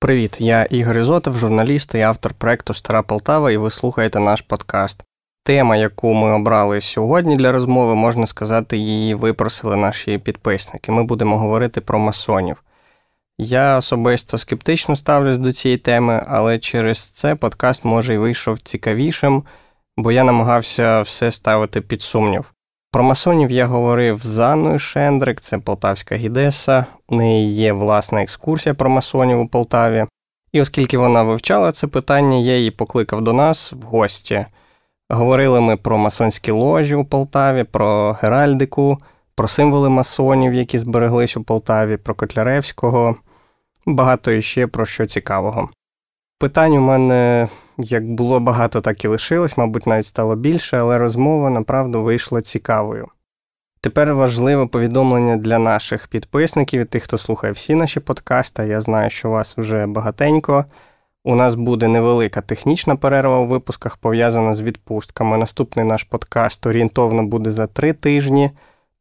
Привіт, 0.00 0.40
я 0.40 0.62
Ігор 0.64 0.98
Ізотов, 0.98 1.36
журналіст 1.36 1.94
і 1.94 2.00
автор 2.00 2.34
проекту 2.34 2.74
Стара 2.74 3.02
Полтава, 3.02 3.50
і 3.50 3.56
ви 3.56 3.70
слухаєте 3.70 4.20
наш 4.20 4.40
подкаст. 4.40 5.04
Тема, 5.44 5.76
яку 5.76 6.14
ми 6.14 6.32
обрали 6.32 6.80
сьогодні 6.80 7.36
для 7.36 7.52
розмови, 7.52 7.94
можна 7.94 8.26
сказати, 8.26 8.76
її 8.76 9.14
випросили 9.14 9.76
наші 9.76 10.18
підписники. 10.18 10.92
Ми 10.92 11.02
будемо 11.04 11.38
говорити 11.38 11.80
про 11.80 11.98
масонів. 11.98 12.62
Я 13.38 13.76
особисто 13.76 14.38
скептично 14.38 14.96
ставлюсь 14.96 15.38
до 15.38 15.52
цієї 15.52 15.78
теми, 15.78 16.24
але 16.28 16.58
через 16.58 17.10
це 17.10 17.34
подкаст 17.34 17.84
може 17.84 18.14
й 18.14 18.18
вийшов 18.18 18.60
цікавішим, 18.60 19.42
бо 19.96 20.12
я 20.12 20.24
намагався 20.24 21.00
все 21.00 21.32
ставити 21.32 21.80
під 21.80 22.02
сумнів. 22.02 22.54
Про 22.90 23.02
масонів 23.02 23.50
я 23.50 23.66
говорив 23.66 24.22
з 24.22 24.38
Анною 24.38 24.78
Шендрик, 24.78 25.40
це 25.40 25.58
Полтавська 25.58 26.16
гідеса. 26.16 26.86
У 27.08 27.16
неї 27.16 27.52
є 27.54 27.72
власна 27.72 28.22
екскурсія 28.22 28.74
про 28.74 28.90
масонів 28.90 29.40
у 29.40 29.48
Полтаві. 29.48 30.04
І 30.52 30.60
оскільки 30.60 30.98
вона 30.98 31.22
вивчала 31.22 31.72
це 31.72 31.86
питання, 31.86 32.36
я 32.36 32.56
її 32.56 32.70
покликав 32.70 33.22
до 33.22 33.32
нас 33.32 33.72
в 33.72 33.82
гості. 33.82 34.46
Говорили 35.08 35.60
ми 35.60 35.76
про 35.76 35.98
масонські 35.98 36.50
ложі 36.50 36.94
у 36.94 37.04
Полтаві, 37.04 37.64
про 37.64 38.12
геральдику, 38.22 38.98
про 39.34 39.48
символи 39.48 39.88
масонів, 39.88 40.54
які 40.54 40.78
збереглись 40.78 41.36
у 41.36 41.42
Полтаві, 41.42 41.96
про 41.96 42.14
Котляревського, 42.14 43.16
багато 43.86 44.30
іще 44.30 44.66
про 44.66 44.86
що 44.86 45.06
цікавого. 45.06 45.68
Питань 46.38 46.76
у 46.76 46.80
мене 46.80 47.48
як 47.78 48.10
було 48.10 48.40
багато, 48.40 48.80
так 48.80 49.04
і 49.04 49.08
лишилось, 49.08 49.56
мабуть, 49.56 49.86
навіть 49.86 50.06
стало 50.06 50.36
більше, 50.36 50.78
але 50.78 50.98
розмова 50.98 51.50
направду 51.50 52.02
вийшла 52.02 52.40
цікавою. 52.40 53.08
Тепер 53.80 54.14
важливе 54.14 54.66
повідомлення 54.66 55.36
для 55.36 55.58
наших 55.58 56.08
підписників 56.08 56.80
і 56.80 56.84
тих, 56.84 57.02
хто 57.02 57.18
слухає 57.18 57.52
всі 57.52 57.74
наші 57.74 58.00
подкасти. 58.00 58.66
Я 58.66 58.80
знаю, 58.80 59.10
що 59.10 59.30
вас 59.30 59.56
вже 59.58 59.86
багатенько. 59.86 60.64
У 61.24 61.34
нас 61.34 61.54
буде 61.54 61.88
невелика 61.88 62.40
технічна 62.40 62.96
перерва 62.96 63.38
у 63.38 63.46
випусках, 63.46 63.96
пов'язана 63.96 64.54
з 64.54 64.60
відпустками. 64.60 65.36
Наступний 65.36 65.84
наш 65.84 66.04
подкаст 66.04 66.66
орієнтовно 66.66 67.22
буде 67.22 67.50
за 67.50 67.66
три 67.66 67.92
тижні. 67.92 68.50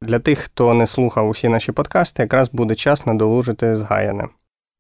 Для 0.02 0.20
тих, 0.20 0.40
хто 0.40 0.74
не 0.74 0.88
слухав 0.88 1.30
усі 1.30 1.50
наші 1.50 1.72
подкасти, 1.72 2.24
якраз 2.24 2.52
буде 2.52 2.76
час 2.76 3.06
надолужити 3.06 3.78
згаяне. 3.78 4.28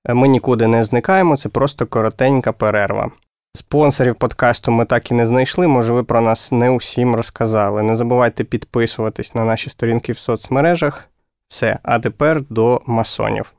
Ми 0.09 0.27
нікуди 0.27 0.67
не 0.67 0.83
зникаємо, 0.83 1.37
це 1.37 1.49
просто 1.49 1.85
коротенька 1.85 2.51
перерва. 2.51 3.11
Спонсорів 3.57 4.15
подкасту 4.15 4.71
ми 4.71 4.85
так 4.85 5.11
і 5.11 5.13
не 5.13 5.25
знайшли, 5.25 5.67
може, 5.67 5.93
ви 5.93 6.03
про 6.03 6.21
нас 6.21 6.51
не 6.51 6.69
усім 6.69 7.15
розказали. 7.15 7.83
Не 7.83 7.95
забувайте 7.95 8.43
підписуватись 8.43 9.35
на 9.35 9.45
наші 9.45 9.69
сторінки 9.69 10.11
в 10.11 10.17
соцмережах. 10.17 11.03
Все, 11.49 11.79
а 11.83 11.99
тепер 11.99 12.41
до 12.49 12.81
масонів. 12.85 13.53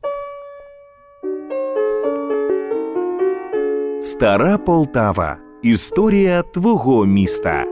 Стара 4.00 4.58
Полтава. 4.58 5.36
Історія 5.62 6.42
твого 6.42 7.06
міста. 7.06 7.64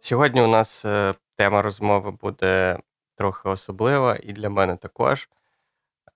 Сьогодні 0.00 0.40
у 0.42 0.46
нас 0.46 0.84
е, 0.84 1.14
тема 1.36 1.62
розмови 1.62 2.10
буде 2.10 2.78
трохи 3.16 3.48
особлива 3.48 4.18
і 4.22 4.32
для 4.32 4.50
мене 4.50 4.76
також. 4.76 5.28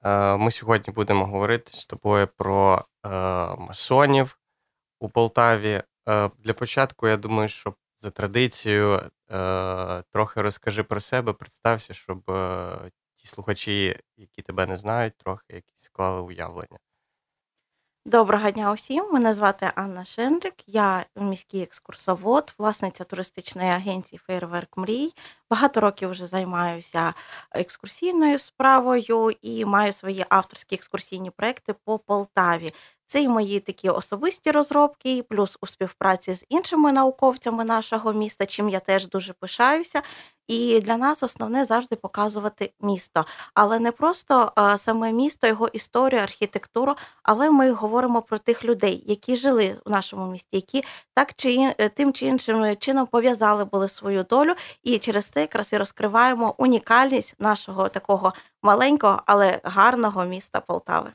Е, 0.04 0.36
ми 0.36 0.50
сьогодні 0.50 0.92
будемо 0.92 1.26
говорити 1.26 1.72
з 1.72 1.86
тобою 1.86 2.28
про 2.36 2.84
е, 3.06 3.08
масонів 3.56 4.38
у 5.00 5.08
Полтаві. 5.08 5.82
Е, 6.08 6.30
для 6.38 6.54
початку, 6.54 7.08
я 7.08 7.16
думаю, 7.16 7.48
що 7.48 7.74
за 8.00 8.10
традицією 8.10 9.02
трохи 10.12 10.42
розкажи 10.42 10.82
про 10.82 11.00
себе, 11.00 11.32
представся, 11.32 11.94
щоб 11.94 12.22
ті 13.16 13.26
слухачі, 13.26 14.00
які 14.16 14.42
тебе 14.42 14.66
не 14.66 14.76
знають, 14.76 15.16
трохи 15.16 15.44
якісь 15.48 15.82
склали 15.82 16.20
уявлення. 16.20 16.78
Доброго 18.04 18.50
дня 18.50 18.72
усім. 18.72 19.12
Мене 19.12 19.34
звати 19.34 19.72
Анна 19.74 20.04
Шендрик. 20.04 20.54
Я 20.66 21.04
міський 21.16 21.62
екскурсовод, 21.62 22.54
власниця 22.58 23.04
туристичної 23.04 23.70
агенції 23.70 24.18
Фейерверк 24.18 24.76
Мрій. 24.76 25.12
Багато 25.52 25.80
років 25.80 26.10
вже 26.10 26.26
займаюся 26.26 27.14
екскурсійною 27.50 28.38
справою 28.38 29.30
і 29.42 29.64
маю 29.64 29.92
свої 29.92 30.24
авторські 30.28 30.74
екскурсійні 30.74 31.30
проекти 31.30 31.74
по 31.84 31.98
Полтаві. 31.98 32.72
Це 33.06 33.22
і 33.22 33.28
мої 33.28 33.60
такі 33.60 33.88
особисті 33.88 34.50
розробки, 34.50 35.22
плюс 35.22 35.58
у 35.60 35.66
співпраці 35.66 36.34
з 36.34 36.44
іншими 36.48 36.92
науковцями 36.92 37.64
нашого 37.64 38.12
міста, 38.12 38.46
чим 38.46 38.68
я 38.68 38.80
теж 38.80 39.08
дуже 39.08 39.32
пишаюся. 39.32 40.02
І 40.48 40.80
для 40.80 40.96
нас 40.96 41.22
основне 41.22 41.64
завжди 41.64 41.96
показувати 41.96 42.72
місто, 42.80 43.26
але 43.54 43.78
не 43.78 43.92
просто 43.92 44.52
а, 44.54 44.78
саме 44.78 45.12
місто, 45.12 45.46
його 45.46 45.68
історію, 45.68 46.22
архітектуру. 46.22 46.94
Але 47.22 47.50
ми 47.50 47.70
говоримо 47.70 48.22
про 48.22 48.38
тих 48.38 48.64
людей, 48.64 49.04
які 49.06 49.36
жили 49.36 49.76
в 49.84 49.90
нашому 49.90 50.32
місті, 50.32 50.48
які 50.52 50.84
так 51.14 51.32
чи 51.36 51.74
е, 51.78 51.88
тим 51.88 52.12
чи 52.12 52.26
іншим 52.26 52.76
чином 52.76 53.06
пов'язали 53.06 53.64
були 53.64 53.88
свою 53.88 54.24
долю, 54.24 54.54
і 54.82 54.98
через 54.98 55.24
це 55.24 55.40
якраз 55.42 55.72
і 55.72 55.76
розкриваємо 55.76 56.54
унікальність 56.58 57.34
нашого 57.38 57.88
такого 57.88 58.32
маленького, 58.62 59.22
але 59.26 59.60
гарного 59.64 60.24
міста 60.24 60.60
Полтави. 60.60 61.12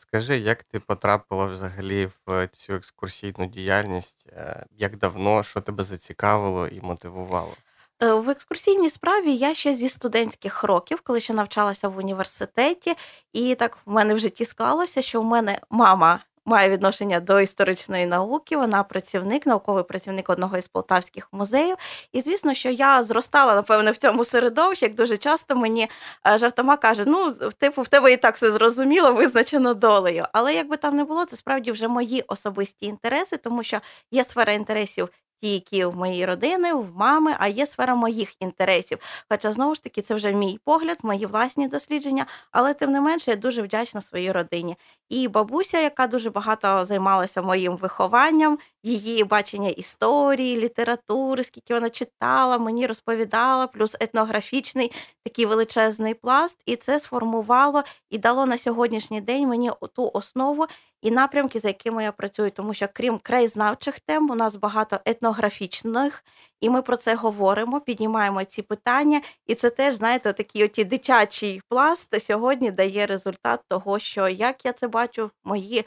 Скажи, 0.00 0.38
як 0.38 0.62
ти 0.62 0.80
потрапила 0.80 1.46
взагалі 1.46 2.08
в 2.26 2.48
цю 2.52 2.74
екскурсійну 2.74 3.46
діяльність? 3.46 4.26
Е, 4.32 4.64
як 4.70 4.98
давно, 4.98 5.42
що 5.42 5.60
тебе 5.60 5.84
зацікавило 5.84 6.68
і 6.68 6.80
мотивувало? 6.80 7.54
Е, 8.02 8.12
в 8.12 8.30
екскурсійній 8.30 8.90
справі 8.90 9.36
я 9.36 9.54
ще 9.54 9.74
зі 9.74 9.88
студентських 9.88 10.64
років, 10.64 11.00
коли 11.00 11.20
ще 11.20 11.32
навчалася 11.32 11.88
в 11.88 11.96
університеті, 11.98 12.94
і 13.32 13.54
так 13.54 13.78
в 13.86 13.92
мене 13.92 14.14
в 14.14 14.18
житті 14.18 14.44
склалося, 14.44 15.02
що 15.02 15.22
в 15.22 15.24
мене 15.24 15.60
мама 15.70 16.20
має 16.50 16.70
відношення 16.70 17.20
до 17.20 17.40
історичної 17.40 18.06
науки. 18.06 18.56
Вона 18.56 18.82
працівник, 18.82 19.46
науковий 19.46 19.84
працівник 19.84 20.30
одного 20.30 20.56
із 20.58 20.68
полтавських 20.68 21.28
музеїв. 21.32 21.76
І 22.12 22.20
звісно, 22.20 22.54
що 22.54 22.70
я 22.70 23.02
зростала, 23.02 23.54
напевне, 23.54 23.90
в 23.90 23.96
цьому 23.96 24.24
середовищі, 24.24 24.84
як 24.84 24.94
дуже 24.94 25.16
часто 25.16 25.56
мені 25.56 25.88
е, 26.26 26.38
жартома 26.38 26.76
каже: 26.76 27.04
ну, 27.06 27.32
типу, 27.58 27.82
в 27.82 27.88
тебе 27.88 28.12
і 28.12 28.16
так 28.16 28.36
все 28.36 28.52
зрозуміло, 28.52 29.12
визначено 29.12 29.74
долею. 29.74 30.24
Але 30.32 30.54
якби 30.54 30.76
там 30.76 30.96
не 30.96 31.04
було, 31.04 31.24
це 31.24 31.36
справді 31.36 31.72
вже 31.72 31.88
мої 31.88 32.24
особисті 32.28 32.86
інтереси, 32.86 33.36
тому 33.36 33.62
що 33.62 33.80
є 34.10 34.24
сфера 34.24 34.52
інтересів 34.52 35.08
ті, 35.42 35.52
які 35.52 35.84
в 35.84 35.96
моїй 35.96 36.26
родини, 36.26 36.74
в 36.74 36.96
мами, 36.96 37.34
а 37.38 37.48
є 37.48 37.66
сфера 37.66 37.94
моїх 37.94 38.42
інтересів. 38.42 38.98
Хоча 39.28 39.52
знову 39.52 39.74
ж 39.74 39.82
таки 39.82 40.02
це 40.02 40.14
вже 40.14 40.32
мій 40.32 40.58
погляд, 40.64 40.98
мої 41.02 41.26
власні 41.26 41.68
дослідження, 41.68 42.26
але 42.50 42.74
тим 42.74 42.90
не 42.92 43.00
менше 43.00 43.30
я 43.30 43.36
дуже 43.36 43.62
вдячна 43.62 44.00
своїй 44.00 44.32
родині. 44.32 44.76
І 45.08 45.28
бабуся, 45.28 45.80
яка 45.80 46.06
дуже 46.06 46.30
багато 46.30 46.84
займалася 46.84 47.42
моїм 47.42 47.76
вихованням, 47.76 48.58
її 48.82 49.24
бачення 49.24 49.68
історії, 49.68 50.56
літератури, 50.56 51.44
скільки 51.44 51.74
вона 51.74 51.90
читала, 51.90 52.58
мені 52.58 52.86
розповідала, 52.86 53.66
плюс 53.66 53.96
етнографічний 54.00 54.92
такий 55.24 55.46
величезний 55.46 56.14
пласт, 56.14 56.56
і 56.66 56.76
це 56.76 57.00
сформувало 57.00 57.82
і 58.10 58.18
дало 58.18 58.46
на 58.46 58.58
сьогоднішній 58.58 59.20
день 59.20 59.48
мені 59.48 59.70
ту 59.94 60.10
основу 60.14 60.66
і 61.02 61.10
напрямки, 61.10 61.58
за 61.58 61.68
якими 61.68 62.04
я 62.04 62.12
працюю, 62.12 62.50
тому 62.50 62.74
що 62.74 62.86
крім 62.92 63.18
краєзнавчих 63.18 64.00
тем, 64.00 64.30
у 64.30 64.34
нас 64.34 64.56
багато 64.56 65.00
етнографічних, 65.04 66.24
і 66.60 66.70
ми 66.70 66.82
про 66.82 66.96
це 66.96 67.14
говоримо, 67.14 67.80
піднімаємо 67.80 68.44
ці 68.44 68.62
питання, 68.62 69.20
і 69.46 69.54
це 69.54 69.70
теж, 69.70 69.94
знаєте, 69.94 70.32
такий 70.32 70.64
оті 70.64 70.84
дитячий 70.84 71.62
пласт 71.68 72.22
сьогодні 72.22 72.70
дає 72.70 73.06
результат 73.06 73.60
того, 73.68 73.98
що 73.98 74.28
як 74.28 74.64
я 74.64 74.72
це 74.72 74.88
бачу, 74.88 75.30
мої 75.44 75.84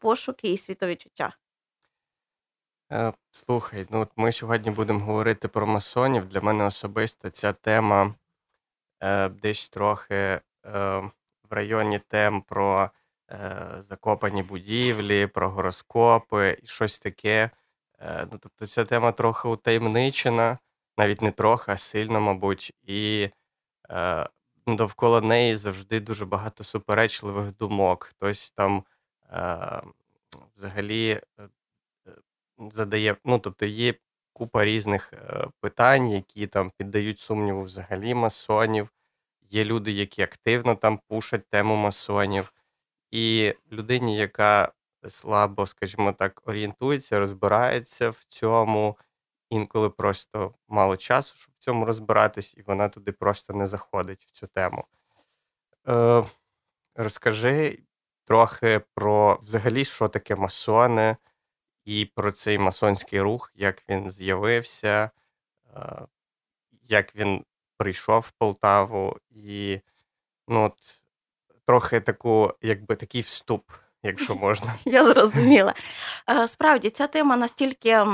пошуки 0.00 0.52
і 0.52 0.58
світовідчуття. 0.58 1.32
Е, 2.92 3.12
слухай, 3.30 3.86
ну 3.90 4.00
от 4.00 4.10
ми 4.16 4.32
сьогодні 4.32 4.70
будемо 4.70 5.00
говорити 5.00 5.48
про 5.48 5.66
масонів. 5.66 6.28
Для 6.28 6.40
мене 6.40 6.64
особисто 6.64 7.30
ця 7.30 7.52
тема 7.52 8.14
е, 9.00 9.28
десь 9.28 9.68
трохи 9.68 10.14
е, 10.14 10.40
в 11.50 11.52
районі 11.52 11.98
тем 11.98 12.42
про 12.42 12.90
е, 13.30 13.76
закопані 13.80 14.42
будівлі, 14.42 15.26
про 15.26 15.50
гороскопи 15.50 16.58
і 16.62 16.66
щось 16.66 16.98
таке. 17.00 17.50
Е, 18.00 18.28
ну, 18.32 18.38
Тобто 18.42 18.66
ця 18.66 18.84
тема 18.84 19.12
трохи 19.12 19.48
утаємничена, 19.48 20.58
навіть 20.98 21.22
не 21.22 21.30
трохи, 21.32 21.72
а 21.72 21.76
сильно, 21.76 22.20
мабуть, 22.20 22.72
і 22.82 23.30
е, 23.90 24.28
довкола 24.66 25.20
неї 25.20 25.56
завжди 25.56 26.00
дуже 26.00 26.24
багато 26.26 26.64
суперечливих 26.64 27.56
думок. 27.56 28.04
Хтось 28.04 28.50
там 28.50 28.84
е, 29.32 29.82
взагалі 30.56 31.10
е, 31.10 31.22
е, 32.08 32.12
задає, 32.72 33.16
ну 33.24 33.38
тобто 33.38 33.66
є 33.66 33.94
купа 34.32 34.64
різних 34.64 35.12
е, 35.12 35.48
питань, 35.60 36.08
які 36.10 36.46
там 36.46 36.70
піддають 36.78 37.18
сумніву 37.20 37.62
взагалі 37.62 38.14
масонів. 38.14 38.90
Є 39.50 39.64
люди, 39.64 39.92
які 39.92 40.22
активно 40.22 40.74
там 40.74 41.00
пушать 41.08 41.48
тему 41.50 41.76
масонів. 41.76 42.52
І 43.16 43.54
людині, 43.72 44.16
яка 44.16 44.72
слабо, 45.08 45.66
скажімо 45.66 46.12
так, 46.12 46.42
орієнтується, 46.48 47.18
розбирається 47.18 48.10
в 48.10 48.24
цьому, 48.24 48.98
інколи 49.50 49.90
просто 49.90 50.54
мало 50.68 50.96
часу, 50.96 51.36
щоб 51.36 51.54
в 51.54 51.58
цьому 51.58 51.84
розбиратись, 51.84 52.54
і 52.56 52.62
вона 52.62 52.88
туди 52.88 53.12
просто 53.12 53.52
не 53.54 53.66
заходить 53.66 54.24
в 54.24 54.30
цю 54.30 54.46
тему. 54.46 54.84
Е, 55.88 56.24
Розкажи 56.94 57.82
трохи 58.24 58.80
про 58.94 59.40
взагалі, 59.42 59.84
що 59.84 60.08
таке 60.08 60.36
масони, 60.36 61.16
і 61.84 62.04
про 62.04 62.32
цей 62.32 62.58
масонський 62.58 63.20
рух, 63.20 63.52
як 63.54 63.84
він 63.88 64.10
з'явився, 64.10 65.10
е, 65.76 66.06
як 66.82 67.16
він 67.16 67.44
прийшов 67.76 68.20
в 68.20 68.30
Полтаву, 68.30 69.16
і 69.30 69.80
ну, 70.48 70.64
от, 70.64 71.05
трохи 71.66 72.00
таку, 72.00 72.54
якби 72.62 72.96
такий 72.96 73.20
вступ, 73.20 73.70
якщо 74.02 74.34
можна. 74.46 74.74
Я 74.84 75.04
зрозуміла. 75.04 75.74
Е, 76.30 76.48
справді, 76.48 76.90
ця 76.90 77.06
тема 77.06 77.36
настільки 77.36 78.04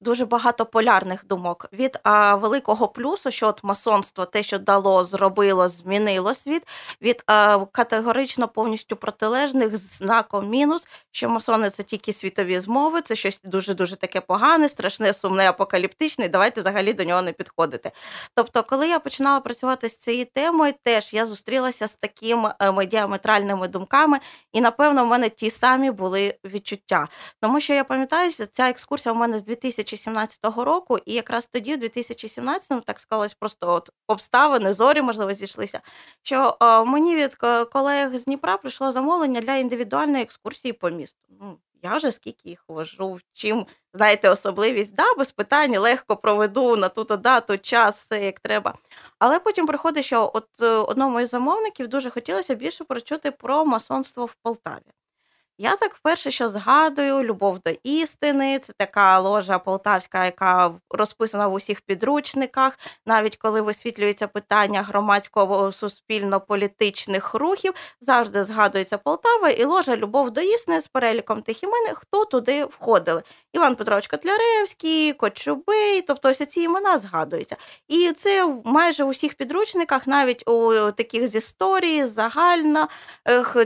дуже 0.00 0.26
багато 0.26 0.66
полярних 0.66 1.26
думок 1.26 1.68
від 1.72 1.98
а, 2.02 2.34
великого 2.34 2.88
плюсу, 2.88 3.30
що 3.30 3.48
от 3.48 3.64
масонство, 3.64 4.24
те, 4.24 4.42
що 4.42 4.58
дало, 4.58 5.04
зробило, 5.04 5.68
змінило 5.68 6.34
світ, 6.34 6.62
від 7.02 7.22
а, 7.26 7.64
категорично 7.72 8.48
повністю 8.48 8.96
протилежних 8.96 9.76
знаком 9.76 10.48
мінус, 10.48 10.86
що 11.10 11.28
масони 11.28 11.70
це 11.70 11.82
тільки 11.82 12.12
світові 12.12 12.60
змови, 12.60 13.02
це 13.02 13.16
щось 13.16 13.40
дуже 13.44 13.74
дуже 13.74 13.96
таке 13.96 14.20
погане, 14.20 14.68
страшне, 14.68 15.12
сумне, 15.12 15.48
апокаліптичне. 15.48 16.28
Давайте 16.28 16.60
взагалі 16.60 16.92
до 16.92 17.04
нього 17.04 17.22
не 17.22 17.32
підходити. 17.32 17.90
Тобто, 18.34 18.62
коли 18.62 18.88
я 18.88 18.98
починала 18.98 19.40
працювати 19.40 19.88
з 19.88 19.96
цією 19.96 20.26
темою, 20.34 20.74
теж 20.82 21.14
я 21.14 21.26
зустрілася 21.26 21.88
з 21.88 21.94
такими 21.94 22.54
е, 22.60 22.86
діаметральними 22.86 23.68
думками, 23.68 24.18
і 24.52 24.60
напевно 24.60 25.04
в 25.04 25.08
мене 25.08 25.28
ті 25.28 25.50
самі 25.50 25.90
були 25.90 26.34
відчуття, 26.44 27.08
тому 27.40 27.60
що 27.60 27.74
я 27.74 27.84
пам'ятаю, 27.84 28.32
ця 28.32 28.68
екскурсія 28.68 29.12
у 29.12 29.16
мене 29.16 29.38
з 29.38 29.44
2000 29.44 29.87
2017 29.90 30.44
року, 30.44 30.98
і 31.06 31.14
якраз 31.14 31.46
тоді, 31.46 31.76
в 31.76 31.78
2017-му, 31.78 32.80
так 32.80 33.00
склалось 33.00 33.34
просто 33.34 33.72
от 33.72 33.90
обставини, 34.06 34.72
зорі, 34.72 35.02
можливо, 35.02 35.32
зійшлися. 35.32 35.80
Що 36.22 36.56
мені 36.86 37.16
від 37.16 37.34
колег 37.72 38.16
з 38.16 38.24
Дніпра 38.24 38.56
прийшло 38.56 38.92
замовлення 38.92 39.40
для 39.40 39.54
індивідуальної 39.54 40.22
екскурсії 40.22 40.72
по 40.72 40.90
місту. 40.90 41.18
Ну, 41.40 41.58
я 41.82 41.96
вже 41.96 42.12
скільки 42.12 42.48
їх 42.48 42.64
вожу, 42.68 43.18
чим, 43.32 43.66
знаєте, 43.94 44.30
особливість, 44.30 44.94
да, 44.94 45.14
без 45.18 45.30
питань, 45.32 45.78
легко 45.78 46.16
проведу 46.16 46.76
на 46.76 46.88
ту 46.88 47.04
дату, 47.04 47.58
час, 47.58 47.96
все 47.96 48.24
як 48.24 48.40
треба. 48.40 48.74
Але 49.18 49.40
потім 49.40 49.66
приходить, 49.66 50.04
що 50.04 50.30
от 50.34 50.48
е, 50.62 50.66
одному 50.66 51.20
із 51.20 51.28
замовників 51.28 51.88
дуже 51.88 52.10
хотілося 52.10 52.54
більше 52.54 52.84
прочути 52.84 53.30
про 53.30 53.64
масонство 53.64 54.24
в 54.26 54.34
Полтаві. 54.42 54.92
Я 55.60 55.76
так 55.76 55.94
вперше, 55.94 56.30
що 56.30 56.48
згадую, 56.48 57.22
любов 57.22 57.58
до 57.60 57.70
істини. 57.82 58.58
Це 58.58 58.72
така 58.76 59.18
ложа 59.18 59.58
полтавська, 59.58 60.24
яка 60.24 60.74
розписана 60.90 61.46
в 61.46 61.52
усіх 61.52 61.80
підручниках. 61.80 62.78
Навіть 63.06 63.36
коли 63.36 63.60
висвітлюється 63.60 64.28
питання 64.28 64.82
громадського 64.82 65.72
суспільно-політичних 65.72 67.34
рухів, 67.34 67.74
завжди 68.00 68.44
згадується 68.44 68.98
Полтава 68.98 69.48
і 69.48 69.64
ложа 69.64 69.96
Любов 69.96 70.30
до 70.30 70.40
істини 70.40 70.80
з 70.80 70.88
переліком 70.88 71.42
тих 71.42 71.62
імен, 71.62 71.94
хто 71.94 72.24
туди 72.24 72.64
входили. 72.64 73.22
Іван 73.52 73.76
Петрович 73.76 74.06
Котляревський, 74.06 75.12
Кочубей, 75.12 76.02
тобто 76.02 76.28
ось 76.30 76.46
ці 76.46 76.60
імена 76.60 76.98
згадуються. 76.98 77.56
І 77.88 78.12
це 78.12 78.60
майже 78.64 79.04
у 79.04 79.10
всіх 79.10 79.34
підручниках, 79.34 80.06
навіть 80.06 80.48
у 80.48 80.92
таких 80.92 81.26
з 81.26 81.34
історії, 81.34 82.04
загально 82.04 82.88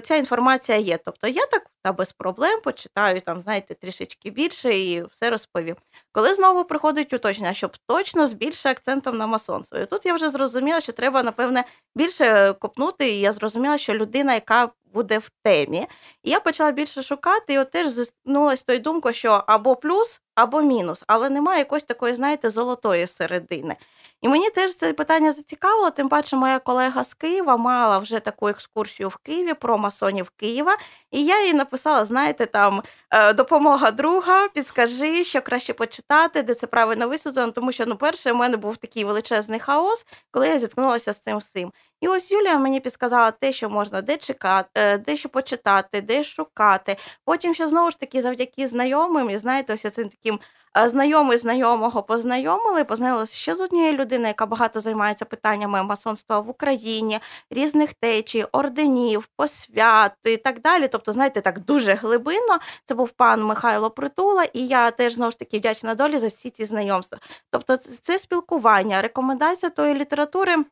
ця 0.02 0.16
інформація 0.16 0.78
є. 0.78 0.98
Тобто 1.04 1.28
я 1.28 1.46
так 1.46 1.62
та 1.82 1.92
без 1.92 2.12
проблем 2.12 2.60
почитаю 2.60 3.20
там, 3.20 3.42
знаєте, 3.42 3.74
трішечки 3.74 4.30
більше 4.30 4.74
і 4.78 5.02
все 5.02 5.30
розповім. 5.30 5.76
Коли 6.12 6.34
знову 6.34 6.64
приходить 6.64 7.12
уточнення, 7.12 7.54
щоб 7.54 7.76
точно 7.86 8.26
з 8.26 8.32
більше 8.32 8.70
акцентом 8.70 9.16
на 9.18 9.26
масонство. 9.26 9.78
І 9.78 9.86
тут 9.86 10.06
я 10.06 10.14
вже 10.14 10.30
зрозуміла, 10.30 10.80
що 10.80 10.92
треба, 10.92 11.22
напевне, 11.22 11.64
більше 11.94 12.52
копнути, 12.52 13.08
і 13.10 13.20
я 13.20 13.32
зрозуміла, 13.32 13.78
що 13.78 13.94
людина, 13.94 14.34
яка 14.34 14.70
буде 14.94 15.18
в 15.18 15.30
темі. 15.42 15.86
І 16.22 16.30
я 16.30 16.40
почала 16.40 16.70
більше 16.70 17.02
шукати, 17.02 17.54
і 17.54 17.58
от 17.58 17.70
теж 17.70 17.88
зіткнулася 17.88 18.60
з 18.60 18.64
тою 18.64 18.78
думкою, 18.78 19.14
що 19.14 19.44
або 19.46 19.76
плюс, 19.76 20.20
або 20.34 20.62
мінус, 20.62 21.04
але 21.06 21.30
немає 21.30 21.58
якоїсь 21.58 21.84
такої, 21.84 22.14
знаєте, 22.14 22.50
золотої 22.50 23.06
середини. 23.06 23.76
І 24.22 24.28
мені 24.28 24.50
теж 24.50 24.76
це 24.76 24.92
питання 24.92 25.32
зацікавило, 25.32 25.90
тим 25.90 26.08
паче 26.08 26.36
моя 26.36 26.58
колега 26.58 27.04
з 27.04 27.14
Києва 27.14 27.56
мала 27.56 27.98
вже 27.98 28.20
таку 28.20 28.48
екскурсію 28.48 29.08
в 29.08 29.16
Києві 29.16 29.54
про 29.54 29.78
масонів 29.78 30.30
Києва. 30.30 30.76
І 31.10 31.24
я 31.24 31.46
їй 31.46 31.54
написала: 31.54 32.04
знаєте, 32.04 32.46
там 32.46 32.82
е, 33.10 33.32
допомога 33.32 33.90
друга, 33.90 34.48
підскажи, 34.48 35.24
що 35.24 35.42
краще 35.42 35.72
почитати, 35.74 36.42
де 36.42 36.54
це 36.54 36.66
правильно 36.66 37.08
висвітлено, 37.08 37.52
тому 37.52 37.72
що, 37.72 37.86
ну, 37.86 37.96
перше, 37.96 38.32
у 38.32 38.34
мене 38.36 38.56
був 38.56 38.76
такий 38.76 39.04
величезний 39.04 39.60
хаос, 39.60 40.06
коли 40.30 40.48
я 40.48 40.58
зіткнулася 40.58 41.12
з 41.12 41.20
цим 41.20 41.38
всім. 41.38 41.72
І 42.00 42.08
ось 42.08 42.30
Юлія 42.30 42.58
мені 42.58 42.80
підсказала 42.80 43.30
те, 43.30 43.52
що 43.52 43.70
можна 43.70 44.02
де 44.02 44.16
чекати, 44.16 44.68
е, 44.74 44.98
де 44.98 45.16
що 45.16 45.28
почитати, 45.28 46.00
де 46.00 46.24
шукати. 46.24 46.96
Потім 47.24 47.54
ще 47.54 47.68
знову 47.68 47.90
ж 47.90 48.00
таки, 48.00 48.22
завдяки 48.22 48.66
знайомим, 48.66 49.30
і 49.30 49.38
знаєте, 49.38 49.72
ось 49.74 49.80
цим 49.94 50.08
таким 50.08 50.40
знайомий 50.74 51.38
знайомого 51.38 52.02
познайомили, 52.02 52.84
познайомилися 52.84 53.34
ще 53.34 53.54
з 53.54 53.60
однією 53.60 53.92
людиною, 53.92 54.28
яка 54.28 54.46
багато 54.46 54.80
займається 54.80 55.24
питаннями 55.24 55.82
масонства 55.82 56.40
в 56.40 56.50
Україні, 56.50 57.20
різних 57.50 57.94
течій, 57.94 58.44
орденів, 58.52 59.28
посвят 59.36 60.12
і 60.24 60.36
так 60.36 60.60
далі. 60.60 60.88
Тобто, 60.88 61.12
знаєте, 61.12 61.40
так 61.40 61.60
дуже 61.60 61.94
глибинно. 61.94 62.58
Це 62.84 62.94
був 62.94 63.10
пан 63.10 63.44
Михайло 63.44 63.90
Притула, 63.90 64.44
і 64.44 64.66
я 64.66 64.90
теж 64.90 65.14
знову 65.14 65.30
ж 65.30 65.38
таки 65.38 65.58
вдячна 65.58 65.94
долі 65.94 66.18
за 66.18 66.28
всі 66.28 66.50
ці 66.50 66.64
знайомства. 66.64 67.18
Тобто, 67.50 67.76
це 67.76 68.18
спілкування, 68.18 69.02
рекомендація 69.02 69.70
тої 69.70 69.94
літератури 69.94 70.64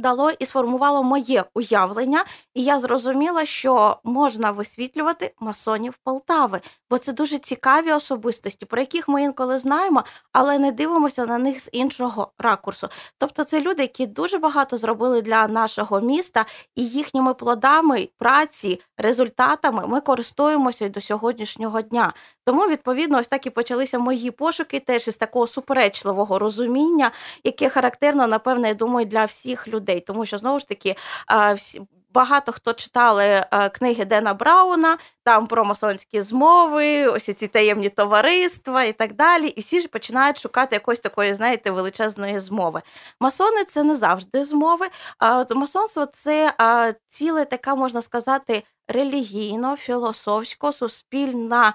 дало 0.00 0.30
і 0.30 0.46
сформувало 0.46 1.02
моє 1.02 1.44
уявлення, 1.54 2.24
і 2.54 2.62
я 2.62 2.78
зрозуміла, 2.78 3.44
що 3.44 3.96
можна 4.04 4.50
висвітлювати 4.50 5.34
масонів 5.40 5.94
Полтави, 6.04 6.60
бо 6.90 6.98
це 6.98 7.12
дуже 7.12 7.38
цікаві 7.38 7.92
особистості, 7.92 8.66
про 8.66 8.80
яких 8.80 9.08
ми 9.08 9.22
інколи 9.22 9.58
знаємо, 9.58 10.04
але 10.32 10.58
не 10.58 10.72
дивимося 10.72 11.26
на 11.26 11.38
них 11.38 11.60
з 11.60 11.68
іншого 11.72 12.32
ракурсу. 12.38 12.88
Тобто, 13.18 13.44
це 13.44 13.60
люди, 13.60 13.82
які 13.82 14.06
дуже 14.06 14.38
багато 14.38 14.76
зробили 14.76 15.22
для 15.22 15.48
нашого 15.48 16.00
міста, 16.00 16.44
і 16.76 16.88
їхніми 16.88 17.34
плодами 17.34 18.08
праці, 18.18 18.80
результатами 18.98 19.86
ми 19.86 20.00
користуємося 20.00 20.84
і 20.84 20.88
до 20.88 21.00
сьогоднішнього 21.00 21.82
дня. 21.82 22.12
Тому, 22.44 22.68
відповідно, 22.68 23.18
ось 23.18 23.28
так 23.28 23.46
і 23.46 23.50
почалися 23.50 23.98
мої 23.98 24.30
пошуки, 24.30 24.80
теж 24.80 25.08
із 25.08 25.16
такого 25.16 25.46
суперечливого 25.46 26.38
розуміння, 26.38 27.10
яке 27.44 27.68
характерно, 27.68 28.26
напевне, 28.26 28.68
я 28.68 28.74
думаю, 28.74 29.06
для 29.06 29.24
всіх 29.24 29.68
людей, 29.68 29.89
тому 30.00 30.26
що 30.26 30.38
знову 30.38 30.58
ж 30.58 30.68
таки 30.68 30.96
всі. 31.56 31.80
Багато 32.12 32.52
хто 32.52 32.72
читали 32.72 33.44
книги 33.72 34.04
Дена 34.04 34.34
Брауна, 34.34 34.98
там 35.24 35.46
про 35.46 35.64
масонські 35.64 36.20
змови, 36.22 37.06
ось 37.06 37.24
ці 37.24 37.46
таємні 37.48 37.88
товариства 37.88 38.84
і 38.84 38.92
так 38.92 39.12
далі. 39.14 39.46
І 39.48 39.60
всі 39.60 39.80
ж 39.80 39.88
починають 39.88 40.38
шукати 40.40 40.76
якоїсь 40.76 41.00
такої, 41.00 41.34
знаєте, 41.34 41.70
величезної 41.70 42.40
змови. 42.40 42.82
Масони 43.20 43.64
це 43.64 43.82
не 43.82 43.96
завжди 43.96 44.44
змови. 44.44 44.86
А 45.18 45.44
масонство 45.54 46.06
це 46.06 46.54
ціле 47.08 47.44
така, 47.44 47.74
можна 47.74 48.02
сказати, 48.02 48.62
релігійно, 48.88 49.76
філософсько, 49.76 50.72
суспільна 50.72 51.74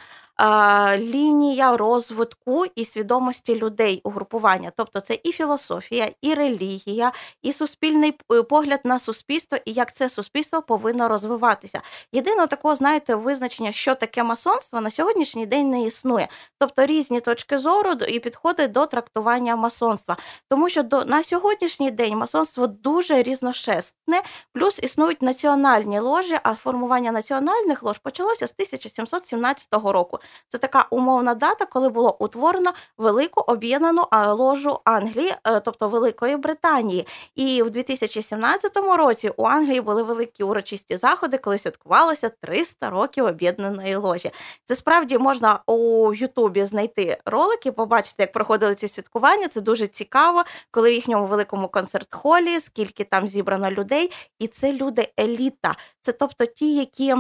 лінія 0.98 1.78
розвитку 1.78 2.66
і 2.76 2.86
свідомості 2.86 3.56
людей 3.56 4.02
угрупування. 4.04 4.72
Тобто 4.78 5.00
це 5.00 5.20
і 5.24 5.32
філософія, 5.32 6.10
і 6.22 6.34
релігія, 6.34 7.12
і 7.42 7.54
суспільний 7.54 8.14
е, 8.34 8.44
погляд 8.44 8.80
на 8.84 9.00
суспільство, 9.00 9.58
і 9.66 9.74
як 9.74 9.94
це 9.96 10.10
суспільство 10.10 10.62
повинно 10.62 11.08
розвиватися. 11.08 11.82
Єдине 12.12 12.48
такого, 12.48 12.76
знаєте, 12.76 13.16
визначення, 13.16 13.45
що 13.72 13.96
таке 13.96 14.24
масонство, 14.24 14.82
на 14.82 14.92
сьогоднішній 14.92 15.46
день 15.46 15.70
не 15.70 15.84
існує. 15.84 16.28
Тобто 16.60 16.86
різні 16.86 17.20
точки 17.20 17.58
зору 17.58 17.92
і 17.92 18.20
підходи 18.20 18.68
до 18.68 18.86
трактування 18.86 19.56
масонства. 19.56 20.18
Тому 20.50 20.70
що 20.70 20.84
до 20.84 21.06
на 21.06 21.24
сьогоднішній 21.24 21.92
день 21.92 22.18
масонство 22.18 22.68
дуже 22.68 23.24
різношестне, 23.24 24.22
плюс 24.54 24.80
існують 24.84 25.22
національні 25.22 26.00
ложі, 26.00 26.40
а 26.44 26.56
формування 26.56 27.12
національних 27.12 27.84
лож 27.84 27.98
почалося 27.98 28.48
з 28.48 28.52
1717 28.52 29.68
року. 29.74 30.20
Це 30.50 30.58
така 30.58 30.88
умовна 30.90 31.34
дата, 31.34 31.66
коли 31.66 31.90
було 31.90 32.18
утворено 32.20 32.72
велику 32.98 33.42
об'єднану 33.42 34.04
ложу 34.12 34.80
Англії, 34.84 35.34
е, 35.48 35.60
тобто 35.60 35.90
Великої 35.90 36.38
Британії. 36.38 37.08
І 37.36 37.64
в 37.64 37.70
2017 37.70 38.78
році 38.98 39.32
у 39.38 39.46
Англії 39.46 39.82
були 39.82 40.04
великі 40.04 40.44
урочисті 40.44 40.98
заходи, 40.98 41.38
коли 41.38 41.58
святкувалося 41.58 42.30
300 42.30 42.90
років 42.90 43.25
об'єднаної 43.26 43.96
ложі. 43.96 44.32
Це 44.66 44.76
справді 44.76 45.18
можна 45.18 45.60
у 45.68 46.14
Ютубі 46.14 46.66
знайти 46.66 47.18
ролики, 47.26 47.72
побачити, 47.72 48.24
як 48.24 48.32
проходили 48.32 48.76
ці 48.76 48.88
святкування. 48.88 49.48
Це 49.48 49.62
дуже 49.62 49.88
цікаво, 49.88 50.44
коли 50.72 50.90
в 50.90 50.94
їхньому 50.94 51.28
великому 51.28 51.68
концерт-холі, 51.68 52.60
скільки 52.60 53.04
там 53.04 53.28
зібрано 53.28 53.72
людей, 53.72 54.12
і 54.40 54.48
це 54.48 54.74
люди 54.74 55.10
еліта. 55.20 55.76
Це 56.02 56.12
тобто 56.12 56.46
ті, 56.46 56.76
які 56.76 57.16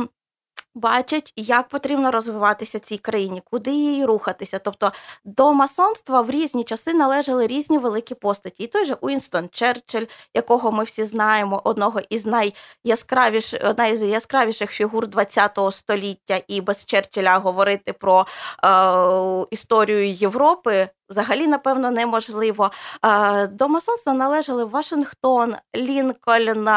Бачать, 0.75 1.33
як 1.35 1.67
потрібно 1.67 2.11
розвиватися 2.11 2.79
цій 2.79 2.97
країні, 2.97 3.41
куди 3.51 3.71
їй 3.71 4.05
рухатися. 4.05 4.59
Тобто 4.59 4.91
до 5.25 5.53
масонства 5.53 6.21
в 6.21 6.29
різні 6.29 6.63
часи 6.63 6.93
належали 6.93 7.47
різні 7.47 7.77
великі 7.77 8.15
постаті. 8.15 8.63
І 8.63 8.67
той 8.67 8.85
же 8.85 8.93
Уінстон 9.01 9.49
Черчилль, 9.51 10.05
якого 10.33 10.71
ми 10.71 10.83
всі 10.83 11.05
знаємо, 11.05 11.61
одного 11.63 11.99
із 12.09 12.25
найяскравіших 12.25 13.61
одна 13.63 13.87
із 13.87 14.01
яскравіших 14.01 14.71
фігур 14.71 15.07
ХХ 15.15 15.71
століття, 15.71 16.41
і 16.47 16.61
без 16.61 16.85
Черчилля 16.85 17.37
говорити 17.37 17.93
про 17.93 18.25
е, 18.63 19.45
історію 19.51 20.09
Європи 20.09 20.89
взагалі, 21.09 21.47
напевно, 21.47 21.91
неможливо. 21.91 22.71
До 23.49 23.67
масонства 23.67 24.13
належали 24.13 24.63
Вашингтон, 24.63 25.55
Лінкольн, 25.75 26.69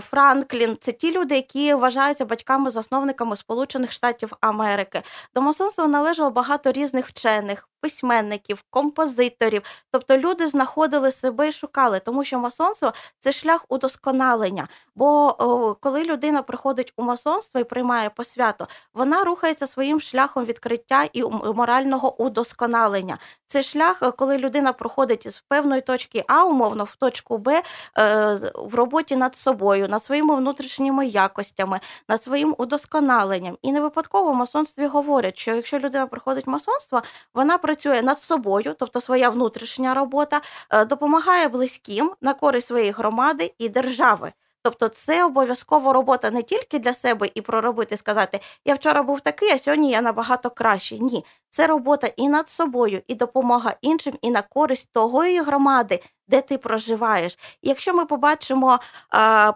Франклін. 0.00 0.78
Це 0.80 0.92
ті 0.92 1.12
люди, 1.12 1.34
які 1.34 1.74
вважаються 1.74 2.24
батьками-засновниками 2.24 3.36
Сполучених 3.36 3.92
Штатів 3.92 4.32
Америки. 4.40 5.02
До 5.34 5.40
масонства 5.42 5.86
належало 5.86 6.30
багато 6.30 6.72
різних 6.72 7.06
вчених, 7.06 7.68
письменників, 7.86 8.64
композиторів. 8.70 9.62
Тобто 9.92 10.18
люди 10.18 10.48
знаходили 10.48 11.10
себе 11.10 11.48
і 11.48 11.52
шукали, 11.52 12.00
тому 12.00 12.24
що 12.24 12.38
масонство 12.38 12.92
це 13.20 13.32
шлях 13.32 13.64
удосконалення. 13.68 14.68
Бо 14.94 15.36
о, 15.38 15.74
коли 15.74 16.04
людина 16.04 16.42
приходить 16.42 16.92
у 16.96 17.02
масонство 17.02 17.60
і 17.60 17.64
приймає 17.64 18.10
посвято, 18.10 18.68
вона 18.94 19.24
рухається 19.24 19.66
своїм 19.66 20.00
шляхом 20.00 20.44
відкриття 20.44 21.08
і 21.12 21.22
морального 21.54 22.22
удосконалення. 22.22 23.18
Це 23.46 23.62
шлях, 23.62 24.02
е, 24.02 24.10
коли 24.10 24.38
людина 24.38 24.72
проходить 24.72 25.30
з 25.30 25.40
певної 25.48 25.80
точки 25.80 26.24
А, 26.28 26.44
умовно, 26.44 26.84
в 26.84 26.96
точку 26.96 27.38
Б 27.38 27.62
е, 27.98 28.34
в 28.54 28.74
роботі 28.74 29.16
над 29.16 29.36
собою, 29.36 29.88
над 29.88 30.04
своїми 30.04 30.36
внутрішніми 30.36 31.06
якостями, 31.06 31.80
над 32.08 32.22
своїм 32.22 32.54
удосконаленням. 32.58 33.56
І 33.62 33.72
не 33.72 33.80
випадково 33.80 34.32
в 34.32 34.34
масонстві 34.34 34.86
говорять, 34.86 35.38
що 35.38 35.54
якщо 35.54 35.78
людина 35.78 36.06
приходить 36.06 36.46
в 36.46 36.50
масонство, 36.50 37.02
вона 37.34 37.58
працює 37.58 37.75
над 37.84 38.20
собою, 38.20 38.74
тобто 38.78 39.00
своя 39.00 39.30
внутрішня 39.30 39.94
робота, 39.94 40.40
е, 40.70 40.84
допомагає 40.84 41.48
близьким 41.48 42.12
на 42.20 42.34
користь 42.34 42.66
своєї 42.66 42.90
громади 42.90 43.54
і 43.58 43.68
держави. 43.68 44.32
Тобто 44.62 44.88
це 44.88 45.24
обов'язково 45.24 45.92
робота 45.92 46.30
не 46.30 46.42
тільки 46.42 46.78
для 46.78 46.94
себе 46.94 47.28
і 47.34 47.40
проробити, 47.40 47.96
сказати, 47.96 48.40
я 48.64 48.74
вчора 48.74 49.02
був 49.02 49.20
такий, 49.20 49.52
а 49.52 49.58
сьогодні 49.58 49.90
я 49.90 50.02
набагато 50.02 50.50
кращий. 50.50 51.00
Ні, 51.00 51.24
це 51.50 51.66
робота 51.66 52.06
і 52.16 52.28
над 52.28 52.48
собою, 52.48 53.02
і 53.06 53.14
допомога 53.14 53.74
іншим, 53.82 54.14
і 54.22 54.30
на 54.30 54.42
користь 54.42 54.92
того 54.92 55.22
громади, 55.22 56.02
де 56.28 56.40
ти 56.40 56.58
проживаєш. 56.58 57.38
І 57.62 57.68
якщо 57.68 57.94
ми 57.94 58.04
побачимо, 58.04 58.80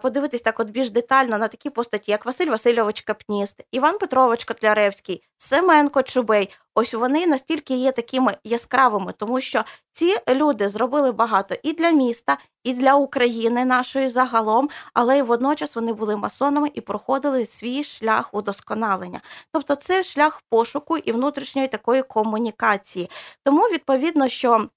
подивитись 0.01 0.41
так 0.41 0.59
от 0.59 0.69
більш 0.69 0.89
детально 0.89 1.37
на 1.37 1.47
такі 1.47 1.69
постаті, 1.69 2.11
як 2.11 2.25
Василь 2.25 2.47
Васильович 2.47 3.01
Капніст, 3.01 3.61
Іван 3.71 3.97
Петрович 3.97 4.43
Котляревський, 4.43 5.23
Семен 5.37 5.89
Кочубей, 5.89 6.49
ось 6.75 6.93
вони 6.93 7.27
настільки 7.27 7.73
є 7.73 7.91
такими 7.91 8.37
яскравими, 8.43 9.13
тому 9.17 9.41
що 9.41 9.63
ці 9.91 10.15
люди 10.29 10.69
зробили 10.69 11.11
багато 11.11 11.55
і 11.63 11.73
для 11.73 11.89
міста, 11.89 12.37
і 12.63 12.73
для 12.73 12.95
України 12.95 13.65
нашої 13.65 14.09
загалом, 14.09 14.69
але 14.93 15.17
й 15.17 15.21
водночас 15.21 15.75
вони 15.75 15.93
були 15.93 16.15
масонами 16.15 16.71
і 16.73 16.81
проходили 16.81 17.45
свій 17.45 17.83
шлях 17.83 18.33
удосконалення. 18.33 19.21
Тобто, 19.53 19.75
це 19.75 20.03
шлях 20.03 20.41
пошуку 20.49 20.97
і 20.97 21.11
внутрішньої 21.11 21.67
такої 21.67 22.03
комунікації. 22.03 23.09
Тому 23.43 23.61
відповідно, 23.61 24.27
що 24.27 24.67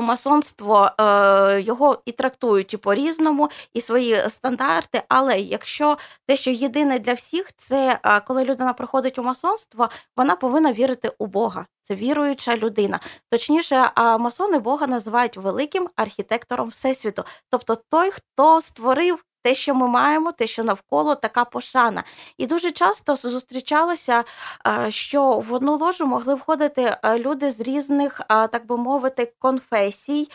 масонство 0.00 0.90
е, 1.00 1.60
його 1.60 2.02
і 2.04 2.12
трактують 2.12 2.74
і 2.74 2.76
по-різному, 2.76 3.48
і 3.74 3.80
свої 3.80 4.16
стандарти. 4.16 5.02
Але 5.08 5.40
якщо 5.40 5.96
те, 6.26 6.36
що 6.36 6.50
єдине 6.50 6.98
для 6.98 7.14
всіх, 7.14 7.52
це 7.56 7.98
е, 8.04 8.20
коли 8.20 8.44
людина 8.44 8.72
приходить 8.72 9.18
у 9.18 9.22
масонство, 9.22 9.88
вона 10.16 10.36
повинна 10.36 10.72
вірити 10.72 11.12
у 11.18 11.26
Бога. 11.26 11.66
Це 11.82 11.94
віруюча 11.94 12.56
людина. 12.56 13.00
Точніше, 13.30 13.90
масони 13.96 14.58
Бога 14.58 14.86
називають 14.86 15.36
великим 15.36 15.88
архітектором 15.96 16.68
Всесвіту, 16.68 17.24
тобто 17.50 17.76
той, 17.90 18.10
хто 18.10 18.60
створив 18.60 19.24
те, 19.42 19.54
що 19.54 19.74
ми 19.74 19.88
маємо, 19.88 20.32
те, 20.32 20.46
що 20.46 20.64
навколо 20.64 21.14
така 21.14 21.44
пошана. 21.44 22.04
І 22.38 22.46
дуже 22.46 22.70
часто 22.70 23.16
зустрічалося, 23.16 24.24
е, 24.66 24.90
що 24.90 25.38
в 25.38 25.52
одну 25.52 25.76
ложу 25.76 26.06
могли 26.06 26.34
входити 26.34 26.96
е, 27.02 27.18
люди 27.18 27.50
з 27.50 27.60
різних, 27.60 28.20
е, 28.20 28.48
так 28.48 28.66
би 28.66 28.76
мовити, 28.76 29.32
конфесій. 29.38 30.28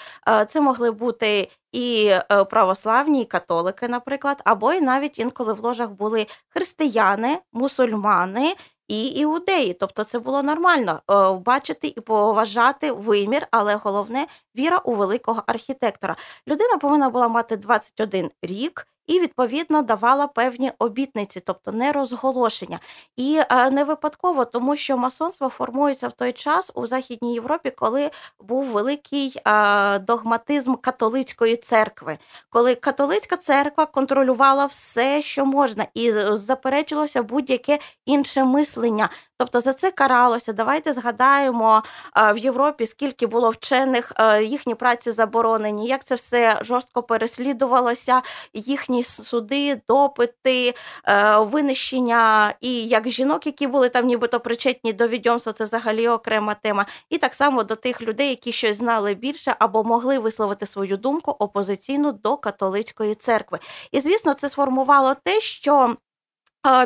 Це 0.47 0.61
могли 0.61 0.91
бути. 0.91 1.49
І 1.71 2.11
православні, 2.49 3.21
і 3.21 3.25
католики, 3.25 3.87
наприклад, 3.87 4.41
або 4.45 4.73
і 4.73 4.81
навіть 4.81 5.19
інколи 5.19 5.53
в 5.53 5.59
ложах 5.59 5.91
були 5.91 6.27
християни, 6.49 7.39
мусульмани 7.53 8.55
і 8.87 9.05
іудеї. 9.05 9.73
Тобто 9.73 10.03
це 10.03 10.19
було 10.19 10.43
нормально 10.43 11.01
бачити 11.45 11.87
і 11.87 12.01
поважати 12.01 12.91
вимір, 12.91 13.47
але 13.51 13.75
головне 13.75 14.27
віра 14.57 14.77
у 14.77 14.95
великого 14.95 15.43
архітектора. 15.47 16.15
Людина 16.47 16.77
повинна 16.77 17.09
була 17.09 17.27
мати 17.27 17.57
21 17.57 18.31
рік 18.41 18.87
і 19.07 19.19
відповідно 19.19 19.81
давала 19.81 20.27
певні 20.27 20.71
обітниці, 20.79 21.39
тобто 21.39 21.71
не 21.71 21.91
розголошення. 21.91 22.79
І 23.15 23.41
е, 23.51 23.69
не 23.69 23.83
випадково, 23.83 24.45
тому 24.45 24.75
що 24.75 24.97
масонство 24.97 25.49
формується 25.49 26.07
в 26.07 26.13
той 26.13 26.31
час 26.31 26.71
у 26.73 26.87
Західній 26.87 27.33
Європі, 27.33 27.71
коли 27.71 28.11
був 28.39 28.65
великий 28.65 29.41
е, 29.47 29.99
догматизм 29.99 30.75
католицької 30.75 31.55
церкви, 31.55 32.17
коли 32.49 32.75
католицька 32.75 33.37
церква 33.37 33.85
контролювала 33.85 34.65
все, 34.65 35.21
що 35.21 35.45
можна, 35.45 35.87
і 35.93 36.11
заперечилося 36.31 37.23
будь-яке 37.23 37.79
інше 38.05 38.43
мислення. 38.43 39.09
Тобто 39.37 39.61
за 39.61 39.73
це 39.73 39.91
каралося. 39.91 40.53
Давайте 40.53 40.93
згадаємо 40.93 41.83
е, 42.17 42.33
в 42.33 42.37
Європі, 42.37 42.85
скільки 42.85 43.27
було 43.27 43.49
вчених, 43.49 44.11
їхні 44.43 44.75
праці 44.75 45.11
заборонені, 45.11 45.87
як 45.87 46.03
це 46.03 46.15
все 46.15 46.57
жорстко 46.61 47.03
переслідувалося, 47.03 48.21
їхні 48.53 49.03
суди, 49.03 49.81
допити, 49.89 50.73
е, 51.07 51.37
винищення 51.37 52.53
і 52.61 52.87
як 52.87 53.09
жінок, 53.09 53.45
які 53.45 53.67
були 53.67 53.89
там, 53.89 54.05
нібито 54.05 54.39
причетні 54.39 54.93
до 54.93 55.07
відьомства, 55.07 55.53
це 55.53 55.65
взагалі 55.65 56.07
окрема 56.07 56.53
тема. 56.53 56.85
І 57.09 57.17
так 57.17 57.35
само 57.35 57.63
до 57.63 57.75
тих 57.75 58.01
людей, 58.01 58.29
які 58.29 58.51
щось 58.51 58.77
знали 58.77 59.13
більше 59.13 59.55
або 59.59 59.83
могли 59.83 60.19
висловити 60.19 60.65
свою 60.65 60.97
думку 60.97 61.31
опозиційну 61.39 62.11
до 62.11 62.37
католицької 62.37 63.15
церкви. 63.15 63.59
І 63.91 63.99
звісно, 64.01 64.33
це 64.33 64.49
сформувало 64.49 65.15
те, 65.23 65.39
що 65.41 65.95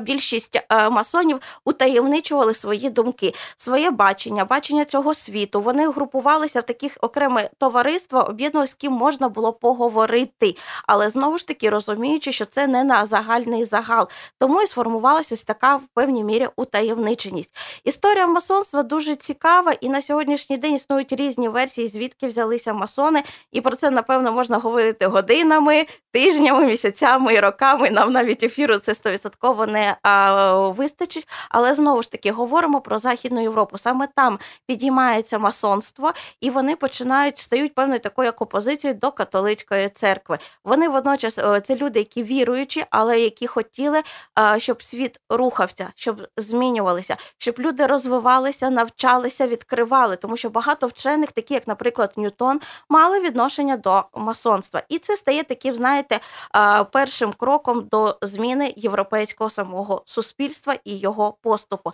Більшість 0.01 0.65
е, 0.69 0.89
масонів 0.89 1.39
утаємничували 1.65 2.53
свої 2.53 2.89
думки, 2.89 3.33
своє 3.57 3.91
бачення, 3.91 4.45
бачення 4.45 4.85
цього 4.85 5.13
світу. 5.13 5.61
Вони 5.61 5.89
групувалися 5.89 6.59
в 6.59 6.63
таких 6.63 6.97
окреме 7.01 7.49
товариства, 7.57 8.21
об'єднувалися, 8.21 8.71
з 8.71 8.73
ким 8.73 8.93
можна 8.93 9.29
було 9.29 9.53
поговорити, 9.53 10.55
але 10.87 11.09
знову 11.09 11.37
ж 11.37 11.47
таки 11.47 11.69
розуміючи, 11.69 12.31
що 12.31 12.45
це 12.45 12.67
не 12.67 12.83
на 12.83 13.05
загальний 13.05 13.65
загал. 13.65 14.07
Тому 14.39 14.61
і 14.61 14.67
сформувалася 14.67 15.35
ось 15.35 15.43
така 15.43 15.75
в 15.75 15.81
певній 15.93 16.23
мірі 16.23 16.47
утаємниченість. 16.55 17.51
Історія 17.83 18.27
масонства 18.27 18.83
дуже 18.83 19.15
цікава, 19.15 19.71
і 19.71 19.89
на 19.89 20.01
сьогоднішній 20.01 20.57
день 20.57 20.73
існують 20.73 21.13
різні 21.13 21.49
версії, 21.49 21.87
звідки 21.87 22.27
взялися 22.27 22.73
масони, 22.73 23.23
і 23.51 23.61
про 23.61 23.75
це 23.75 23.89
напевно 23.89 24.31
можна 24.31 24.57
говорити 24.57 25.07
годинами, 25.07 25.85
тижнями, 26.11 26.65
місяцями 26.65 27.33
і 27.33 27.39
роками. 27.39 27.89
Нам 27.89 28.11
навіть 28.13 28.43
ефіру 28.43 28.77
це 28.77 28.95
стовідсотково 28.95 29.65
не 29.69 29.95
вистачить. 30.77 31.27
Але 31.49 31.73
знову 31.73 32.01
ж 32.01 32.11
таки 32.11 32.31
говоримо 32.31 32.81
про 32.81 32.99
Західну 32.99 33.41
Європу. 33.41 33.77
Саме 33.77 34.07
там 34.15 34.39
підіймається 34.65 35.39
масонство, 35.39 36.13
і 36.41 36.49
вони 36.49 36.75
починають 36.75 37.37
стають 37.37 37.75
певною 37.75 37.99
такою 37.99 38.25
як 38.25 38.41
опозицією 38.41 38.99
до 38.99 39.11
католицької 39.11 39.89
церкви. 39.89 40.37
Вони 40.63 40.89
водночас 40.89 41.37
е, 41.37 41.61
це 41.61 41.75
люди, 41.75 41.99
які 41.99 42.23
віруючі, 42.23 42.85
але 42.89 43.19
які 43.19 43.47
хотіли, 43.47 44.01
щоб 44.57 44.83
світ 44.83 45.19
рухався, 45.29 45.87
щоб 45.95 46.27
змінювалися, 46.37 47.17
щоб 47.37 47.55
люди 47.59 47.85
розвивалися, 47.85 48.69
навчалися, 48.69 49.47
відкривали, 49.47 50.15
тому 50.15 50.37
що 50.37 50.49
багато 50.49 50.87
вчених, 50.87 51.31
такі 51.31 51.53
як, 51.53 51.67
наприклад, 51.67 52.13
Ньютон, 52.17 52.59
мали 52.89 53.19
відношення 53.19 53.77
до 53.77 54.03
масонства, 54.15 54.83
і 54.89 54.99
це 54.99 55.17
стає 55.17 55.43
таким, 55.43 55.75
знаєте, 55.75 56.19
першим 56.91 57.33
кроком 57.33 57.87
до 57.91 58.17
зміни 58.21 58.73
європейського 58.75 59.49
самого 59.59 60.03
суспільства 60.05 60.75
і 60.83 60.97
його 60.97 61.37
поступу. 61.41 61.91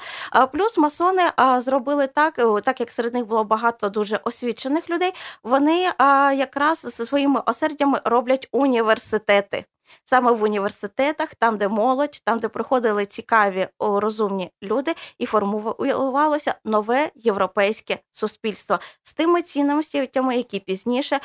Плюс 0.52 0.78
масони 0.78 1.24
зробили 1.58 2.08
так, 2.08 2.40
е, 2.40 2.62
так 2.62 2.80
як 2.80 2.92
серед 2.92 3.14
них 3.14 3.28
було 3.28 3.44
багато 3.44 3.90
дуже 3.90 4.20
освічених 4.24 4.90
людей. 4.90 5.12
Вони 5.44 5.92
якраз 6.38 6.80
зі 6.80 7.06
своїми 7.06 7.42
осердями 7.46 8.00
роблять 8.06 8.48
університети. 8.52 9.66
Саме 10.06 10.32
в 10.32 10.44
університетах, 10.44 11.36
там, 11.36 11.58
де 11.58 11.68
молодь, 11.68 12.22
там, 12.26 12.40
де 12.40 12.48
приходили 12.48 13.06
цікаві 13.06 13.68
розумні 13.80 14.52
люди, 14.64 14.96
і 15.20 15.26
формувалося 15.26 16.56
нове 16.66 17.10
європейське 17.16 17.98
суспільство 18.12 18.80
з 19.04 19.14
тими 19.14 19.42
цінностями, 19.42 20.38
які 20.38 20.60
пізніше 20.60 21.20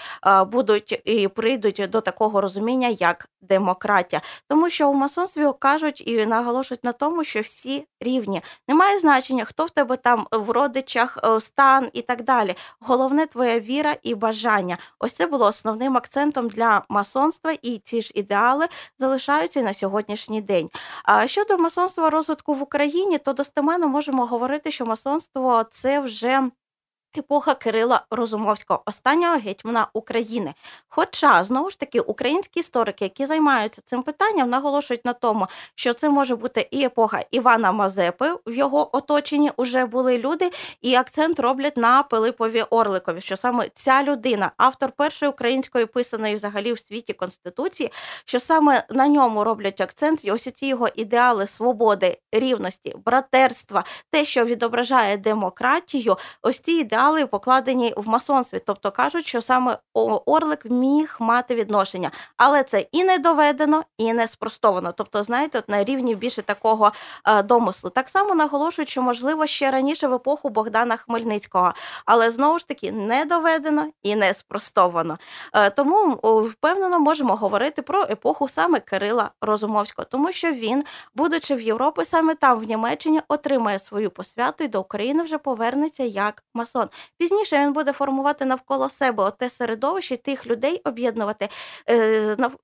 будуть 0.46 1.02
і 1.04 1.28
прийдуть 1.28 1.86
до 1.90 2.00
такого 2.00 2.40
розуміння, 2.40 2.88
як 2.88 3.28
демократія. 3.40 4.22
Тому 4.48 4.70
що 4.70 4.90
у 4.90 4.94
масонстві 4.94 5.46
кажуть 5.58 6.02
і 6.06 6.26
наголошують 6.26 6.84
на 6.84 6.92
тому, 6.92 7.24
що 7.24 7.40
всі 7.40 7.86
рівні. 8.00 8.42
Немає 8.68 8.98
значення, 8.98 9.44
хто 9.44 9.64
в 9.64 9.70
тебе 9.70 9.96
там 9.96 10.26
в 10.32 10.50
родичах, 10.50 11.18
стан 11.40 11.90
і 11.92 12.02
так 12.02 12.22
далі. 12.22 12.54
Головне 12.80 13.26
твоя 13.26 13.60
віра 13.60 13.96
і 14.02 14.14
бажання. 14.14 14.78
Ось 14.98 15.12
це 15.12 15.26
було 15.26 15.46
основним 15.46 15.96
акцентом 15.96 16.48
для 16.48 16.82
масонства, 16.88 17.52
і 17.62 17.78
ці 17.84 18.02
ж 18.02 18.12
ідеали 18.14 18.49
залишаються 18.98 19.60
і 19.60 19.62
на 19.62 19.74
сьогоднішній 19.74 20.40
день. 20.40 20.70
А 21.04 21.26
щодо 21.26 21.58
масонства 21.58 22.10
розвитку 22.10 22.54
в 22.54 22.62
Україні, 22.62 23.18
то 23.18 23.32
достеменно 23.32 23.88
можемо 23.88 24.26
говорити, 24.26 24.70
що 24.70 24.86
масонство 24.86 25.64
це 25.70 26.00
вже 26.00 26.50
Епоха 27.18 27.54
Кирила 27.54 28.04
Розумовського, 28.10 28.82
останнього 28.86 29.36
гетьмана 29.36 29.86
України. 29.92 30.54
Хоча 30.88 31.44
знову 31.44 31.70
ж 31.70 31.80
таки 31.80 32.00
українські 32.00 32.60
історики, 32.60 33.04
які 33.04 33.26
займаються 33.26 33.82
цим 33.84 34.02
питанням, 34.02 34.50
наголошують 34.50 35.04
на 35.04 35.12
тому, 35.12 35.46
що 35.74 35.92
це 35.92 36.10
може 36.10 36.36
бути 36.36 36.68
і 36.70 36.84
епоха 36.84 37.24
Івана 37.30 37.72
Мазепи. 37.72 38.32
В 38.46 38.52
його 38.52 38.96
оточенні 38.96 39.50
вже 39.58 39.86
були 39.86 40.18
люди, 40.18 40.50
і 40.82 40.94
акцент 40.94 41.40
роблять 41.40 41.76
на 41.76 42.02
Пилипові 42.02 42.62
Орликові. 42.62 43.20
Що 43.20 43.36
саме 43.36 43.68
ця 43.74 44.02
людина, 44.02 44.52
автор 44.56 44.92
першої 44.92 45.30
української 45.30 45.86
писаної 45.86 46.34
взагалі 46.34 46.72
в 46.72 46.78
світі 46.78 47.12
конституції, 47.12 47.92
що 48.24 48.40
саме 48.40 48.84
на 48.90 49.08
ньому 49.08 49.44
роблять 49.44 49.80
акцент, 49.80 50.24
і 50.24 50.30
ось 50.30 50.48
ці 50.54 50.66
його 50.66 50.88
ідеали 50.94 51.46
свободи, 51.46 52.18
рівності, 52.32 52.94
братерства, 53.04 53.84
те, 54.10 54.24
що 54.24 54.44
відображає 54.44 55.16
демократію, 55.16 56.16
ось 56.42 56.60
ці 56.60 56.72
ідеали 56.72 56.99
ідеали 57.00 57.26
покладені 57.26 57.94
в 57.96 58.08
масонстві, 58.08 58.60
тобто 58.66 58.90
кажуть, 58.90 59.26
що 59.26 59.42
саме 59.42 59.78
Орлик 60.26 60.64
міг 60.64 61.16
мати 61.18 61.54
відношення, 61.54 62.10
але 62.36 62.62
це 62.62 62.86
і 62.92 63.04
не 63.04 63.18
доведено, 63.18 63.82
і 63.98 64.12
не 64.12 64.28
спростовано. 64.28 64.92
Тобто, 64.92 65.22
знаєте, 65.22 65.58
от 65.58 65.68
на 65.68 65.84
рівні 65.84 66.14
більше 66.14 66.42
такого 66.42 66.92
е, 67.26 67.42
домислу. 67.42 67.90
Так 67.90 68.08
само 68.08 68.34
наголошують, 68.34 68.88
що 68.88 69.02
можливо 69.02 69.46
ще 69.46 69.70
раніше 69.70 70.08
в 70.08 70.14
епоху 70.14 70.48
Богдана 70.48 70.96
Хмельницького, 70.96 71.72
але 72.06 72.30
знову 72.30 72.58
ж 72.58 72.68
таки 72.68 72.92
не 72.92 73.24
доведено 73.24 73.86
і 74.02 74.16
не 74.16 74.34
спростовано. 74.34 75.18
Е, 75.54 75.70
тому 75.70 76.12
впевнено 76.42 76.98
можемо 76.98 77.34
говорити 77.34 77.82
про 77.82 78.02
епоху 78.02 78.48
саме 78.48 78.80
Кирила 78.80 79.30
Розумовського, 79.40 80.06
тому 80.10 80.32
що 80.32 80.52
він, 80.52 80.84
будучи 81.14 81.54
в 81.54 81.60
Європі, 81.60 82.04
саме 82.04 82.34
там 82.34 82.58
в 82.58 82.64
Німеччині 82.64 83.20
отримає 83.28 83.78
свою 83.78 84.10
посвяту 84.10 84.64
і 84.64 84.68
до 84.68 84.80
України 84.80 85.22
вже 85.22 85.38
повернеться 85.38 86.02
як 86.02 86.42
масон. 86.54 86.89
Пізніше 87.18 87.58
він 87.58 87.72
буде 87.72 87.92
формувати 87.92 88.44
навколо 88.44 88.88
себе 88.88 89.30
те 89.38 89.50
середовище 89.50 90.16
тих 90.16 90.46
людей, 90.46 90.80
об'єднувати, 90.84 91.48
е, 91.86 91.96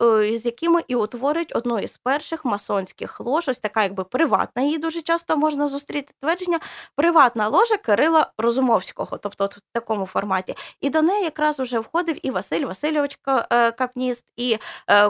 е, 0.03 0.39
з 0.39 0.47
якими 0.47 0.83
і 0.89 0.95
утворюють 0.95 1.57
одну 1.57 1.79
із 1.79 1.97
перших 1.97 2.45
масонських 2.45 3.21
лож, 3.21 3.49
ось 3.49 3.59
така, 3.59 3.83
якби 3.83 4.05
приватна. 4.05 4.63
Її 4.63 4.79
дуже 4.79 5.03
часто 5.03 5.37
можна 5.37 5.69
зустріти 5.69 6.13
твердження 6.23 6.59
приватна 6.97 7.49
ложа 7.49 7.77
Кирила 7.77 8.33
Розумовського, 8.39 9.19
тобто 9.19 9.45
от 9.45 9.57
в 9.57 9.61
такому 9.73 10.07
форматі. 10.07 10.55
І 10.81 10.91
до 10.91 11.03
неї 11.03 11.25
якраз 11.25 11.61
уже 11.61 11.79
входив 11.79 12.27
і 12.27 12.31
Василь 12.31 12.65
Васильович 12.65 13.19
е, 13.29 13.73
Капніст, 13.73 14.25
і 14.37 14.59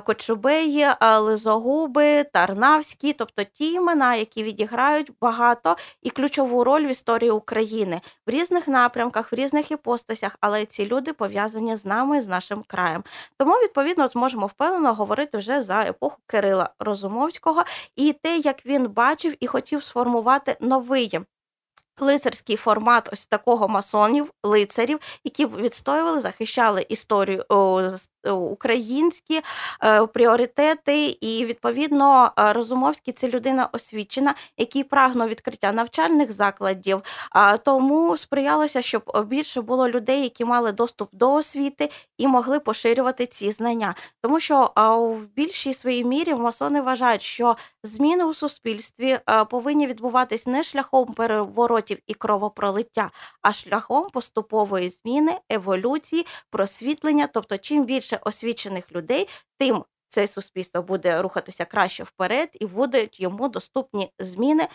Кочубеї, 0.04 0.86
Лизогуби, 1.18 2.24
Тарнавські, 2.24 3.12
тобто 3.12 3.44
ті 3.44 3.72
імена, 3.72 4.14
які 4.14 4.42
відіграють 4.42 5.12
багато 5.20 5.76
і 6.02 6.10
ключову 6.10 6.64
роль 6.64 6.84
в 6.86 6.90
історії 6.90 7.30
України 7.30 8.00
в 8.26 8.30
різних 8.30 8.68
напрямках 8.68 9.05
напрямках, 9.06 9.32
в 9.32 9.34
різних 9.34 9.70
іпостасях, 9.70 10.36
але 10.40 10.66
ці 10.66 10.86
люди 10.86 11.12
пов'язані 11.12 11.76
з 11.76 11.84
нами, 11.84 12.22
з 12.22 12.26
нашим 12.26 12.62
краєм. 12.66 13.04
Тому, 13.38 13.52
відповідно, 13.54 14.08
зможемо 14.08 14.46
впевнено 14.46 14.94
говорити 14.94 15.38
вже 15.38 15.62
за 15.62 15.82
епоху 15.82 16.18
Кирила 16.26 16.70
Розумовського 16.78 17.64
і 17.96 18.12
те, 18.12 18.38
як 18.38 18.66
він 18.66 18.88
бачив 18.88 19.34
і 19.40 19.46
хотів 19.46 19.84
сформувати 19.84 20.56
новий. 20.60 21.20
Лицарський 22.00 22.56
формат 22.56 23.08
ось 23.12 23.26
такого 23.26 23.68
масонів, 23.68 24.30
лицарів, 24.42 24.98
які 25.24 25.46
відстоювали, 25.46 26.20
захищали 26.20 26.86
історію 26.88 27.44
Е, 28.26 28.30
українські 28.30 29.40
е, 29.84 30.06
пріоритети, 30.06 31.06
і 31.06 31.44
відповідно 31.44 32.32
е, 32.38 32.52
Розумовський 32.52 33.14
це 33.14 33.28
людина 33.28 33.68
освічена, 33.72 34.34
який 34.58 34.84
прагнув 34.84 35.28
відкриття 35.28 35.72
навчальних 35.72 36.32
закладів. 36.32 37.02
Тому 37.64 38.16
сприялося, 38.16 38.82
щоб 38.82 39.26
більше 39.26 39.60
було 39.60 39.88
людей, 39.88 40.22
які 40.22 40.44
мали 40.44 40.72
доступ 40.72 41.08
до 41.12 41.32
освіти 41.32 41.90
і 42.18 42.26
могли 42.26 42.60
поширювати 42.60 43.26
ці 43.26 43.52
знання. 43.52 43.94
Тому 44.22 44.40
що 44.40 44.72
в 45.20 45.34
більшій 45.36 45.74
своїй 45.74 46.04
мірі 46.04 46.34
масони 46.34 46.80
вважають, 46.80 47.22
що 47.22 47.56
зміни 47.82 48.24
у 48.24 48.34
суспільстві 48.34 49.18
повинні 49.50 49.86
відбуватись 49.86 50.46
не 50.46 50.62
шляхом 50.62 51.14
переворотів 51.14 51.85
і 52.06 52.14
кровопролиття, 52.14 53.10
а 53.42 53.52
шляхом 53.52 54.10
поступової 54.10 54.88
зміни, 54.90 55.38
еволюції, 55.50 56.26
просвітлення. 56.50 57.26
Тобто, 57.26 57.58
чим 57.58 57.84
більше 57.84 58.18
освічених 58.24 58.92
людей, 58.92 59.28
тим 59.58 59.84
це 60.08 60.26
суспільство 60.28 60.82
буде 60.82 61.22
рухатися 61.22 61.64
краще 61.64 62.02
вперед 62.04 62.48
і 62.52 62.66
будуть 62.66 63.20
йому 63.20 63.48
доступні 63.48 64.12
зміни 64.18 64.68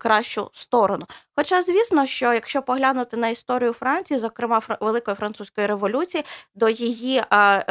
кращу 0.00 0.50
сторону. 0.52 1.06
Хоча, 1.36 1.62
звісно, 1.62 2.06
що 2.06 2.32
якщо 2.32 2.62
поглянути 2.62 3.16
на 3.16 3.28
історію 3.28 3.72
Франції, 3.72 4.18
зокрема 4.18 4.62
Великої 4.80 5.14
французької 5.14 5.66
революції, 5.66 6.24
до 6.54 6.68
її 6.68 7.22
а, 7.30 7.62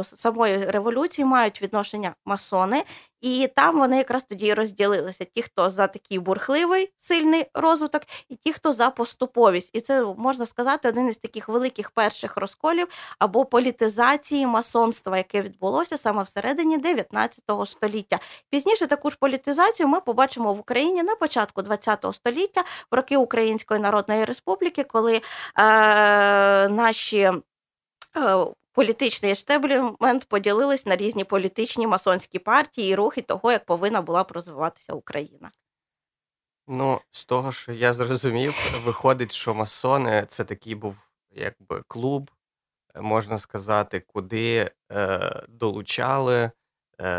е, 0.00 0.04
самої 0.04 0.64
революції 0.64 1.24
мають 1.24 1.62
відношення 1.62 2.14
масони, 2.24 2.84
і 3.20 3.48
там 3.56 3.78
вони 3.78 3.96
якраз 3.96 4.22
тоді 4.22 4.54
розділилися: 4.54 5.24
ті, 5.24 5.42
хто 5.42 5.70
за 5.70 5.86
такий 5.86 6.18
бурхливий 6.18 6.92
сильний 6.98 7.46
розвиток, 7.54 8.02
і 8.28 8.36
ті, 8.36 8.52
хто 8.52 8.72
за 8.72 8.90
поступовість. 8.90 9.70
І 9.72 9.80
це 9.80 10.04
можна 10.04 10.46
сказати 10.46 10.88
один 10.88 11.08
із 11.08 11.16
таких 11.16 11.48
великих 11.48 11.90
перших 11.90 12.36
розколів 12.36 12.88
або 13.18 13.44
політизації 13.44 14.46
масонства, 14.46 15.16
яке 15.16 15.42
відбулося 15.42 15.98
саме 15.98 16.22
всередині 16.22 16.78
19 16.78 17.44
століття. 17.66 18.18
Пізніше 18.50 18.86
таку 18.86 19.10
ж 19.10 19.16
політизацію 19.20 19.88
ми 19.88 20.00
побачимо 20.00 20.54
в 20.54 20.60
Україні 20.60 21.02
на 21.02 21.14
початку 21.14 21.35
ХХ 21.36 22.14
століття, 22.14 22.64
в 22.90 22.94
роки 22.94 23.16
Української 23.16 23.80
Народної 23.80 24.24
Республіки, 24.24 24.84
коли 24.84 25.16
е, 25.16 25.22
наші. 26.68 27.32
Е, 28.16 28.46
політичний 28.76 29.30
ештеблімент 29.30 30.24
поділились 30.24 30.86
на 30.86 30.96
різні 30.96 31.24
політичні 31.24 31.86
масонські 31.86 32.38
партії 32.38 32.92
і 32.92 32.94
рухи 32.94 33.22
того, 33.22 33.52
як 33.52 33.64
повинна 33.64 34.02
була 34.02 34.26
розвиватися 34.28 34.92
Україна. 34.92 35.50
Ну, 36.68 37.00
з 37.10 37.24
того, 37.24 37.52
що 37.52 37.72
я 37.72 37.92
зрозумів, 37.92 38.54
виходить, 38.84 39.32
що 39.32 39.54
масони 39.54 40.26
це 40.28 40.44
такий 40.44 40.74
був 40.74 41.08
якби 41.30 41.82
клуб, 41.88 42.30
можна 43.00 43.38
сказати, 43.38 44.00
куди 44.06 44.70
е, 44.92 45.42
долучали 45.48 46.36
е, 46.36 46.50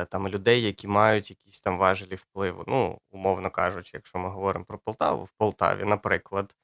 там 0.10 0.28
людей, 0.28 0.62
які 0.62 0.88
мають 0.88 1.30
якісь 1.30 1.62
там 1.62 1.78
важелі 1.78 2.16
впливу. 2.16 2.64
Ну, 2.68 3.00
умовно 3.12 3.52
кажучи, 3.52 3.92
якщо 3.94 4.20
ми 4.20 4.30
говоримо 4.30 4.66
про 4.66 4.78
Полтаву, 4.78 5.24
в 5.24 5.32
Полтаві, 5.32 5.86
наприклад. 5.86 6.56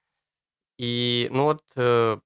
І 0.77 1.29
ну 1.31 1.45
от 1.45 1.63
е, 1.77 2.17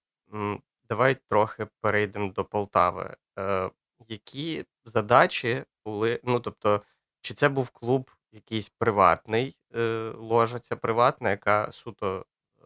Давай 0.89 1.15
трохи 1.29 1.67
перейдемо 1.81 2.31
до 2.31 2.45
Полтави. 2.45 3.15
Е, 3.39 3.69
Які 4.07 4.65
задачі 4.85 5.63
були? 5.85 6.19
Ну, 6.23 6.39
тобто, 6.39 6.81
чи 7.21 7.33
це 7.33 7.49
був 7.49 7.69
клуб 7.69 8.11
якийсь 8.31 8.69
приватний, 8.69 9.57
е, 9.75 10.11
ложа 10.17 10.59
ця 10.59 10.75
приватна, 10.75 11.29
яка 11.29 11.71
суто 11.71 12.25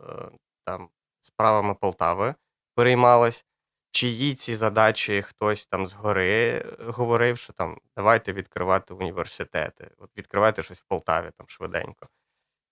е, 0.10 0.32
там 0.66 0.90
справами 1.22 1.74
Полтави 1.74 2.36
переймалась, 2.76 3.46
чи 3.92 4.08
їй 4.08 4.36
ці 4.36 4.56
задачі 4.56 5.22
хтось 5.22 5.66
там 5.66 5.86
згори 5.86 6.66
говорив, 6.80 7.38
що 7.38 7.54
там 7.54 7.78
давайте 7.98 8.34
відкривати 8.34 8.94
університети, 8.94 9.92
от 9.98 10.10
відкривайте 10.18 10.64
щось 10.64 10.80
в 10.80 10.84
Полтаві 10.86 11.32
там 11.38 11.48
швиденько. 11.50 12.08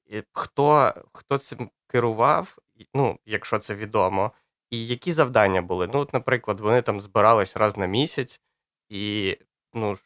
І 0.05 0.23
Хто 0.33 0.93
хто 1.13 1.37
цим 1.37 1.71
керував, 1.87 2.57
ну, 2.93 3.19
якщо 3.25 3.59
це 3.59 3.75
відомо, 3.75 4.31
і 4.69 4.87
які 4.87 5.11
завдання 5.13 5.61
були? 5.61 5.87
Ну, 5.93 5.99
от, 5.99 6.13
наприклад, 6.13 6.59
вони 6.59 6.81
там 6.81 6.99
збирались 6.99 7.57
раз 7.57 7.77
на 7.77 7.85
місяць, 7.85 8.41
і 8.89 9.37
ну, 9.73 9.97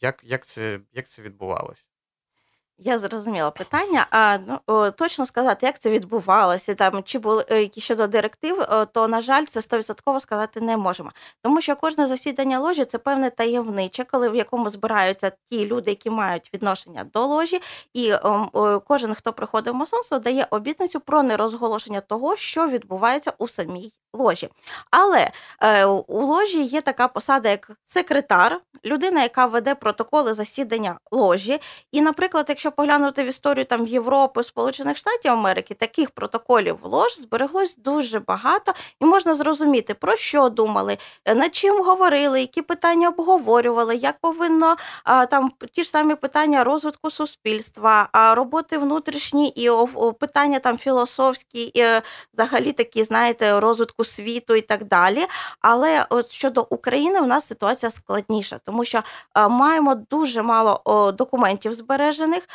як 0.00 0.24
як, 0.24 0.46
це 0.46 0.80
як 0.92 1.06
це 1.08 1.22
відбувалось? 1.22 1.86
Я 2.78 2.98
зрозуміла 2.98 3.50
питання. 3.50 4.06
А 4.10 4.38
ну 4.38 4.90
точно 4.90 5.26
сказати, 5.26 5.66
як 5.66 5.78
це 5.78 5.90
відбувалося, 5.90 6.74
там 6.74 7.02
чи 7.02 7.18
були 7.18 7.44
е, 7.50 7.70
щодо 7.76 8.06
директив, 8.06 8.60
е, 8.60 8.86
то 8.86 9.08
на 9.08 9.20
жаль, 9.20 9.44
це 9.44 9.62
стовідсотково 9.62 10.20
сказати 10.20 10.60
не 10.60 10.76
можемо. 10.76 11.12
Тому 11.42 11.60
що 11.60 11.76
кожне 11.76 12.06
засідання 12.06 12.58
ложі 12.58 12.84
це 12.84 12.98
певне 12.98 13.30
таємниче, 13.30 14.04
коли 14.04 14.28
в 14.28 14.34
якому 14.34 14.70
збираються 14.70 15.32
ті 15.50 15.66
люди, 15.66 15.90
які 15.90 16.10
мають 16.10 16.50
відношення 16.54 17.04
до 17.04 17.26
ложі, 17.26 17.60
і 17.94 18.14
ом, 18.14 18.50
кожен, 18.86 19.14
хто 19.14 19.32
приходить 19.32 19.74
в 19.74 19.76
масонство, 19.76 20.18
дає 20.18 20.46
обітницю 20.50 21.00
про 21.00 21.22
нерозголошення 21.22 22.00
того, 22.00 22.36
що 22.36 22.68
відбувається 22.68 23.32
у 23.38 23.48
самій 23.48 23.92
ложі. 24.16 24.48
Але 24.90 25.30
е, 25.62 25.84
у 25.84 26.26
ложі 26.26 26.62
є 26.62 26.80
така 26.80 27.08
посада, 27.08 27.48
як 27.48 27.70
секретар, 27.84 28.60
людина, 28.84 29.22
яка 29.22 29.46
веде 29.46 29.74
протоколи 29.74 30.34
засідання 30.34 30.98
ложі. 31.10 31.60
І, 31.92 32.02
наприклад, 32.02 32.46
якщо 32.48 32.72
поглянути 32.72 33.22
в 33.22 33.26
історію 33.26 33.64
там 33.64 33.86
Європи, 33.86 34.42
Сполучених 34.42 34.96
Штатів 34.96 35.32
Америки, 35.32 35.74
таких 35.74 36.10
протоколів 36.10 36.78
лож 36.82 37.18
збереглось 37.20 37.76
дуже 37.76 38.20
багато, 38.20 38.72
і 39.00 39.04
можна 39.04 39.34
зрозуміти, 39.34 39.94
про 39.94 40.16
що 40.16 40.48
думали, 40.48 40.98
е, 41.24 41.34
над 41.34 41.54
чим 41.54 41.84
говорили, 41.84 42.40
які 42.40 42.62
питання 42.62 43.08
обговорювали, 43.08 43.96
як 43.96 44.18
повинно 44.20 44.76
а, 45.04 45.26
там 45.26 45.52
ті 45.72 45.84
ж 45.84 45.90
самі 45.90 46.14
питання 46.14 46.64
розвитку 46.64 47.10
суспільства, 47.10 48.08
роботи 48.12 48.78
внутрішні 48.78 49.48
і 49.48 49.70
о, 49.70 50.12
питання 50.12 50.58
там 50.58 50.78
філософські, 50.78 51.62
і, 51.62 51.80
е, 51.80 52.02
взагалі 52.34 52.72
такі, 52.72 53.04
знаєте, 53.04 53.60
розвитку 53.60 54.04
світу 54.06 54.54
і 54.54 54.60
так 54.60 54.84
далі. 54.84 55.26
Але 55.60 56.06
от 56.10 56.30
щодо 56.30 56.66
України, 56.70 57.20
у 57.20 57.26
нас 57.26 57.46
ситуація 57.46 57.90
складніша, 57.90 58.58
тому 58.64 58.84
що 58.84 59.02
е, 59.36 59.48
маємо 59.48 59.94
дуже 59.94 60.42
мало 60.42 61.12
документів 61.18 61.74
збережених, 61.74 62.48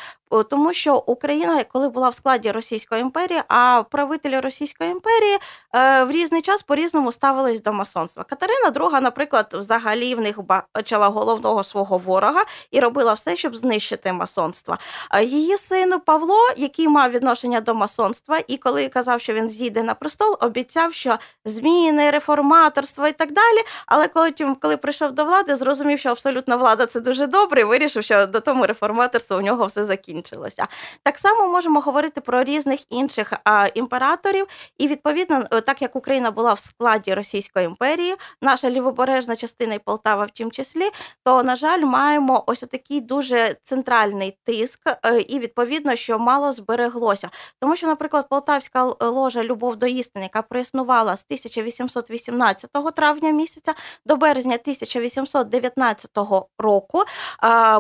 тому 0.50 0.74
що 0.74 0.96
Україна, 0.96 1.64
коли 1.64 1.90
була 1.90 2.10
в 2.10 2.16
складі 2.16 2.52
Російської 2.52 3.02
імперії, 3.02 3.42
а 3.48 3.84
правителі 3.92 4.40
Російської 4.40 4.92
імперії 4.92 5.38
е, 5.76 6.04
в 6.04 6.12
різний 6.12 6.42
час 6.42 6.62
по 6.62 6.76
різному 6.76 7.12
ставились 7.12 7.62
до 7.62 7.74
масонства. 7.74 8.24
Катерина 8.24 8.72
II, 8.72 9.02
наприклад, 9.02 9.50
взагалі 9.54 10.16
в 10.16 10.22
них 10.22 10.40
бачила 10.42 11.08
головного 11.08 11.64
свого 11.64 11.98
ворога 11.98 12.44
і 12.72 12.80
робила 12.80 13.14
все, 13.14 13.36
щоб 13.36 13.56
знищити 13.56 14.14
масонство. 14.14 14.78
Її 15.22 15.58
син 15.58 16.00
Павло, 16.06 16.40
який 16.58 16.88
мав 16.88 17.12
відношення 17.12 17.62
до 17.62 17.76
масонства, 17.76 18.40
і 18.48 18.58
коли 18.58 18.90
казав, 18.90 19.22
що 19.22 19.34
він 19.34 19.50
зійде 19.50 19.84
на 19.84 19.94
престол, 19.94 20.38
обіцяв, 20.40 20.94
що 20.94 21.18
зміни, 21.46 22.12
реформаторство 22.12 23.08
і 23.08 23.12
так 23.12 23.32
далі. 23.32 23.58
Але 23.86 24.08
коли 24.08 24.32
коли 24.62 24.78
прийшов 24.78 25.12
до 25.12 25.26
влади, 25.26 25.56
зрозумів, 25.56 26.00
що 26.00 26.10
абсолютна 26.10 26.56
влада 26.56 26.86
це 26.86 27.00
дуже 27.00 27.28
добре, 27.28 27.62
і 27.62 27.64
вирішив, 27.64 28.04
що 28.04 28.28
до 28.28 28.40
тому 28.40 28.68
реформаторства 28.68 29.38
у 29.38 29.42
нього 29.42 29.66
все 29.66 29.86
закінчилося. 29.86 30.68
Так 31.04 31.18
само 31.18 31.48
можемо 31.48 31.80
говорити 31.80 32.22
про 32.22 32.44
різних 32.44 32.80
інших 32.90 33.34
а, 33.44 33.68
імператорів, 33.74 34.48
і 34.78 34.88
відповідно, 34.88 35.44
е, 35.52 35.62
так 35.62 35.82
як 35.82 35.96
Україна 35.96 36.32
була 36.32 36.54
в 36.54 36.60
складі 36.60 37.14
Російської 37.14 37.66
імперії, 37.66 38.16
наша 38.42 38.70
лівобережна 38.70 39.36
частина 39.36 39.74
і 39.76 39.80
Полтава, 39.80 40.26
в 40.26 40.32
тім 40.32 40.52
числі, 40.52 40.90
то 41.26 41.44
на 41.44 41.56
жаль, 41.56 41.82
маємо 41.82 42.44
ось 42.48 42.60
такий 42.60 43.02
дуже 43.02 43.56
центральний 43.64 44.38
тиск, 44.44 44.80
е, 45.06 45.20
і 45.20 45.40
відповідно, 45.40 45.96
що 45.96 46.20
мало 46.20 46.52
збереглося, 46.52 47.30
тому 47.60 47.76
що, 47.76 47.88
наприклад, 47.88 48.30
Полтавська 48.30 48.84
ложа 49.00 49.44
Любов 49.44 49.76
до 49.76 49.86
істини, 49.86 50.26
яка 50.26 50.42
проіснувала 50.42 51.18
з 51.18 51.24
1818 51.32 52.70
травня 52.96 53.32
місяця 53.32 53.74
до 54.06 54.16
березня 54.18 54.56
1819 54.56 56.10
року 56.58 57.04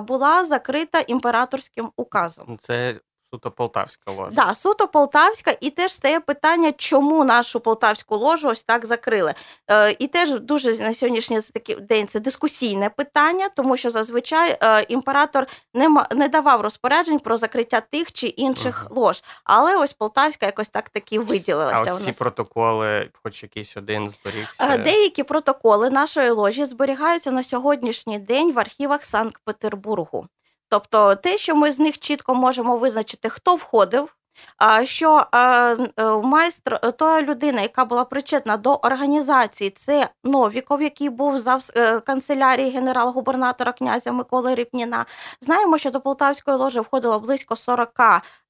була 0.01 0.45
закрита 0.45 0.99
імператорським 0.99 1.91
указом. 1.95 2.57
Це 2.61 2.99
Суто 3.33 3.51
полтавська 3.51 4.11
ложа. 4.11 4.31
Да, 4.31 4.55
суто 4.55 4.87
полтавська, 4.87 5.55
і 5.61 5.69
теж 5.69 5.93
стає 5.93 6.19
питання, 6.19 6.71
чому 6.71 7.23
нашу 7.23 7.59
полтавську 7.59 8.17
ложу 8.17 8.47
ось 8.47 8.63
так 8.63 8.85
закрили. 8.85 9.33
Е, 9.67 9.95
І 9.99 10.07
теж 10.07 10.39
дуже 10.39 10.77
на 10.77 10.93
сьогоднішній 10.93 11.39
день 11.79 12.07
це 12.07 12.19
дискусійне 12.19 12.89
питання, 12.89 13.49
тому 13.55 13.77
що 13.77 13.91
зазвичай 13.91 14.57
е, 14.63 14.85
імператор 14.87 15.47
не 15.73 16.05
не 16.15 16.27
давав 16.27 16.61
розпоряджень 16.61 17.19
про 17.19 17.37
закриття 17.37 17.81
тих 17.81 18.11
чи 18.11 18.27
інших 18.27 18.87
угу. 18.89 19.01
лож. 19.01 19.23
Але 19.43 19.77
ось 19.77 19.93
полтавська 19.93 20.45
якось 20.45 20.69
так 20.69 20.89
таки 20.89 21.19
виділилася. 21.19 21.91
А 21.91 21.93
ось 21.93 22.03
ці 22.03 22.11
протоколи, 22.11 23.09
хоч 23.23 23.43
якийсь 23.43 23.77
один 23.77 24.09
зберігся. 24.09 24.67
Е, 24.73 24.77
деякі 24.77 25.23
протоколи 25.23 25.89
нашої 25.89 26.29
ложі 26.29 26.65
зберігаються 26.65 27.31
на 27.31 27.43
сьогоднішній 27.43 28.19
день 28.19 28.53
в 28.53 28.59
архівах 28.59 29.05
Санкт-Петербургу. 29.05 30.27
Тобто 30.71 31.15
те, 31.15 31.37
що 31.37 31.55
ми 31.55 31.71
з 31.71 31.79
них 31.79 31.99
чітко 31.99 32.35
можемо 32.35 32.77
визначити, 32.77 33.29
хто 33.29 33.55
входив 33.55 34.15
що 34.83 35.25
е, 35.35 35.75
майстр, 36.23 36.79
та 36.91 37.21
людина, 37.21 37.61
яка 37.61 37.85
була 37.85 38.05
причетна 38.05 38.57
до 38.57 38.73
організації, 38.73 39.69
це 39.69 40.09
Новіков, 40.23 40.81
який 40.81 41.09
був 41.09 41.39
за 41.39 41.59
е, 41.75 41.99
канцелярії 41.99 42.71
генерал-губернатора 42.71 43.71
князя 43.71 44.11
Миколи 44.11 44.55
Ріпніна. 44.55 45.05
Знаємо, 45.41 45.77
що 45.77 45.91
до 45.91 46.01
Полтавської 46.01 46.57
ложі 46.57 46.79
входило 46.79 47.19
близько 47.19 47.55
40 47.55 47.89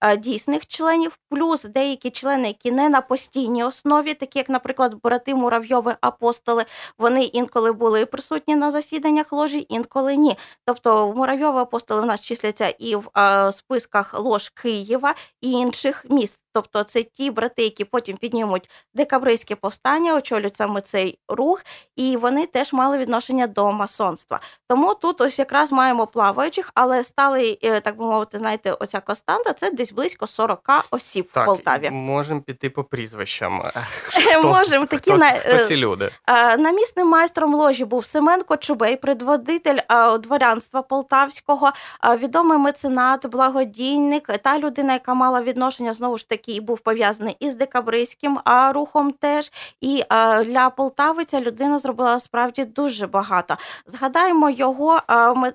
е, 0.01 0.17
дійсних 0.17 0.67
членів, 0.67 1.17
плюс 1.29 1.63
деякі 1.63 2.09
члени, 2.09 2.47
які 2.47 2.71
не 2.71 2.89
на 2.89 3.01
постійній 3.01 3.63
основі, 3.63 4.13
такі 4.13 4.39
як, 4.39 4.49
наприклад, 4.49 4.95
брати 5.03 5.35
Муравйови 5.35 5.95
апостоли, 6.01 6.65
вони 6.97 7.23
інколи 7.23 7.71
були 7.71 8.05
присутні 8.05 8.55
на 8.55 8.71
засіданнях 8.71 9.33
ложі, 9.33 9.65
інколи 9.69 10.15
ні. 10.15 10.37
Тобто 10.65 11.13
Муравйови 11.13 11.59
апостоли 11.59 12.01
в 12.01 12.05
нас 12.05 12.21
числяться 12.21 12.69
і 12.69 12.95
в 12.95 13.51
списках 13.51 14.19
лож 14.19 14.49
Києва, 14.49 15.13
і 15.41 15.51
інших 15.71 16.05
міст. 16.09 16.40
Тобто 16.53 16.83
це 16.83 17.03
ті 17.03 17.31
брати, 17.31 17.63
які 17.63 17.85
потім 17.85 18.17
піднімуть 18.17 18.69
декабристське 18.93 19.55
повстання, 19.55 20.15
очолюють 20.15 20.57
саме 20.57 20.81
цей 20.81 21.19
рух, 21.27 21.63
і 21.95 22.17
вони 22.17 22.45
теж 22.45 22.73
мали 22.73 22.97
відношення 22.97 23.47
до 23.47 23.71
масонства. 23.71 24.39
Тому 24.67 24.93
тут 24.93 25.21
ось 25.21 25.39
якраз 25.39 25.71
маємо 25.71 26.07
плаваючих, 26.07 26.71
але 26.73 27.03
стали, 27.03 27.57
е, 27.63 27.79
так 27.79 27.97
би 27.97 28.05
мовити, 28.05 28.37
знаєте, 28.37 28.71
оця 28.71 28.99
костанта 28.99 29.53
це 29.53 29.71
десь 29.71 29.91
близько 29.91 30.27
40 30.27 30.69
осіб 30.91 31.29
так, 31.33 31.43
в 31.43 31.45
Полтаві. 31.45 31.89
Можемо 31.89 32.41
піти 32.41 32.69
по 32.69 32.83
прізвищам. 32.83 33.63
Можемо 34.43 34.85
такі 34.85 35.11
хто, 35.11 35.17
на 35.19 35.31
хто 35.31 35.57
ці 35.57 35.75
люди. 35.75 36.11
Намісним 36.57 37.07
майстром 37.07 37.55
ложі 37.55 37.85
був 37.85 38.05
Семен 38.05 38.43
Кочубей, 38.43 38.95
предводитель 38.95 39.77
дворянства 40.19 40.81
полтавського, 40.81 41.71
відомий 42.17 42.57
меценат, 42.57 43.27
благодійник, 43.27 44.37
та 44.37 44.59
людина, 44.59 44.93
яка 44.93 45.13
мала 45.13 45.41
відношення 45.41 45.93
знову 45.93 46.17
ж 46.17 46.29
таки 46.29 46.40
який 46.41 46.61
був 46.61 46.79
пов'язаний 46.79 47.35
із 47.39 47.55
декабристським 47.55 48.39
рухом, 48.73 49.11
теж 49.11 49.51
і 49.81 50.03
для 50.45 50.69
Полтави 50.77 51.25
ця 51.25 51.41
людина 51.41 51.79
зробила 51.79 52.19
справді 52.19 52.65
дуже 52.65 53.07
багато. 53.07 53.57
Згадаємо 53.87 54.49
його, 54.49 55.01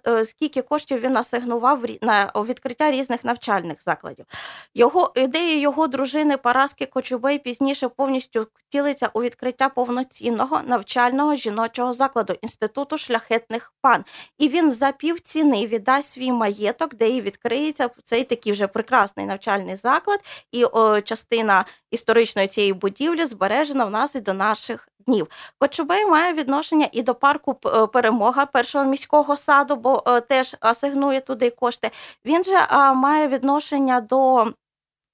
е, 0.07 0.25
скільки 0.25 0.62
коштів 0.62 1.01
він 1.01 1.16
асигнував 1.16 1.83
на 2.03 2.33
відкриття 2.35 2.90
різних 2.90 3.25
навчальних 3.25 3.83
закладів. 3.83 4.25
Його 4.75 5.12
ідея 5.16 5.59
його 5.59 5.87
дружини 5.87 6.37
Параски 6.37 6.87
Кочубей 6.87 7.38
пізніше 7.38 7.88
повністю 7.88 8.46
втілиться 8.55 9.11
у 9.12 9.22
відкриття 9.22 9.68
повноцінного 9.68 10.61
навчального 10.66 11.35
жіночого 11.35 11.92
закладу 11.92 12.35
інституту 12.42 12.99
шляхетних 12.99 13.72
пан. 13.81 14.05
І 14.38 14.49
він 14.49 14.72
за 14.72 14.92
півціни 14.92 15.66
віддасть 15.66 16.12
свій 16.12 16.33
маєток, 16.33 16.94
де 16.94 17.11
і 17.11 17.20
відкриється 17.20 17.90
цей 18.05 18.25
такий 18.25 18.53
вже 18.53 18.66
прекрасний 18.66 19.27
навчальний 19.27 19.77
заклад. 19.77 20.20
І 20.53 20.64
частина 21.05 21.65
історичної 21.91 22.49
цієї 22.49 22.73
будівлі 22.73 23.25
збережена 23.25 23.85
в 23.85 23.91
нас 23.91 24.15
і 24.15 24.21
до 24.21 24.33
наших 24.33 24.89
днів. 25.07 25.27
Кочубей 25.59 26.07
має 26.07 26.33
відношення 26.33 26.89
і 26.93 27.03
до 27.03 27.15
парку 27.15 27.57
е, 27.67 27.87
перемога 27.87 28.47
першого 28.47 28.85
міського 28.85 29.37
саду, 29.37 29.77
бо 29.77 30.03
е, 30.07 30.21
теж 30.21 30.57
асигнує 30.61 31.21
туди 31.21 31.51
кошти. 31.51 31.91
Він 32.25 32.45
же 32.45 32.67
має 32.95 33.29
відношення 33.29 34.01
до. 34.01 34.47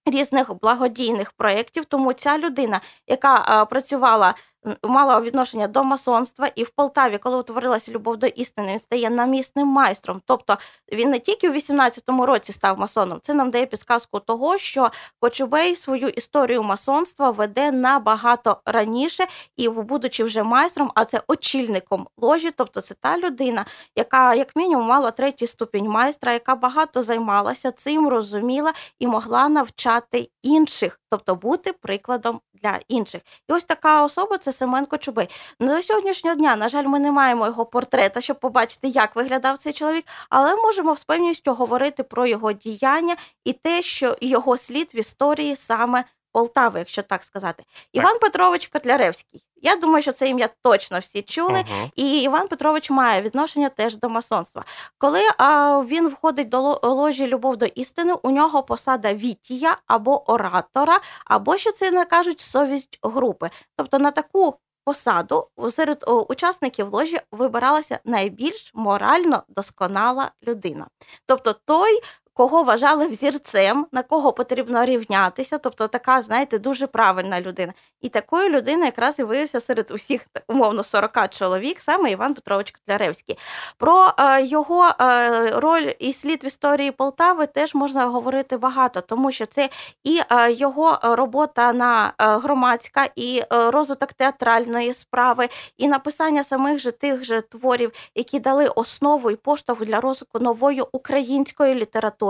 Різних 0.07 0.55
благодійних 0.55 1.33
проєктів, 1.33 1.85
тому 1.85 2.12
ця 2.12 2.38
людина, 2.38 2.81
яка 3.07 3.64
працювала 3.64 4.35
мала 4.83 5.20
відношення 5.20 5.68
до 5.68 5.85
масонства, 5.85 6.51
і 6.55 6.64
в 6.64 6.70
Полтаві, 6.70 7.18
коли 7.18 7.37
утворилася 7.37 7.92
любов 7.92 8.16
до 8.16 8.27
істини, 8.27 8.72
він 8.72 8.79
стає 8.79 9.11
намісним 9.11 9.68
майстром. 9.68 10.22
Тобто 10.27 10.57
він 10.92 11.11
не 11.11 11.18
тільки 11.18 11.51
у 11.51 11.53
18-му 11.53 12.27
році 12.27 12.53
став 12.53 12.79
масоном, 12.79 13.18
це 13.22 13.35
нам 13.35 13.51
дає 13.51 13.66
підсказку 13.66 14.20
того, 14.20 14.59
що 14.59 14.90
Кочубей 15.20 15.77
свою 15.77 16.09
історію 16.09 16.62
масонства 16.62 17.31
веде 17.31 17.72
набагато 17.72 18.61
раніше 18.66 19.25
і, 19.57 19.68
будучи 19.68 20.25
вже 20.25 20.42
майстром, 20.42 20.92
а 20.94 21.05
це 21.05 21.20
очільником 21.29 22.07
ложі, 22.16 22.51
тобто 22.51 22.81
це 22.81 22.94
та 23.01 23.18
людина, 23.18 23.64
яка, 23.96 24.35
як 24.35 24.57
мінімум, 24.57 24.87
мала 24.87 25.11
третій 25.11 25.46
ступінь 25.46 25.88
майстра, 25.88 26.33
яка 26.33 26.55
багато 26.55 27.03
займалася 27.03 27.70
цим, 27.70 28.09
розуміла 28.09 28.72
і 28.98 29.07
могла 29.07 29.48
навчати 29.48 30.31
інших, 30.42 31.01
тобто 31.11 31.35
бути 31.35 31.72
прикладом 31.72 32.40
для 32.55 32.79
інших. 32.88 33.22
І 33.48 33.53
ось 33.53 33.64
така 33.64 34.05
особа 34.05 34.38
це 34.38 34.51
Семен 34.52 34.86
Кочубей. 34.86 35.28
На 35.58 35.82
сьогоднішнього 35.82 36.36
дня, 36.36 36.56
на 36.56 36.68
жаль, 36.68 36.84
ми 36.84 36.98
не 36.98 37.12
маємо 37.12 37.46
його 37.46 37.66
портрета, 37.66 38.20
щоб 38.20 38.40
побачити, 38.40 38.88
як 38.88 39.16
виглядав 39.16 39.58
цей 39.58 39.72
чоловік, 39.72 40.04
але 40.30 40.56
можемо 40.56 40.96
з 40.96 41.04
певністю 41.04 41.54
говорити 41.54 42.02
про 42.02 42.26
його 42.26 42.52
діяння 42.52 43.16
і 43.44 43.52
те, 43.52 43.82
що 43.82 44.16
його 44.20 44.56
слід 44.56 44.90
в 44.94 44.96
історії 44.96 45.56
саме 45.56 46.04
Полтави, 46.32 46.78
якщо 46.78 47.02
так 47.02 47.24
сказати. 47.24 47.64
Іван 47.92 48.18
Петрович 48.18 48.66
Котляревський. 48.66 49.44
Я 49.62 49.76
думаю, 49.76 50.02
що 50.02 50.12
це 50.12 50.28
ім'я 50.28 50.48
точно 50.62 50.98
всі 50.98 51.22
чули. 51.22 51.64
Угу. 51.70 51.90
І 51.96 52.22
Іван 52.22 52.48
Петрович 52.48 52.90
має 52.90 53.22
відношення 53.22 53.68
теж 53.68 53.96
до 53.96 54.08
масонства. 54.08 54.64
Коли 54.98 55.20
а, 55.38 55.78
він 55.86 56.08
входить 56.08 56.48
до 56.48 56.80
ложі 56.82 57.26
Любов 57.26 57.56
до 57.56 57.66
істини, 57.66 58.14
у 58.22 58.30
нього 58.30 58.62
посада 58.62 59.14
вітія 59.14 59.76
або 59.86 60.30
оратора, 60.30 61.00
або 61.24 61.56
ще 61.56 61.72
це 61.72 61.90
не 61.90 62.04
кажуть 62.04 62.40
совість 62.40 62.98
групи. 63.02 63.50
Тобто 63.76 63.98
на 63.98 64.10
таку 64.10 64.54
посаду 64.84 65.48
серед 65.70 66.04
учасників 66.28 66.94
ложі 66.94 67.18
вибиралася 67.32 67.98
найбільш 68.04 68.70
морально 68.74 69.42
досконала 69.48 70.30
людина. 70.46 70.86
Тобто 71.26 71.52
той. 71.52 72.00
Кого 72.34 72.62
вважали 72.62 73.06
взірцем, 73.06 73.86
на 73.92 74.02
кого 74.02 74.32
потрібно 74.32 74.84
рівнятися, 74.84 75.58
тобто 75.58 75.88
така, 75.88 76.22
знаєте, 76.22 76.58
дуже 76.58 76.86
правильна 76.86 77.40
людина. 77.40 77.72
І 78.00 78.08
такою 78.08 78.48
людиною 78.48 78.84
якраз 78.84 79.18
і 79.18 79.22
виявився 79.22 79.60
серед 79.60 79.90
усіх 79.90 80.26
умовно 80.48 80.84
40 80.84 81.28
чоловік, 81.30 81.80
саме 81.80 82.10
Іван 82.10 82.34
Петрович 82.34 82.70
Котляревський. 82.70 83.38
Про 83.78 84.12
е, 84.18 84.42
його 84.42 84.90
е, 85.00 85.50
роль 85.50 85.92
і 85.98 86.12
слід 86.12 86.44
в 86.44 86.46
історії 86.46 86.90
Полтави 86.90 87.46
теж 87.46 87.74
можна 87.74 88.06
говорити 88.06 88.56
багато, 88.56 89.00
тому 89.00 89.32
що 89.32 89.46
це 89.46 89.68
і 90.04 90.20
е, 90.30 90.52
його 90.52 90.98
робота 91.02 91.72
на 91.72 92.12
громадська, 92.18 93.08
і 93.16 93.42
розвиток 93.50 94.12
театральної 94.12 94.94
справи, 94.94 95.48
і 95.78 95.88
написання 95.88 96.44
самих 96.44 96.78
же 96.78 96.92
тих 96.92 97.24
же 97.24 97.40
творів, 97.40 97.92
які 98.14 98.40
дали 98.40 98.68
основу 98.68 99.30
і 99.30 99.36
поштовх 99.36 99.84
для 99.84 100.00
розвитку 100.00 100.38
нової 100.38 100.82
української 100.92 101.74
літератури, 101.74 102.21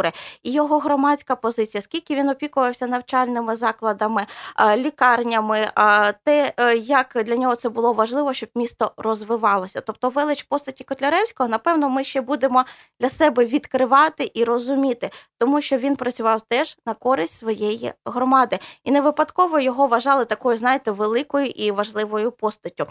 і 0.42 0.52
його 0.52 0.78
громадська 0.78 1.36
позиція, 1.36 1.82
скільки 1.82 2.14
він 2.14 2.28
опікувався 2.28 2.86
навчальними 2.86 3.56
закладами, 3.56 4.26
е, 4.60 4.76
лікарнями, 4.76 5.58
е, 5.58 6.12
те, 6.24 6.52
е, 6.56 6.76
як 6.76 7.22
для 7.24 7.36
нього 7.36 7.56
це 7.56 7.68
було 7.68 7.92
важливо, 7.92 8.32
щоб 8.32 8.48
місто 8.54 8.92
розвивалося. 8.96 9.80
Тобто, 9.80 10.08
велич 10.08 10.42
постаті 10.42 10.84
Котляревського, 10.84 11.48
напевно, 11.48 11.88
ми 11.88 12.04
ще 12.04 12.20
будемо 12.20 12.64
для 13.00 13.10
себе 13.10 13.44
відкривати 13.44 14.30
і 14.34 14.44
розуміти, 14.44 15.10
тому 15.38 15.60
що 15.60 15.76
він 15.78 15.96
працював 15.96 16.40
теж 16.40 16.76
на 16.86 16.94
користь 16.94 17.38
своєї 17.38 17.92
громади, 18.04 18.58
і 18.84 18.90
не 18.90 19.00
випадково 19.00 19.60
його 19.60 19.86
вважали 19.86 20.24
такою, 20.24 20.58
знаєте, 20.58 20.90
великою 20.90 21.46
і 21.46 21.70
важливою 21.70 22.32
постаттю. 22.32 22.86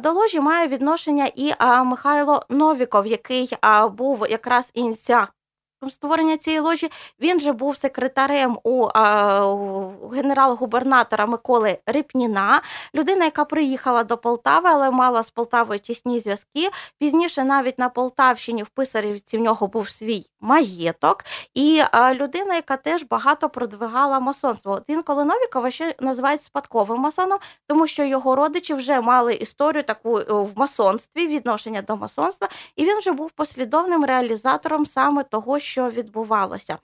До 0.00 0.12
ложі 0.12 0.40
має 0.40 0.68
відношення 0.68 1.30
і 1.34 1.52
Михайло 1.84 2.42
Новіков, 2.48 3.06
який 3.06 3.50
був 3.90 4.26
якраз 4.30 4.70
ініціатором 4.74 5.39
створення 5.88 6.36
цієї 6.36 6.60
ложі. 6.60 6.90
Він 7.20 7.40
же 7.40 7.52
був 7.52 7.76
секретарем 7.76 8.58
у, 8.64 8.88
а, 8.94 9.46
у 9.46 10.08
генерал-губернатора 10.08 11.26
Миколи 11.26 11.78
Рипніна, 11.86 12.60
людина, 12.94 13.24
яка 13.24 13.44
приїхала 13.44 14.04
до 14.04 14.18
Полтави, 14.18 14.68
але 14.68 14.90
мала 14.90 15.22
з 15.22 15.30
Полтавою 15.30 15.80
тісні 15.80 16.20
зв'язки. 16.20 16.70
Пізніше 16.98 17.44
навіть 17.44 17.78
на 17.78 17.88
Полтавщині 17.88 18.62
в 18.62 18.68
Писарівці 18.68 19.38
в 19.38 19.40
нього 19.40 19.66
був 19.66 19.90
свій 19.90 20.26
маєток, 20.40 21.24
і 21.54 21.82
а, 21.90 22.14
людина, 22.14 22.54
яка 22.54 22.76
теж 22.76 23.02
багато 23.10 23.48
продвигала 23.48 24.20
масонство. 24.20 24.72
От 24.72 24.84
Інколи 24.86 25.24
Новікова 25.24 25.70
ще 25.70 25.94
називають 26.00 26.42
спадковим 26.42 27.00
масоном, 27.00 27.38
тому 27.66 27.86
що 27.86 28.04
його 28.04 28.36
родичі 28.36 28.74
вже 28.74 29.00
мали 29.00 29.34
історію 29.34 29.82
таку 29.82 30.18
е, 30.18 30.24
в 30.28 30.50
масонстві, 30.56 31.26
відношення 31.26 31.82
до 31.82 31.96
масонства, 31.96 32.48
і 32.76 32.84
він 32.84 32.98
вже 32.98 33.12
був 33.12 33.30
послідовним 33.30 34.04
реалізатором 34.04 34.86
саме 34.86 35.22
того, 35.22 35.58
що 35.58 35.69
відбувалося. 35.78 36.78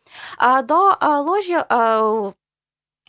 До 0.64 0.92
ложі. 1.02 1.58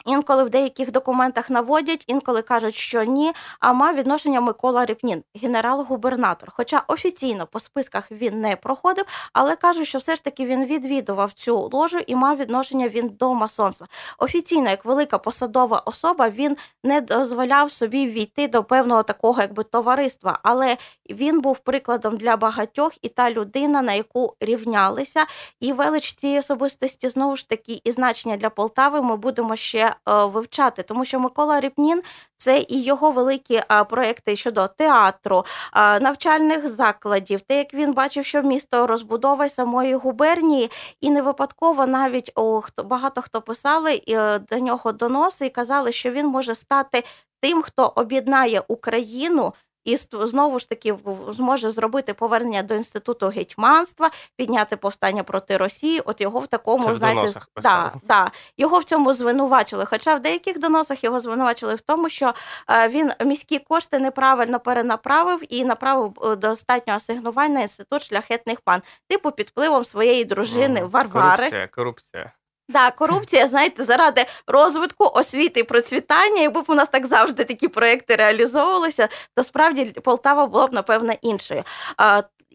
Інколи 0.08 0.44
в 0.44 0.50
деяких 0.50 0.92
документах 0.92 1.50
наводять, 1.50 2.04
інколи 2.08 2.42
кажуть, 2.42 2.76
що 2.76 3.04
ні. 3.04 3.34
А 3.60 3.74
мав 3.74 3.96
відношення 3.96 4.42
Микола 4.42 4.86
Ріпнін, 4.86 5.24
генерал-губернатор. 5.36 6.50
Хоча 6.56 6.84
офіційно 6.88 7.48
по 7.48 7.60
списках 7.60 8.12
він 8.12 8.42
не 8.42 8.56
проходив, 8.56 9.06
але 9.34 9.56
кажуть, 9.56 9.88
що 9.88 9.98
все 9.98 10.16
ж 10.16 10.24
таки 10.24 10.46
він 10.46 10.66
відвідував 10.66 11.34
цю 11.34 11.70
ложу 11.74 11.98
і 12.08 12.16
мав 12.16 12.38
відношення 12.38 12.88
він 12.88 13.10
до 13.10 13.34
масонства. 13.34 13.88
Офіційно, 14.18 14.70
як 14.70 14.86
велика 14.86 15.18
посадова 15.18 15.82
особа, 15.86 16.30
він 16.30 16.58
не 16.84 17.02
дозволяв 17.02 17.72
собі 17.72 18.08
війти 18.08 18.48
до 18.48 18.64
певного 18.64 19.04
такого, 19.04 19.42
якби 19.42 19.64
товариства, 19.64 20.40
але 20.44 20.78
він 21.10 21.42
був 21.42 21.60
прикладом 21.60 22.18
для 22.18 22.38
багатьох 22.38 22.94
і 23.02 23.10
та 23.10 23.32
людина, 23.32 23.82
на 23.82 23.94
яку 23.94 24.36
рівнялися. 24.40 25.26
І 25.60 25.74
велич 25.74 26.14
цієї 26.14 26.40
особистості 26.40 27.10
знову 27.10 27.36
ж 27.36 27.50
таки 27.50 27.82
і 27.84 27.92
значення 27.92 28.38
для 28.38 28.50
Полтави 28.50 29.02
ми 29.02 29.18
будемо 29.18 29.56
ще 29.56 29.94
вивчати, 30.06 30.84
тому 30.84 31.06
що 31.06 31.20
Микола 31.20 31.60
Ріпнін 31.60 32.02
це 32.38 32.66
і 32.68 32.84
його 32.84 33.12
великі 33.12 33.56
е, 33.56 33.84
проекти 33.84 34.36
щодо 34.36 34.68
театру, 34.68 35.46
е, 35.76 36.00
навчальних 36.00 36.68
закладів, 36.68 37.42
те, 37.42 37.58
як 37.58 37.74
він 37.74 37.94
бачив, 37.94 38.26
що 38.26 38.42
місто 38.42 38.88
розбудова 38.88 39.50
самої 39.50 39.96
губернії, 39.96 40.72
і 41.02 41.10
не 41.10 41.22
випадково 41.22 41.88
навіть 41.88 42.32
о, 42.36 42.62
хто 42.62 42.84
багато 42.84 43.22
хто 43.22 43.42
писали 43.42 44.02
е, 44.10 44.40
до 44.40 44.60
нього 44.60 44.92
доноси 44.92 45.46
і 45.46 45.50
казали, 45.50 45.92
що 45.92 46.12
він 46.12 46.28
може 46.28 46.56
стати 46.56 47.04
тим, 47.42 47.62
хто 47.62 47.94
об'єднає 47.96 48.62
Україну. 48.68 49.54
І 49.88 49.98
знову 50.12 50.60
ж 50.60 50.70
таки 50.70 50.96
зможе 51.30 51.72
зробити 51.72 52.14
повернення 52.14 52.64
до 52.64 52.74
інституту 52.74 53.28
гетьманства, 53.28 54.10
підняти 54.36 54.78
повстання 54.78 55.24
проти 55.24 55.58
Росії. 55.58 56.00
От 56.00 56.22
його 56.22 56.40
в 56.40 56.48
такому 56.48 56.84
Це 56.84 56.92
в 56.92 56.96
знаєте, 56.96 57.22
доносах 57.22 57.50
да, 57.62 57.92
да, 58.04 58.32
його 58.58 58.80
в 58.80 58.84
цьому 58.84 59.14
звинувачили. 59.14 59.86
Хоча 59.86 60.16
в 60.16 60.20
деяких 60.20 60.60
доносах 60.60 61.04
його 61.04 61.20
звинувачили 61.20 61.76
в 61.76 61.82
тому, 61.82 62.10
що 62.10 62.34
е, 62.70 62.88
він 62.90 63.12
міські 63.26 63.60
кошти 63.60 64.00
неправильно 64.00 64.60
перенаправив 64.60 65.54
і 65.54 65.66
направив 65.66 66.14
е, 66.24 66.36
достатньо 66.36 66.94
асигнувань 66.94 67.54
на 67.54 67.62
інститут 67.62 68.04
шляхетних 68.04 68.62
пан, 68.62 68.82
типу 69.10 69.32
під 69.32 69.48
впливом 69.48 69.86
своєї 69.86 70.26
дружини. 70.26 70.84
Варвари. 70.84 71.38
Корупція, 71.38 71.68
корупція. 71.68 72.32
Да, 72.70 72.92
корупція, 72.92 73.48
знаєте, 73.48 73.84
заради 73.84 74.26
розвитку 74.48 75.12
освіти 75.14 75.60
і 75.60 75.64
процвітання. 75.64 76.42
Якби 76.42 76.64
у 76.68 76.76
нас 76.76 76.90
так 76.90 77.08
завжди 77.08 77.44
такі 77.44 77.68
проекти 77.68 78.16
реалізовувалися, 78.16 79.08
то 79.36 79.44
справді 79.44 79.86
Полтава 79.86 80.46
була 80.46 80.68
б 80.68 80.74
напевно 80.74 81.14
іншою. 81.22 81.64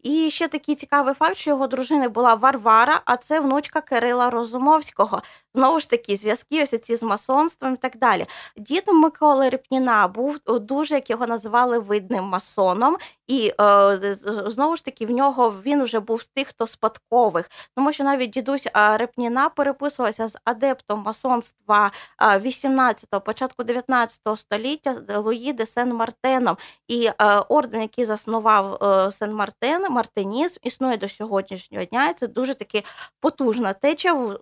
І 0.02 0.30
ще 0.30 0.48
такий 0.48 0.74
цікавий 0.74 1.14
факт, 1.14 1.36
що 1.36 1.50
його 1.50 1.66
дружина 1.66 2.08
була 2.08 2.34
Варвара, 2.34 3.00
а 3.04 3.16
це 3.16 3.40
внучка 3.40 3.80
Кирила 3.80 4.30
Розумовського. 4.30 5.22
Знову 5.54 5.80
ж 5.80 5.90
таки, 5.90 6.16
зв'язки 6.16 6.62
ось 6.62 6.80
ці 6.80 6.96
з 6.96 7.02
масонством 7.02 7.74
і 7.74 7.76
так 7.76 7.96
далі. 7.96 8.26
Дід 8.56 8.82
Миколи 8.86 9.48
Репніна 9.48 10.08
був 10.08 10.38
дуже, 10.46 10.94
як 10.94 11.10
його 11.10 11.26
називали, 11.26 11.78
видним 11.78 12.24
масоном, 12.24 12.96
і 13.26 13.52
е, 13.60 14.16
знову 14.46 14.76
ж 14.76 14.84
таки 14.84 15.06
в 15.06 15.10
нього 15.10 15.54
він 15.66 15.82
вже 15.82 16.00
був 16.00 16.22
з 16.22 16.28
тих, 16.28 16.48
хто 16.48 16.66
спадкових, 16.66 17.50
тому 17.76 17.92
що 17.92 18.04
навіть 18.04 18.30
дідусь 18.30 18.68
Репніна 18.74 19.48
переписувався 19.48 20.28
з 20.28 20.38
адептом 20.44 21.00
масонства 21.00 21.90
а, 22.16 22.38
18-го, 22.38 23.20
початку 23.20 23.64
19 23.64 24.20
століття 24.36 24.96
Луї 25.16 25.52
де 25.52 25.64
Сен-Мартеном. 25.64 26.56
І 26.88 27.06
е, 27.06 27.38
орден, 27.48 27.80
який 27.82 28.04
заснував 28.04 28.74
е, 28.74 28.86
Сен-Мартен, 29.10 29.90
мартинізм, 29.90 30.58
існує 30.62 30.96
до 30.96 31.08
сьогоднішнього 31.08 31.84
дня. 31.84 32.08
І 32.08 32.14
це 32.14 32.26
дуже 32.26 32.54
таки 32.54 32.84
потужна 33.20 33.72
теча 33.72 34.12
в 34.12 34.38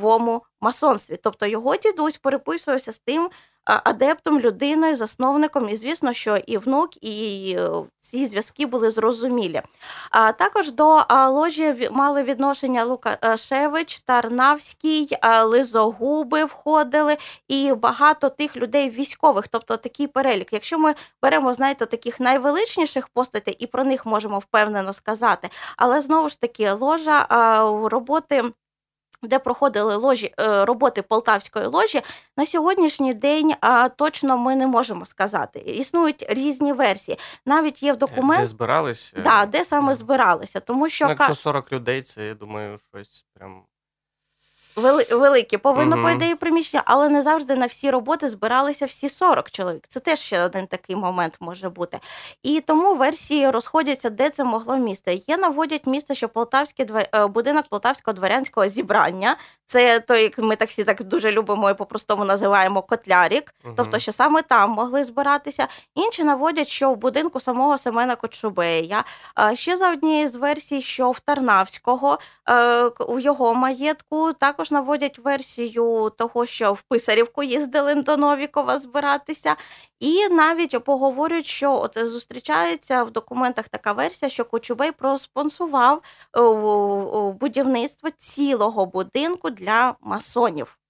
загальносвітовому 0.01 0.43
масонстві. 0.61 1.17
Тобто 1.23 1.45
його 1.45 1.75
дідусь 1.75 2.17
переписувався 2.17 2.93
з 2.93 2.99
тим 2.99 3.29
адептом, 3.65 4.39
людиною, 4.39 4.95
засновником, 4.95 5.69
і 5.69 5.75
звісно, 5.75 6.13
що 6.13 6.37
і 6.37 6.57
внук, 6.57 7.03
і 7.03 7.55
е, 7.59 7.69
ці 7.99 8.27
зв'язки 8.27 8.65
були 8.65 8.91
зрозумілі. 8.91 9.61
А 10.11 10.31
також 10.31 10.71
до 10.71 11.05
ложі 11.09 11.89
мали 11.91 12.23
відношення 12.23 12.83
Лукашевич, 12.83 13.99
Тарнавський, 13.99 15.09
Лизогуби 15.43 16.45
входили, 16.45 17.17
і 17.47 17.73
багато 17.73 18.29
тих 18.29 18.57
людей 18.57 18.89
військових, 18.89 19.47
тобто 19.47 19.77
такий 19.77 20.07
перелік. 20.07 20.53
Якщо 20.53 20.79
ми 20.79 20.95
беремо, 21.21 21.53
знаєте, 21.53 21.85
таких 21.85 22.19
найвеличніших 22.19 23.07
постатей, 23.07 23.55
і 23.59 23.67
про 23.67 23.83
них 23.83 24.05
можемо 24.05 24.39
впевнено 24.39 24.93
сказати, 24.93 25.49
але 25.77 26.01
знову 26.01 26.29
ж 26.29 26.41
таки, 26.41 26.71
ложа 26.71 27.25
роботи. 27.89 28.43
Де 29.23 29.39
проходили 29.39 29.95
ложі 29.95 30.33
е, 30.39 30.65
роботи 30.65 31.01
полтавської 31.01 31.65
ложі 31.65 32.01
на 32.37 32.45
сьогоднішній 32.45 33.13
день 33.13 33.53
а, 33.61 33.89
точно 33.89 34.37
ми 34.37 34.55
не 34.55 34.67
можемо 34.67 35.05
сказати. 35.05 35.59
Існують 35.59 36.25
різні 36.29 36.73
версії. 36.73 37.17
Навіть 37.45 37.83
є 37.83 37.93
в 37.93 37.95
Де 37.97 37.99
документ, 38.07 38.45
збирались? 38.47 39.13
е, 39.17 39.21
да, 39.21 39.45
де 39.45 39.65
саме 39.65 39.95
збиралися, 39.95 40.59
тому 40.59 40.89
що 40.89 41.05
Ну, 41.05 41.11
якщо 41.11 41.35
40 41.35 41.71
людей, 41.71 42.01
це, 42.01 42.25
я 42.27 42.33
думаю, 42.33 42.77
щось 42.93 43.25
прям. 43.33 43.63
Вели, 44.75 45.05
великі, 45.11 45.57
повинно 45.57 45.95
Мгм. 45.95 46.05
по 46.05 46.09
ідеї 46.11 46.35
приміщення, 46.35 46.83
але 46.85 47.09
не 47.09 47.21
завжди 47.21 47.55
на 47.55 47.65
всі 47.65 47.91
роботи 47.91 48.29
збиралися 48.29 48.85
всі 48.85 49.09
40 49.09 49.51
чоловік. 49.51 49.83
Це 49.89 49.99
теж 49.99 50.19
ще 50.19 50.43
один 50.43 50.67
такий 50.67 50.95
момент 50.95 51.37
може 51.39 51.69
бути. 51.69 51.99
І 52.43 52.61
тому 52.61 52.95
версії 52.95 53.49
розходяться, 53.49 54.09
де 54.09 54.29
це 54.29 54.43
могло 54.43 54.77
місце. 54.77 55.13
Є 55.27 55.37
наводять 55.37 55.85
місце, 55.87 56.15
що 56.15 56.29
Полтавський 56.29 56.85
е, 57.15 57.27
будинок 57.27 57.65
Полтавського 57.69 58.15
дворянського 58.15 58.67
зібрання. 58.67 59.35
Це 59.67 59.99
той, 59.99 60.23
як 60.23 60.37
ми 60.37 60.55
так 60.55 60.69
всі 60.69 60.83
так 60.83 61.03
дуже 61.03 61.31
любимо 61.31 61.69
і 61.69 61.73
по-простому 61.73 62.25
називаємо 62.25 62.81
котлярік. 62.81 63.53
Мгм. 63.63 63.73
Тобто, 63.77 63.99
що 63.99 64.11
саме 64.11 64.41
там 64.41 64.71
могли 64.71 65.03
збиратися. 65.03 65.67
Інші 65.95 66.23
наводять, 66.23 66.67
що 66.67 66.91
в 66.91 66.95
будинку 66.97 67.39
самого 67.39 67.77
Семена 67.77 68.15
Кочубея. 68.15 69.03
Ще 69.53 69.77
за 69.77 69.91
однією 69.91 70.29
з 70.29 70.35
версій, 70.35 70.81
що 70.81 71.11
в 71.11 71.19
Тарнавського 71.19 72.19
е, 72.49 72.83
у 73.07 73.19
його 73.19 73.53
маєтку 73.53 74.33
також 74.33 74.60
наводять 74.69 75.19
версію 75.19 76.11
того, 76.17 76.45
що 76.45 76.73
в 76.73 76.81
Писарівку 76.81 77.43
їздили 77.43 77.95
до 77.95 78.17
Новікова 78.17 78.79
збиратися. 78.79 79.55
І 79.99 80.29
навіть 80.29 80.83
поговорюють, 80.83 81.45
що 81.45 81.73
от 81.73 81.97
зустрічається 82.07 83.03
в 83.03 83.11
документах 83.11 83.69
така 83.69 83.91
версія, 83.93 84.29
що 84.29 84.45
Кочубей 84.45 84.91
проспонсував 84.91 86.01
е, 86.37 87.33
будівництво 87.39 88.09
цілого 88.17 88.85
будинку 88.85 89.49
для 89.49 89.95
масонів. 90.01 90.80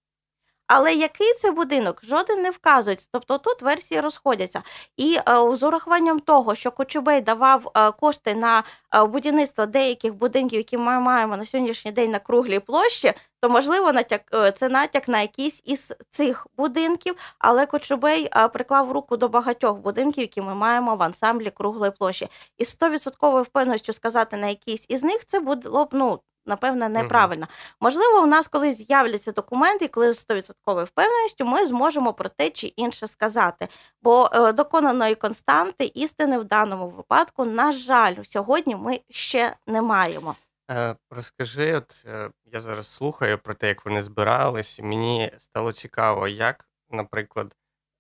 Але 0.74 0.94
який 0.94 1.34
це 1.34 1.52
будинок, 1.52 2.02
жоден 2.04 2.42
не 2.42 2.52
вказується. 2.52 3.08
Тобто 3.12 3.38
тут 3.38 3.62
версії 3.62 4.02
розходяться. 4.02 4.62
І 4.98 5.18
е, 5.30 5.56
з 5.56 5.64
урахуванням 5.64 6.20
того, 6.20 6.56
що 6.56 6.72
Кочубей 6.72 7.22
давав 7.22 7.72
е, 7.76 7.92
кошти 7.92 8.36
на 8.36 8.64
е, 8.96 9.06
будівництво 9.06 9.66
деяких 9.66 10.16
будинків, 10.16 10.58
які 10.58 10.78
ми 10.78 11.00
маємо 11.00 11.38
на 11.38 11.46
сьогоднішній 11.46 11.92
день 11.92 12.12
на 12.12 12.20
круглій 12.20 12.60
площі, 12.60 13.14
то 13.42 13.50
можливо 13.50 13.94
натяк 13.94 14.22
це 14.58 14.70
натяк 14.70 15.08
на 15.08 15.22
якийсь 15.22 15.62
із 15.66 15.94
цих 16.12 16.48
будинків. 16.58 17.16
Але 17.40 17.66
Кочубей 17.66 18.30
приклав 18.54 18.92
руку 18.92 19.18
до 19.18 19.30
багатьох 19.30 19.78
будинків, 19.78 20.22
які 20.22 20.42
ми 20.42 20.56
маємо 20.56 20.96
в 20.96 21.04
ансамблі 21.04 21.50
круглої 21.50 21.92
площі. 21.92 22.28
І 22.58 22.66
з 22.66 22.80
100% 22.82 23.42
впевненістю 23.42 23.94
сказати 23.94 24.38
на 24.38 24.48
якийсь 24.48 24.86
із 24.90 25.04
них 25.04 25.26
це 25.26 25.40
було 25.40 25.86
б 25.86 25.90
ну. 25.92 26.20
Напевне, 26.46 26.90
неправильно. 26.90 27.48
Можливо, 27.80 28.22
у 28.22 28.26
нас 28.26 28.48
колись 28.48 28.78
з'являться 28.78 29.32
документи, 29.32 29.88
коли 29.88 30.14
з 30.14 30.30
100% 30.30 30.84
впевненістю 30.84 31.46
ми 31.46 31.66
зможемо 31.66 32.14
про 32.14 32.30
те 32.30 32.50
чи 32.50 32.68
інше 32.68 33.08
сказати. 33.08 33.68
Бо 34.02 34.30
е, 34.34 34.54
доконаної 34.54 35.16
константи 35.16 35.86
істини 35.86 36.38
в 36.38 36.44
даному 36.44 36.90
випадку, 36.90 37.46
на 37.46 37.72
жаль, 37.72 38.16
сьогодні 38.24 38.76
ми 38.76 39.00
ще 39.10 39.56
не 39.68 39.82
маємо. 39.82 40.36
Е, 40.72 40.96
розкажи, 41.10 41.74
от 41.76 42.04
е, 42.06 42.32
я 42.46 42.60
зараз 42.60 42.88
слухаю 42.88 43.38
про 43.38 43.54
те, 43.54 43.68
як 43.68 43.86
вони 43.86 44.02
збирались, 44.02 44.80
і 44.80 44.84
мені 44.84 45.32
стало 45.38 45.74
цікаво, 45.74 46.28
як, 46.28 46.70
наприклад, 46.90 47.56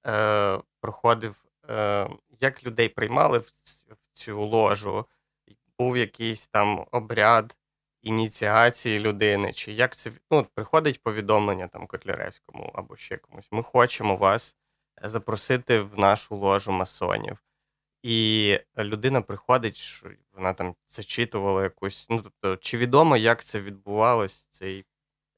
е, 0.08 0.60
проходив, 0.82 1.44
е, 1.70 2.10
як 2.40 2.66
людей 2.66 2.90
приймали 2.90 3.38
в, 3.38 3.52
в 3.90 4.14
цю 4.14 4.42
ложу, 4.46 5.06
був 5.80 5.98
якийсь 5.98 6.48
там 6.48 6.86
обряд 6.92 7.58
ініціації 8.02 9.00
людини, 9.00 9.54
чи 9.54 9.72
як 9.72 9.96
це 9.96 10.12
ну, 10.32 10.48
приходить 10.56 11.04
повідомлення 11.04 11.68
там 11.68 11.88
Котляревському 11.88 12.72
або 12.74 12.96
ще 12.96 13.18
комусь. 13.18 13.48
Ми 13.52 13.64
хочемо 13.64 14.16
вас 14.16 14.56
запросити 15.04 15.80
в 15.80 16.00
нашу 16.00 16.36
ложу 16.36 16.72
масонів. 16.72 17.38
І 18.04 18.60
людина 18.78 19.22
приходить, 19.22 19.76
що 19.76 20.10
вона 20.34 20.54
там 20.54 20.76
зачитувала 20.88 21.64
якусь. 21.64 22.08
Ну 22.10 22.20
тобто, 22.24 22.58
чи 22.58 22.78
відомо, 22.78 23.18
як 23.18 23.44
це 23.44 23.60
відбувалось, 23.60 24.48
цей 24.50 24.86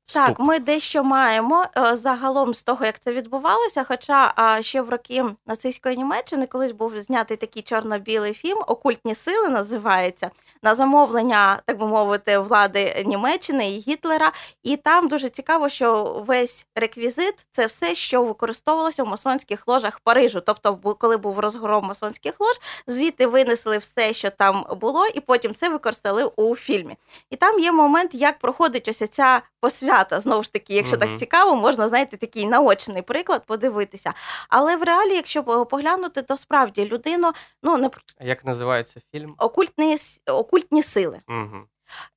вступ? 0.05 0.25
Так, 0.25 0.39
ми 0.39 0.59
дещо 0.59 1.03
маємо 1.03 1.65
е, 1.77 1.95
загалом 1.95 2.53
з 2.53 2.63
того, 2.63 2.85
як 2.85 2.99
це 2.99 3.13
відбувалося. 3.13 3.83
Хоча 3.83 4.33
ще 4.61 4.81
в 4.81 4.89
роки 4.89 5.25
нацистської 5.45 5.97
Німеччини 5.97 6.47
колись 6.47 6.71
був 6.71 6.99
знятий 6.99 7.37
такий 7.37 7.61
чорно-білий 7.61 8.33
фільм 8.33 8.57
Окультні 8.67 9.15
сили 9.15 9.49
називається 9.49 10.31
на 10.63 10.75
замовлення, 10.75 11.61
так 11.65 11.77
би 11.79 11.87
мовити, 11.87 12.37
влади 12.37 13.03
Німеччини 13.05 13.71
і 13.71 13.79
Гітлера. 13.79 14.31
І 14.63 14.77
там 14.77 15.07
дуже 15.07 15.29
цікаво, 15.29 15.69
що 15.69 16.03
весь 16.27 16.65
реквізит 16.75 17.35
це 17.51 17.65
все, 17.65 17.95
що 17.95 18.23
використовувалося 18.23 19.03
в 19.03 19.07
масонських 19.07 19.67
ложах 19.67 19.99
Парижу. 19.99 20.41
Тобто, 20.45 20.75
коли 20.75 21.17
був 21.17 21.39
розгром 21.39 21.85
масонських 21.85 22.33
лож, 22.39 22.55
звідти 22.87 23.27
винесли 23.27 23.77
все, 23.77 24.13
що 24.13 24.29
там 24.29 24.65
було, 24.81 25.07
і 25.07 25.19
потім 25.19 25.55
це 25.55 25.69
використали 25.69 26.31
у 26.35 26.55
фільмі. 26.55 26.95
І 27.29 27.35
там 27.35 27.59
є 27.59 27.71
момент, 27.71 28.13
як 28.13 28.39
проходить 28.39 28.87
ось 28.87 29.09
ця 29.09 29.41
посвята. 29.61 30.19
Знову 30.19 30.43
ж 30.43 30.53
таки, 30.53 30.73
якщо 30.73 30.97
Мгм. 30.97 31.09
так 31.09 31.19
цікаво, 31.19 31.55
можна 31.55 31.89
знаєте 31.89 32.17
такий 32.17 32.45
наочний 32.45 33.01
приклад 33.01 33.45
подивитися. 33.45 34.13
Але 34.49 34.75
в 34.75 34.83
реалі, 34.83 35.15
якщо 35.15 35.43
поглянути, 35.43 36.21
то 36.21 36.37
справді 36.37 36.85
людину 36.85 37.31
ну 37.63 37.77
не 37.77 37.89
Як 38.21 38.45
називається 38.45 38.99
фільм? 39.11 39.35
окультні, 39.37 39.93
с- 39.93 40.19
окультні 40.53 40.83
сили. 40.83 41.21
Угу. 41.29 41.63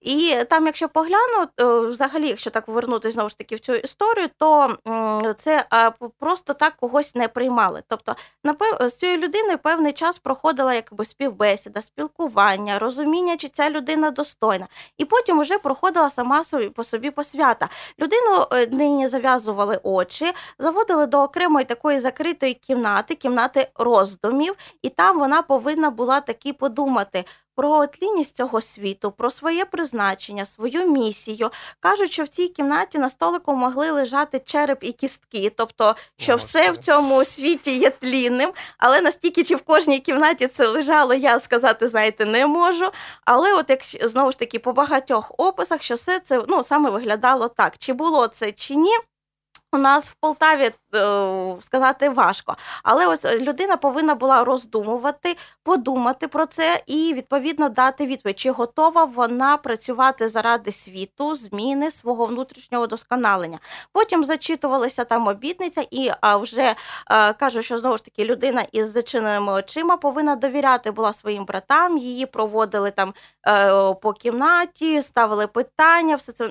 І 0.01 0.37
там, 0.51 0.67
якщо 0.67 0.89
поглянути, 0.89 1.65
взагалі, 1.65 2.29
якщо 2.29 2.51
так 2.51 2.67
повернутися 2.67 3.13
знову 3.13 3.29
ж 3.29 3.39
таки 3.39 3.57
в 3.57 3.61
цю 3.61 3.75
історію, 3.75 4.29
то 4.39 4.77
це 5.39 5.65
просто 6.19 6.55
так 6.55 6.77
когось 6.77 7.15
не 7.15 7.29
приймали. 7.29 7.83
Тобто, 7.89 8.17
з 8.81 8.93
цією 8.93 9.19
людиною 9.19 9.59
певний 9.59 9.93
час 9.93 10.19
проходила 10.19 10.75
якби 10.75 11.05
співбесіда, 11.05 11.83
спілкування, 11.83 12.79
розуміння, 12.79 13.37
чи 13.37 13.49
ця 13.49 13.71
людина 13.71 14.11
достойна. 14.11 14.67
І 14.99 15.05
потім 15.05 15.41
вже 15.41 15.59
проходила 15.59 16.11
сама 16.11 16.45
собі 16.45 16.69
по 16.69 16.85
собі 16.85 17.11
посвята. 17.11 17.69
Людину 18.01 18.47
е, 18.53 18.67
нині 18.67 19.09
зав'язували 19.09 19.81
очі, 19.83 20.33
заводили 20.59 21.07
до 21.07 21.23
окремої 21.23 21.65
такої 21.65 22.01
закритої 22.01 22.55
кімнати, 22.55 23.15
кімнати 23.15 23.69
роздумів, 23.75 24.55
і 24.83 24.89
там 24.89 25.19
вона 25.19 25.43
повинна 25.43 25.91
була 25.91 26.21
таки 26.21 26.53
подумати 26.53 27.25
про 27.57 27.87
тлінність 27.87 28.37
цього 28.37 28.61
світу, 28.61 29.11
про 29.11 29.31
своє 29.31 29.65
призначення, 29.65 30.47
свою 30.47 30.91
місію. 30.91 31.51
Кажуть, 31.81 32.13
що 32.13 32.25
в 32.25 32.29
цій 32.29 32.49
кімнаті 32.49 32.99
на 32.99 33.11
столику 33.11 33.55
могли 33.55 33.91
лежати 33.91 34.39
череп 34.39 34.79
і 34.81 34.93
кістки, 34.93 35.53
тобто, 35.57 35.97
що 36.17 36.33
О, 36.33 36.37
все 36.37 36.71
в 36.73 36.77
цьому 36.77 37.25
світі 37.25 37.79
є 37.79 37.91
тлінним, 37.91 38.53
але 38.79 39.01
настільки 39.01 39.45
чи 39.45 39.57
в 39.57 39.63
кожній 39.63 40.01
кімнаті 40.01 40.47
це 40.47 40.67
лежало, 40.67 41.15
я 41.15 41.41
сказати, 41.41 41.89
знаєте, 41.89 42.25
не 42.25 42.47
можу. 42.47 42.91
Але 43.25 43.55
от 43.55 43.71
як 43.71 43.81
знову 43.85 44.33
ж 44.33 44.39
таки 44.39 44.59
по 44.59 44.73
багатьох 44.73 45.33
описах, 45.39 45.83
що 45.83 45.95
все 45.95 46.21
це 46.21 46.45
ну 46.49 46.65
саме 46.65 46.91
виглядало 46.91 47.49
так. 47.49 47.79
Чи 47.79 47.93
було 47.93 48.29
це 48.29 48.53
чи 48.53 48.75
ні? 48.75 48.97
У 49.77 49.79
нас 49.79 50.09
в 50.09 50.15
Полтаві 50.21 50.71
е, 50.95 51.57
сказати 51.63 52.09
важко, 52.09 52.57
але 52.83 53.07
ось 53.07 53.25
е, 53.25 53.39
людина 53.39 53.77
повинна 53.77 54.15
була 54.15 54.45
роздумувати, 54.45 55.37
подумати 55.63 56.29
про 56.29 56.47
це 56.47 56.83
і 56.87 57.15
відповідно 57.15 57.69
дати 57.69 58.07
відповідь, 58.07 58.39
чи 58.39 58.51
готова 58.51 59.05
вона 59.05 59.57
працювати 59.57 60.29
заради 60.29 60.73
світу, 60.73 61.35
зміни 61.35 61.91
свого 61.91 62.27
внутрішнього 62.27 62.87
досконалення. 62.87 63.59
Потім 63.93 64.25
зачитувалася 64.25 65.05
там 65.05 65.27
обітниця, 65.27 65.87
і 65.91 66.11
вже 66.23 66.75
е, 67.11 67.33
кажуть, 67.33 67.65
що 67.65 67.79
знову 67.79 67.97
ж 67.97 68.05
таки 68.05 68.25
людина 68.25 68.65
із 68.73 68.91
зачиненими 68.93 69.53
очима 69.53 69.97
повинна 69.97 70.37
довіряти 70.37 70.91
була 70.91 71.13
своїм 71.13 71.45
братам. 71.45 71.99
Її 71.99 72.27
проводили 72.27 72.91
там 72.91 73.15
по 74.03 74.13
кімнаті, 74.13 75.03
ставили 75.03 75.47
питання, 75.47 76.17
все 76.17 76.33
це 76.33 76.45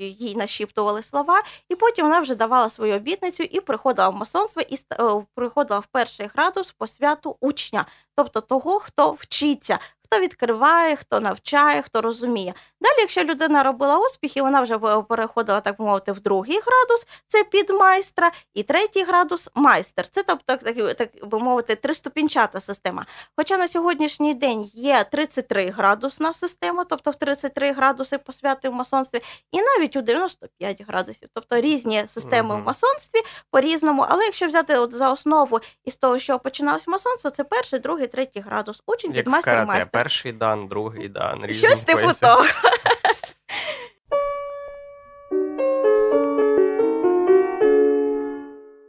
їй 0.00 0.36
нашіптували 0.36 1.02
слова, 1.02 1.42
і 1.68 1.74
потім 1.74 2.09
вона 2.10 2.20
вже 2.20 2.34
давала 2.34 2.70
свою 2.70 2.94
обітницю 2.96 3.42
і 3.42 3.60
приходила 3.60 4.08
в 4.08 4.14
масонство 4.14 4.62
і 4.62 4.74
е, 4.74 5.24
приходила 5.34 5.80
в 5.80 5.86
перший 5.86 6.26
градус 6.26 6.72
по 6.72 6.86
святу 6.86 7.36
учня, 7.40 7.86
тобто 8.16 8.40
того, 8.40 8.78
хто 8.78 9.12
вчиться. 9.12 9.78
Хто 10.12 10.20
відкриває, 10.22 10.96
хто 10.96 11.20
навчає, 11.20 11.82
хто 11.82 12.00
розуміє. 12.02 12.54
Далі, 12.80 12.94
якщо 13.00 13.24
людина 13.24 13.62
робила 13.62 13.98
успіхи, 13.98 14.42
вона 14.42 14.60
вже 14.60 14.78
переходила, 15.08 15.60
так 15.60 15.78
би 15.78 15.84
мовити, 15.84 16.12
в 16.12 16.20
другий 16.20 16.60
градус, 16.60 17.06
це 17.26 17.44
підмайстра, 17.44 18.30
і 18.54 18.62
третій 18.62 19.04
градус 19.04 19.48
майстер. 19.54 20.08
Це 20.08 20.22
тобто, 20.22 20.56
так, 20.56 20.96
так 20.96 21.28
би 21.28 21.38
мовити, 21.38 21.74
триступінчата 21.74 22.60
система. 22.60 23.06
Хоча 23.36 23.58
на 23.58 23.68
сьогоднішній 23.68 24.34
день 24.34 24.70
є 24.74 25.04
33 25.12 25.70
градусна 25.70 26.34
система, 26.34 26.84
тобто 26.84 27.10
в 27.10 27.14
33 27.16 27.72
градуси 27.72 28.18
посвяти 28.18 28.68
в 28.68 28.72
масонстві, 28.72 29.20
і 29.52 29.58
навіть 29.62 29.96
у 29.96 30.02
95 30.02 30.82
градусів, 30.88 31.28
тобто 31.34 31.60
різні 31.60 32.04
системи 32.08 32.54
Мгм. 32.54 32.62
в 32.62 32.66
масонстві 32.66 33.20
по-різному. 33.50 34.06
Але 34.08 34.24
якщо 34.24 34.46
взяти 34.46 34.78
от 34.78 34.94
за 34.94 35.12
основу 35.12 35.60
із 35.84 35.96
того, 35.96 36.18
що 36.18 36.38
починалось 36.38 36.88
масонство, 36.88 37.30
це 37.30 37.44
перший, 37.44 37.78
другий, 37.78 38.06
третій 38.06 38.40
градус. 38.40 38.82
Учень, 38.86 39.10
Як 39.10 39.20
в 39.20 39.24
підмайстер, 39.24 39.66
майстер. 39.66 39.99
Перший 40.02 40.32
дан, 40.32 40.66
другий 40.66 41.08
дан. 41.08 41.46
різні 41.46 41.68
Щось 41.68 41.80
типу 41.80 42.12
того. 42.20 42.44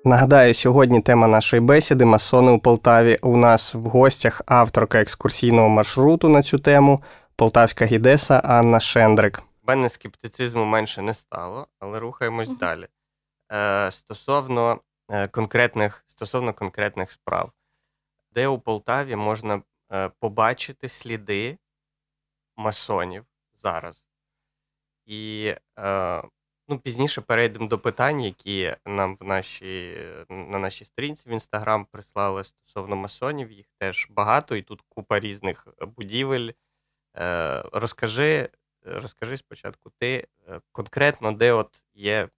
Нагадаю, 0.05 0.53
сьогодні 0.53 1.01
тема 1.01 1.27
нашої 1.27 1.59
бесіди 1.59 2.05
масони 2.05 2.51
у 2.51 2.59
Полтаві. 2.59 3.19
У 3.21 3.37
нас 3.37 3.73
в 3.73 3.79
гостях 3.79 4.41
авторка 4.45 5.01
екскурсійного 5.01 5.69
маршруту 5.69 6.29
на 6.29 6.41
цю 6.41 6.59
тему 6.59 7.03
полтавська 7.35 7.85
гідеса 7.85 8.41
Анна 8.43 8.79
Шендрик. 8.79 9.43
мене 9.67 9.89
скептицизму 9.89 10.65
менше 10.65 11.01
не 11.01 11.13
стало, 11.13 11.67
але 11.79 11.99
рухаємось 11.99 12.49
Мгм. 12.49 12.57
далі. 12.57 12.87
Е, 13.53 13.91
Стосовно 13.91 14.79
е, 15.11 15.27
конкретних, 15.27 16.03
стосовно 16.07 16.53
конкретних 16.53 17.11
справ, 17.11 17.51
де 18.33 18.47
у 18.47 18.59
Полтаві 18.59 19.15
можна 19.15 19.61
побачити 20.19 20.89
сліди 20.89 21.57
масонів 22.57 23.25
зараз. 23.55 24.05
І 25.05 25.53
е, 25.79 26.23
ну, 26.67 26.79
пізніше 26.79 27.21
перейдемо 27.21 27.67
до 27.67 27.79
питань, 27.79 28.21
які 28.21 28.75
нам 28.85 29.15
в 29.15 29.23
нашій, 29.23 29.97
на 30.29 30.59
нашій 30.59 30.85
сторінці 30.85 31.29
в 31.29 31.31
Інстаграм 31.31 31.85
прислали 31.85 32.43
стосовно 32.43 32.95
масонів. 32.95 33.51
Їх 33.51 33.65
теж 33.79 34.07
багато, 34.09 34.55
і 34.55 34.61
тут 34.61 34.81
купа 34.89 35.19
різних 35.19 35.67
будівель. 35.97 36.51
Е, 37.17 37.63
Розкажи, 37.73 38.49
розкажи 38.83 39.37
спочатку 39.37 39.91
ти 39.97 40.27
е, 40.49 40.61
конкретно, 40.71 41.31
де 41.31 41.51
от 41.51 41.83
є, 41.93 42.29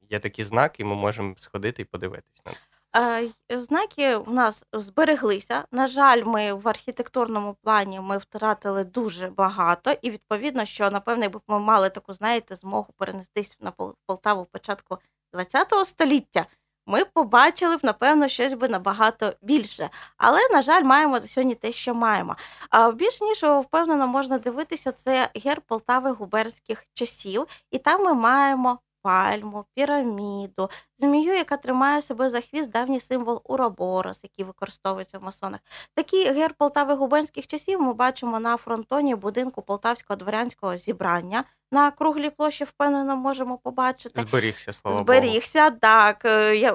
є 0.00 0.18
такі 0.18 0.44
знаки, 0.44 0.82
і 0.82 0.86
ми 0.86 0.94
можемо 0.94 1.34
сходити 1.36 1.82
і 1.82 1.84
подивитись 1.84 2.42
на 2.46 2.52
них. 2.52 2.69
Е, 2.96 3.28
Знаки 3.50 4.16
у 4.16 4.30
нас 4.30 4.64
збереглися. 4.72 5.64
На 5.72 5.86
жаль, 5.86 6.24
ми 6.24 6.52
в 6.52 6.68
архітектурному 6.68 7.56
плані 7.62 8.00
ми 8.00 8.18
втратили 8.18 8.84
дуже 8.84 9.28
багато, 9.28 9.92
і 10.02 10.10
відповідно, 10.10 10.64
що 10.64 10.90
напевно, 10.90 11.22
якби 11.22 11.40
ми 11.48 11.58
мали 11.58 11.90
таку, 11.90 12.14
знаєте, 12.14 12.56
змогу 12.56 12.86
перенестись 12.96 13.56
на 13.60 13.70
Пол- 13.70 13.94
Полтаву 14.06 14.44
початку 14.44 14.98
ХХ 15.34 15.84
століття. 15.86 16.46
Ми 16.86 17.04
побачили 17.04 17.76
б, 17.76 17.80
напевно, 17.82 18.28
щось 18.28 18.52
би 18.52 18.68
набагато 18.68 19.32
більше. 19.42 19.90
Але, 20.16 20.38
на 20.52 20.62
жаль, 20.62 20.82
маємо 20.84 21.20
сьогодні 21.20 21.54
те, 21.54 21.72
що 21.72 21.94
маємо. 21.94 22.36
А 22.70 22.90
більш 22.92 23.20
ніж 23.20 23.42
впевнено 23.42 24.06
можна 24.06 24.38
дивитися, 24.38 24.92
це 24.92 25.30
герб 25.44 25.62
Полтави 25.66 26.10
губернських 26.10 26.84
часів, 26.94 27.46
і 27.70 27.78
там 27.78 28.04
ми 28.04 28.14
маємо 28.14 28.78
пальму, 29.02 29.64
піраміду, 29.74 30.70
змію, 30.98 31.34
яка 31.34 31.56
тримає 31.56 32.02
себе 32.02 32.30
за 32.30 32.40
хвіст, 32.40 32.70
давній 32.70 33.00
символ 33.00 33.40
Уроборос, 33.44 34.20
який 34.22 34.44
використовується 34.44 35.18
в 35.18 35.22
масонах. 35.22 35.60
Такий 35.94 36.32
герб 36.32 36.54
Полтави 36.58 36.94
губенських 36.94 37.46
часів 37.46 37.80
ми 37.82 37.92
бачимо 37.94 38.40
на 38.40 38.56
фронтоні 38.56 39.14
будинку 39.14 39.62
Полтавського 39.62 40.16
дворянського 40.16 40.76
зібрання. 40.76 41.44
На 41.72 41.90
круглій 41.90 42.30
площі 42.30 42.64
впевнено 42.64 43.16
можемо 43.16 43.58
побачити. 43.58 44.20
Зберігся, 44.20 44.72
слава 44.72 44.96
Богу. 45.02 45.04
Зберігся, 45.04 45.70
так. 45.70 46.24
е, 46.24 46.56
Я, 46.56 46.74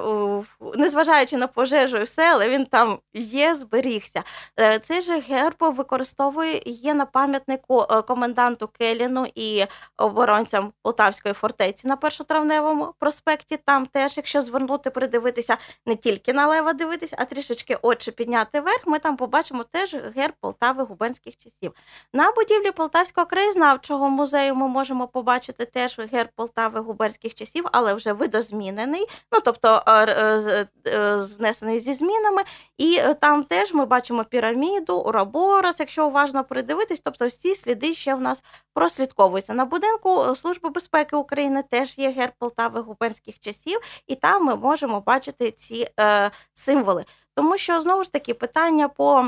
незважаючи 0.74 1.36
на 1.36 1.46
пожежу 1.46 1.96
і 1.96 2.02
все, 2.04 2.32
але 2.32 2.48
він 2.48 2.66
там 2.66 2.98
є, 3.14 3.54
зберігся. 3.54 4.22
Е, 4.60 4.78
Цей 4.78 5.02
же 5.02 5.20
герб 5.20 5.56
використовує 5.60 6.62
є 6.66 6.94
на 6.94 7.06
пам'ятнику 7.06 7.86
е, 7.90 8.02
коменданту 8.02 8.68
Келіну 8.68 9.26
і 9.34 9.64
оборонцям 9.98 10.72
Полтавської 10.82 11.34
фортеці 11.34 11.88
на 11.88 11.96
першотравневому 11.96 12.94
проспекті. 12.98 13.56
Там 13.66 13.86
теж, 13.86 14.16
якщо 14.16 14.42
звернути, 14.42 14.90
придивитися 14.90 15.56
не 15.86 15.96
тільки 15.96 16.32
налево 16.32 16.72
дивитися, 16.72 17.16
а 17.18 17.24
трішечки 17.24 17.78
очі 17.82 18.10
підняти 18.10 18.60
вверх, 18.60 18.86
ми 18.86 18.98
там 18.98 19.16
побачимо 19.16 19.64
теж 19.70 19.96
герб 20.16 20.34
Полтави 20.40 20.82
губернських 20.84 21.36
часів. 21.36 21.72
На 22.12 22.32
будівлі 22.32 22.70
Полтавського 22.70 23.26
краєзнавчого 23.26 24.08
музею 24.08 24.54
ми 24.54 24.68
можемо 24.68 24.85
побачити 25.06 25.64
теж 25.64 25.98
герб 25.98 26.28
Полтави 26.36 26.80
губернських 26.80 27.34
часів, 27.34 27.64
але 27.72 27.94
вже 27.94 28.12
видозмінений, 28.12 29.06
ну 29.32 29.40
тобто 29.44 29.82
е, 29.86 30.06
е, 30.06 30.66
е, 30.86 31.16
внесений 31.38 31.80
зі 31.80 31.94
змінами. 31.94 32.42
І 32.78 33.00
там 33.20 33.44
теж 33.44 33.74
ми 33.74 33.86
бачимо 33.86 34.24
піраміду, 34.24 34.96
Уроборос, 34.98 35.80
якщо 35.80 36.06
уважно 36.06 36.44
придивитись, 36.44 37.00
тобто 37.04 37.26
всі 37.26 37.54
сліди 37.54 37.94
ще 37.94 38.14
в 38.14 38.20
нас 38.20 38.42
прослідковуються. 38.74 39.54
На 39.54 39.64
будинку 39.64 40.34
Служби 40.36 40.68
безпеки 40.70 41.16
України 41.16 41.64
теж 41.70 41.98
є 41.98 42.10
герб 42.10 42.32
Полтави 42.38 42.80
губернських 42.80 43.38
часів, 43.40 43.80
і 44.06 44.14
там 44.14 44.44
ми 44.44 44.56
можемо 44.56 45.00
бачити 45.00 45.50
ці 45.50 45.88
е, 46.00 46.30
символи. 46.54 47.04
Тому 47.34 47.58
що 47.58 47.80
знову 47.80 48.04
ж 48.04 48.12
таки 48.12 48.34
питання 48.34 48.88
по 48.88 49.24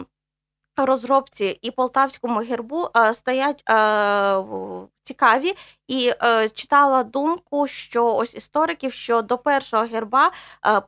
розробці 0.87 1.59
і 1.63 1.71
полтавському 1.71 2.41
гербу 2.41 2.89
е, 2.97 3.15
стоять 3.15 3.63
е, 3.71 4.45
цікаві, 5.05 5.55
і 5.89 6.13
е, 6.23 6.49
читала 6.49 7.03
думку, 7.03 7.67
що 7.67 8.15
ось 8.15 8.35
істориків, 8.35 8.93
що 8.93 9.23
до 9.23 9.39
першого 9.39 9.85
герба 9.85 10.33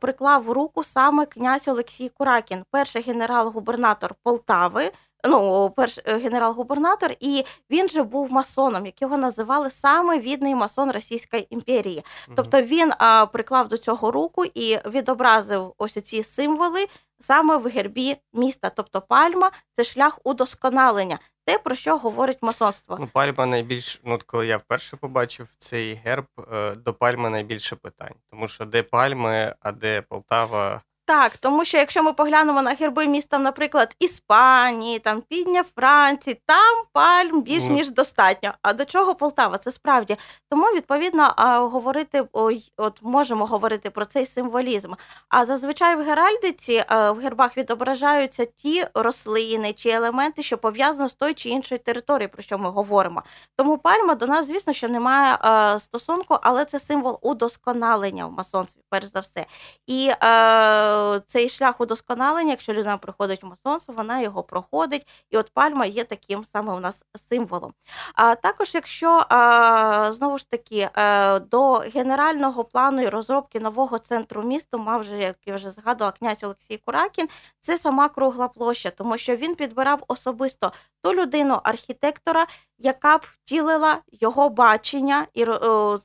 приклав 0.01 0.51
руку 0.51 0.83
саме 0.83 1.25
князь 1.25 1.67
Олексій 1.67 2.09
Куракін, 2.09 2.63
перший 2.71 3.01
генерал-губернатор 3.01 4.15
Полтави. 4.23 4.91
Ну, 5.23 5.69
перший 5.75 6.03
генерал-губернатор, 6.07 7.11
і 7.19 7.45
він 7.71 7.89
же 7.89 8.03
був 8.03 8.31
масоном, 8.31 8.85
як 8.85 9.01
його 9.01 9.17
називали 9.17 9.69
саме 9.69 10.19
відний 10.19 10.55
масон 10.55 10.91
Російської 10.91 11.47
імперії. 11.49 12.03
Тобто 12.35 12.61
він 12.61 12.91
а, 12.97 13.25
приклав 13.25 13.67
до 13.67 13.77
цього 13.77 14.11
руку 14.11 14.45
і 14.45 14.77
відобразив 14.89 15.73
ось 15.77 15.93
ці 15.93 16.23
символи 16.23 16.87
саме 17.21 17.57
в 17.57 17.67
гербі 17.67 18.17
міста. 18.33 18.69
Тобто 18.69 19.01
пальма 19.01 19.51
це 19.73 19.83
шлях 19.83 20.19
удосконалення, 20.23 21.19
те, 21.45 21.57
про 21.57 21.75
що 21.75 21.97
говорить 21.97 22.37
масонство. 22.41 22.97
Ну, 22.99 23.07
пальма 23.07 23.45
найбільш, 23.45 24.01
ну 24.03 24.19
коли 24.25 24.47
я 24.47 24.57
вперше 24.57 24.97
побачив 24.97 25.47
цей 25.57 25.93
герб, 25.93 26.25
е, 26.53 26.75
до 26.75 26.93
пальми 26.93 27.29
найбільше 27.29 27.75
питань. 27.75 28.15
Тому 28.29 28.47
що 28.47 28.65
де 28.65 28.83
пальми, 28.83 29.55
а 29.59 29.71
де 29.71 30.01
Полтава. 30.01 30.81
Так, 31.11 31.37
тому 31.37 31.65
що 31.65 31.77
якщо 31.77 32.03
ми 32.03 32.13
поглянемо 32.13 32.61
на 32.61 32.71
герби 32.71 33.07
міст, 33.07 33.29
там, 33.29 33.43
наприклад, 33.43 33.95
Іспанії, 33.99 34.99
там 34.99 35.21
Підня 35.21 35.63
Франції, 35.75 36.41
там 36.45 36.83
пальм 36.93 37.41
більш 37.41 37.63
Ну. 37.63 37.75
ніж 37.75 37.89
достатньо. 37.89 38.53
А 38.61 38.73
до 38.73 38.85
чого 38.85 39.15
Полтава? 39.15 39.57
Це 39.57 39.71
справді. 39.71 40.17
Тому 40.49 40.63
відповідно 40.63 41.33
говорити 41.73 42.23
ой, 42.33 42.71
от 42.77 42.99
можемо 43.01 43.45
говорити 43.45 43.89
про 43.89 44.05
цей 44.05 44.25
символізм. 44.25 44.93
А 45.29 45.45
зазвичай 45.45 45.95
в 45.95 46.01
геральдиці 46.03 46.73
е, 46.91 47.11
в 47.11 47.17
гербах 47.17 47.57
відображаються 47.57 48.45
ті 48.45 48.85
рослини 48.93 49.73
чи 49.73 49.89
елементи, 49.89 50.43
що 50.43 50.57
пов'язані 50.57 51.09
з 51.09 51.13
тою 51.13 51.35
чи 51.35 51.49
іншою 51.49 51.79
територією, 51.85 52.29
про 52.29 52.43
що 52.43 52.57
ми 52.57 52.69
говоримо. 52.69 53.23
Тому 53.57 53.77
пальма 53.77 54.15
до 54.15 54.27
нас, 54.27 54.47
звісно, 54.47 54.73
що 54.73 54.89
немає 54.89 55.37
е, 55.45 55.79
стосунку, 55.79 56.37
але 56.41 56.65
це 56.65 56.79
символ 56.79 57.19
удосконалення 57.21 58.25
в 58.25 58.31
масонстві, 58.31 58.81
перш 58.89 59.05
за 59.05 59.19
все. 59.19 59.45
І 59.87 60.11
е, 60.23 61.00
цей 61.27 61.49
шлях 61.49 61.81
удосконалення, 61.81 62.51
якщо 62.51 62.73
людина 62.73 62.97
приходить 62.97 63.43
в 63.43 63.45
масонство, 63.45 63.93
вона 63.93 64.21
його 64.21 64.43
проходить. 64.43 65.07
І 65.29 65.37
от 65.37 65.51
пальма 65.53 65.85
є 65.85 66.03
таким 66.03 66.45
саме 66.45 66.73
у 66.73 66.79
нас 66.79 67.03
символом. 67.29 67.73
А 68.15 68.35
також, 68.35 68.75
якщо 68.75 69.25
знову 70.11 70.37
ж 70.37 70.49
таки 70.49 70.89
е, 70.95 71.39
до 71.39 71.73
генерального 71.73 72.63
плану 72.63 73.01
і 73.01 73.09
розробки 73.09 73.59
нового 73.59 73.99
центру 73.99 74.43
міста 74.43 74.77
мав 74.77 75.01
вже, 75.01 75.17
як 75.17 75.35
я 75.45 75.55
вже 75.55 75.69
згадувала, 75.69 76.11
князь 76.11 76.43
Олексій 76.43 76.77
Куракін, 76.77 77.29
це 77.61 77.77
сама 77.77 78.09
кругла 78.09 78.47
площа, 78.47 78.89
тому 78.89 79.17
що 79.17 79.35
він 79.35 79.55
підбирав 79.55 80.03
особисто 80.07 80.71
ту 81.01 81.13
людину 81.13 81.59
архітектора, 81.63 82.47
яка 82.77 83.17
б 83.17 83.21
втілила 83.33 84.01
його 84.11 84.49
бачення, 84.49 85.27
і 85.33 85.43
е, 85.43 85.47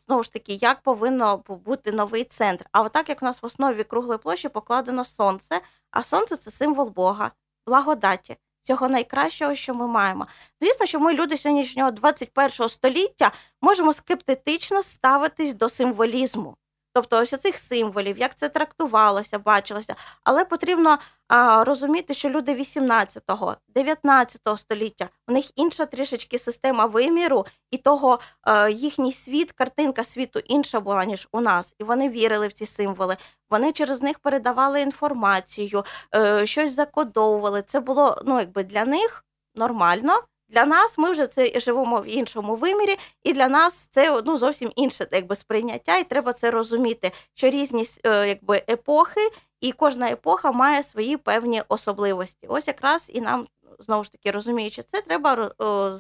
знову 0.07 0.23
ж 0.23 0.33
таки, 0.33 0.53
як 0.55 0.81
повинно 0.81 1.37
бути 1.37 1.93
новий 1.93 2.25
центр. 2.25 2.67
А 2.73 2.83
отак 2.83 3.09
як 3.09 3.23
у 3.23 3.25
нас 3.25 3.43
в 3.43 3.47
основі 3.47 3.85
круглої 3.85 4.19
площі 4.19 4.49
покладено 4.49 5.05
сонце, 5.05 5.61
а 5.91 6.03
сонце 6.03 6.37
це 6.37 6.51
символ 6.51 6.89
Бога, 6.91 7.31
благодаті. 7.67 8.37
Всього 8.63 8.89
найкращого, 8.89 9.55
що 9.55 9.75
ми 9.75 9.87
маємо. 9.87 10.27
Звісно, 10.61 10.87
що 10.87 11.01
ми, 11.01 11.15
люди 11.15 11.39
сьогоднішнього 11.39 11.91
21 11.91 12.69
століття, 12.69 13.33
можемо 13.63 13.93
скептично 13.93 14.83
ставитись 14.83 15.55
до 15.55 15.69
символізму. 15.69 16.57
Тобто 16.97 17.19
ось 17.19 17.41
цих 17.41 17.59
символів, 17.59 18.19
як 18.19 18.35
це 18.35 18.49
трактувалося, 18.49 19.39
бачилося. 19.39 19.95
Але 20.25 20.45
потрібно 20.45 20.99
а, 21.29 21.65
розуміти, 21.65 22.15
що 22.15 22.29
люди 22.29 22.55
18-го, 22.55 23.57
19-го 23.75 24.57
століття, 24.57 25.09
у 25.29 25.33
них 25.33 25.51
інша 25.57 25.87
трішечки 25.87 26.39
система 26.39 26.87
виміру, 26.87 27.47
і 27.71 27.77
того 27.77 28.21
е, 28.47 28.71
їхній 28.71 29.13
світ, 29.13 29.53
картинка 29.53 30.05
світу 30.05 30.39
інша 30.39 30.81
була, 30.81 31.05
ніж 31.05 31.29
у 31.33 31.41
нас. 31.41 31.75
І 31.79 31.85
вони 31.85 32.09
вірили 32.09 32.49
в 32.49 32.53
ці 32.53 32.67
символи. 32.67 33.17
Вони 33.51 33.73
через 33.73 34.03
них 34.03 34.19
передавали 34.19 34.81
інформацію, 34.81 35.85
е, 36.15 36.47
щось 36.47 36.75
закодовували. 36.75 37.63
Це 37.63 37.81
було 37.81 38.23
ну, 38.27 38.41
якби 38.41 38.65
для 38.65 38.85
них 38.85 39.25
нормально. 39.55 40.23
Для 40.49 40.67
нас 40.67 40.99
ми 40.99 41.11
вже 41.11 41.27
це 41.27 41.61
живемо 41.61 42.01
в 42.01 42.07
іншому 42.09 42.57
вимірі, 42.57 42.97
і 43.25 43.33
для 43.33 43.49
нас 43.49 43.89
це 43.91 44.23
ну, 44.27 44.39
зовсім 44.39 44.73
інше 44.77 45.09
якби, 45.13 45.37
сприйняття, 45.37 45.97
і 45.97 46.05
треба 46.05 46.33
це 46.33 46.51
розуміти, 46.51 47.13
що 47.35 47.51
різні 47.51 47.87
е, 48.05 48.29
якби, 48.29 48.63
епохи, 48.69 49.21
і 49.61 49.73
кожна 49.73 50.11
епоха 50.11 50.53
має 50.53 50.83
свої 50.83 51.17
певні 51.17 51.63
особливості. 51.69 52.47
Ось 52.47 52.67
якраз 52.67 53.07
і 53.09 53.21
нам 53.21 53.47
знову 53.79 54.05
ж 54.05 54.13
таки 54.13 54.31
розуміючи 54.31 54.83
це, 54.83 55.01
треба 55.01 55.51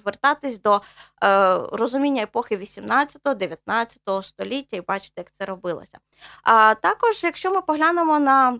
звертатись 0.03 0.62
до 0.62 0.80
е, 1.24 1.59
розуміння 1.72 2.22
епохи 2.22 2.57
18-19 2.57 4.22
століття 4.22 4.76
і 4.76 4.80
бачити, 4.80 5.12
як 5.16 5.32
це 5.38 5.44
робилося. 5.44 5.99
А 6.42 6.74
також, 6.74 7.24
якщо 7.24 7.51
ми 7.51 7.62
поглянемо 7.62 8.18
на 8.18 8.59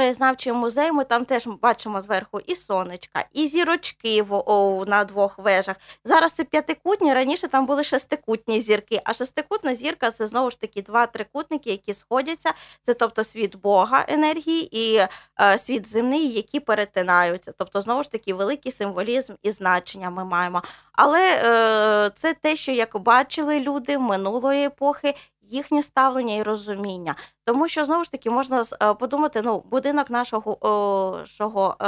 краєзнавчий 0.00 0.52
музей. 0.52 0.92
Ми 0.92 1.04
там 1.04 1.24
теж 1.24 1.46
бачимо 1.46 2.00
зверху 2.00 2.40
і 2.46 2.56
сонечка, 2.56 3.24
і 3.32 3.48
зірочки 3.48 4.22
в, 4.22 4.34
о, 4.34 4.84
на 4.86 5.04
двох 5.04 5.38
вежах. 5.38 5.76
Зараз 6.04 6.32
це 6.32 6.44
п'ятикутні, 6.44 7.14
раніше 7.14 7.48
там 7.48 7.66
були 7.66 7.84
шестикутні 7.84 8.62
зірки, 8.62 9.00
а 9.04 9.12
шестикутна 9.12 9.74
зірка 9.74 10.10
це 10.10 10.26
знову 10.26 10.50
ж 10.50 10.60
таки 10.60 10.82
два 10.82 11.06
трикутники, 11.06 11.70
які 11.70 11.94
сходяться. 11.94 12.52
Це 12.82 12.94
тобто 12.94 13.24
світ 13.24 13.56
Бога 13.56 14.04
енергії 14.08 14.68
і 14.84 15.06
е, 15.40 15.58
світ 15.58 15.88
земний, 15.88 16.30
які 16.30 16.60
перетинаються. 16.60 17.52
Тобто, 17.58 17.82
знову 17.82 18.02
ж 18.02 18.12
таки, 18.12 18.34
великий 18.34 18.72
символізм 18.72 19.34
і 19.42 19.50
значення 19.50 20.10
ми 20.10 20.24
маємо. 20.24 20.62
Але 20.92 21.20
е, 21.20 22.10
це 22.16 22.34
те, 22.34 22.56
що 22.56 22.72
як 22.72 22.98
бачили 22.98 23.60
люди 23.60 23.98
минулої 23.98 24.66
епохи, 24.66 25.14
їхнє 25.50 25.82
ставлення 25.82 26.34
і 26.36 26.42
розуміння. 26.42 27.14
Тому 27.50 27.68
що 27.68 27.84
знову 27.84 28.04
ж 28.04 28.10
таки 28.10 28.30
можна 28.30 28.64
е, 28.82 28.94
подумати, 28.94 29.42
ну 29.42 29.64
будинок 29.70 30.10
нашого 30.10 30.66
о, 30.66 31.26
шого, 31.26 31.76
е, 31.80 31.84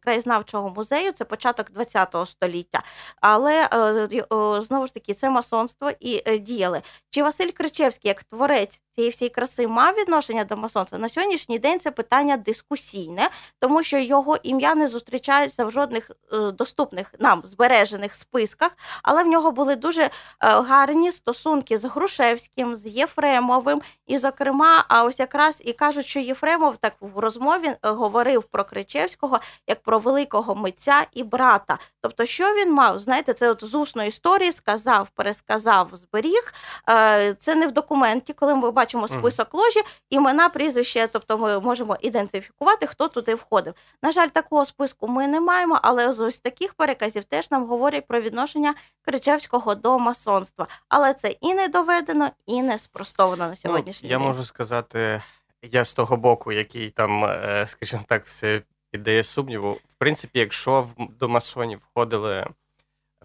краєзнавчого 0.00 0.70
музею 0.70 1.12
це 1.12 1.24
початок 1.24 1.66
ХХ 1.76 2.26
століття, 2.26 2.82
але 3.20 3.68
е, 3.72 4.22
о, 4.28 4.60
знову 4.60 4.86
ж 4.86 4.94
таки 4.94 5.14
це 5.14 5.30
масонство 5.30 5.90
і 6.00 6.38
діяли. 6.38 6.82
Чи 7.10 7.22
Василь 7.22 7.50
Кричевський, 7.50 8.08
як 8.08 8.24
творець 8.24 8.80
цієї 8.94 9.10
всієї 9.10 9.30
краси, 9.30 9.68
мав 9.68 9.94
відношення 9.94 10.44
до 10.44 10.56
масонства? 10.56 10.98
На 10.98 11.08
сьогоднішній 11.08 11.58
день 11.58 11.80
це 11.80 11.90
питання 11.90 12.36
дискусійне, 12.36 13.28
тому 13.60 13.82
що 13.82 13.98
його 13.98 14.36
ім'я 14.42 14.74
не 14.74 14.88
зустрічається 14.88 15.64
в 15.64 15.70
жодних 15.70 16.10
доступних 16.52 17.14
нам 17.18 17.42
збережених 17.44 18.14
списках, 18.14 18.70
але 19.02 19.24
в 19.24 19.26
нього 19.26 19.50
були 19.50 19.76
дуже 19.76 20.10
гарні 20.40 21.12
стосунки 21.12 21.78
з 21.78 21.84
Грушевським, 21.84 22.76
з 22.76 22.86
Єфремовим, 23.04 23.82
і, 24.06 24.18
зокрема, 24.18 24.84
а 24.88 25.04
ось 25.04 25.20
якраз 25.20 25.62
і 25.64 25.72
кажуть, 25.72 26.06
що 26.06 26.20
Єфремов 26.20 26.76
так 26.76 26.94
в 27.00 27.18
розмові 27.18 27.66
е, 27.66 27.78
говорив 27.82 28.42
про 28.42 28.64
Кричевського 28.64 29.40
як 29.68 29.82
про 29.82 29.98
великого 29.98 30.54
митця 30.54 31.06
і 31.12 31.22
брата. 31.22 31.78
Тобто, 32.00 32.26
що 32.26 32.44
він 32.44 32.72
мав? 32.72 32.98
Знаєте, 32.98 33.34
це 33.34 33.50
от 33.50 33.64
з 33.64 33.74
усної 33.74 34.08
історії 34.08 34.52
сказав, 34.52 35.08
пересказав, 35.14 35.88
зберіг. 35.92 36.54
Е, 36.90 37.34
це 37.34 37.54
не 37.54 37.66
в 37.66 37.72
документі, 37.72 38.32
коли 38.32 38.54
ми 38.54 38.70
бачимо 38.70 39.08
список 39.08 39.54
ложі, 39.54 39.80
імена, 40.10 40.48
прізвище, 40.48 41.08
тобто 41.12 41.38
ми 41.38 41.60
можемо 41.60 41.96
ідентифікувати, 42.00 42.86
хто 42.86 43.08
туди 43.08 43.34
входив. 43.34 43.74
На 44.02 44.12
жаль, 44.12 44.28
такого 44.28 44.64
списку 44.64 45.08
ми 45.08 45.26
не 45.26 45.40
маємо, 45.40 45.78
але 45.82 46.12
з 46.12 46.20
ось 46.20 46.38
таких 46.38 46.74
переказів 46.74 47.24
теж 47.24 47.50
нам 47.50 47.66
говорять 47.66 48.06
про 48.06 48.20
відношення 48.20 48.74
Кричевського 49.04 49.74
до 49.74 49.98
масонства. 49.98 50.66
Але 50.88 51.14
це 51.14 51.28
і 51.28 51.54
не 51.54 51.68
доведено, 51.68 52.30
і 52.46 52.62
не 52.62 52.78
спростовано 52.94 53.48
на 53.48 53.56
сьогоднішній 53.56 54.08
ну, 54.08 54.10
день. 54.10 54.20
Я 54.20 54.26
можу 54.26 54.44
сказати, 54.44 55.22
я 55.62 55.84
з 55.84 55.92
того 55.92 56.16
боку, 56.16 56.52
який 56.52 56.90
там, 56.90 57.24
е, 57.24 57.66
скажімо 57.68 58.02
так, 58.08 58.24
все 58.24 58.62
піддає 58.90 59.22
сумніву. 59.22 59.72
В 59.72 59.94
принципі, 59.98 60.38
якщо 60.38 60.88
до 61.18 61.28
масонів 61.28 61.78
входили 61.78 62.46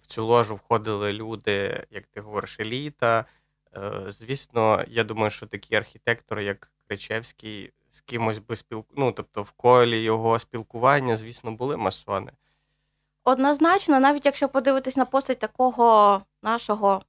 в 0.02 0.08
цю 0.08 0.26
ложу, 0.26 0.56
входили 0.56 1.14
люди, 1.14 1.86
як 1.92 2.06
ти 2.06 2.22
говориш, 2.22 2.60
еліта. 2.60 3.26
Е, 3.76 4.04
звісно, 4.08 4.84
я 4.88 5.04
думаю, 5.04 5.30
що 5.30 5.46
такі 5.46 5.76
архітектори, 5.76 6.44
як 6.44 6.72
Кричевський, 6.88 7.74
з 7.92 8.02
кимось 8.02 8.40
би 8.40 8.56
спілку... 8.56 8.94
ну, 8.98 9.12
тобто 9.12 9.42
в 9.42 9.52
колі 9.52 10.02
його 10.02 10.40
спілкування, 10.40 11.16
звісно, 11.16 11.52
були 11.52 11.78
масони. 11.78 12.32
Однозначно, 13.24 14.00
навіть 14.00 14.26
якщо 14.26 14.50
подивитись 14.50 14.98
на 14.98 15.06
постать 15.06 15.40
такого 15.40 16.22
нашого 16.44 17.02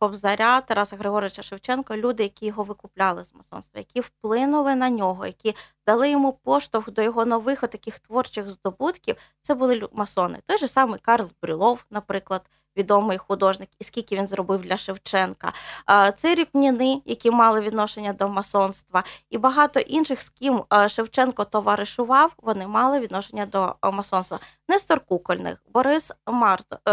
Кобзаря 0.00 0.60
Тараса 0.60 0.96
Григоровича 0.96 1.42
Шевченка, 1.42 1.96
люди, 1.96 2.22
які 2.22 2.46
його 2.46 2.64
викупляли 2.64 3.24
з 3.24 3.34
масонства, 3.34 3.78
які 3.78 4.00
вплинули 4.00 4.74
на 4.74 4.90
нього, 4.90 5.26
які 5.26 5.56
дали 5.86 6.10
йому 6.10 6.32
поштовх 6.32 6.90
до 6.90 7.02
його 7.02 7.24
нових 7.24 7.60
таких 7.60 7.98
творчих 7.98 8.50
здобутків, 8.50 9.16
це 9.42 9.54
були 9.54 9.88
масони. 9.92 10.38
Той 10.46 10.58
же 10.58 10.68
самий 10.68 11.00
Карл 11.00 11.30
Брюлов, 11.42 11.84
наприклад, 11.90 12.42
відомий 12.76 13.18
художник, 13.18 13.68
і 13.78 13.84
скільки 13.84 14.16
він 14.16 14.26
зробив 14.26 14.60
для 14.60 14.76
Шевченка. 14.76 15.52
Це 16.16 16.34
ріпніни, 16.34 17.02
які 17.04 17.30
мали 17.30 17.60
відношення 17.60 18.12
до 18.12 18.28
масонства, 18.28 19.04
і 19.30 19.38
багато 19.38 19.80
інших, 19.80 20.22
з 20.22 20.28
ким 20.28 20.64
Шевченко 20.88 21.44
товаришував, 21.44 22.32
вони 22.38 22.66
мали 22.66 23.00
відношення 23.00 23.46
до 23.46 23.76
масонства. 23.92 24.38
Нестор 24.70 25.00
Кукольник, 25.00 25.58
Борис 25.72 26.12
Март, 26.26 26.66
е, 26.72 26.92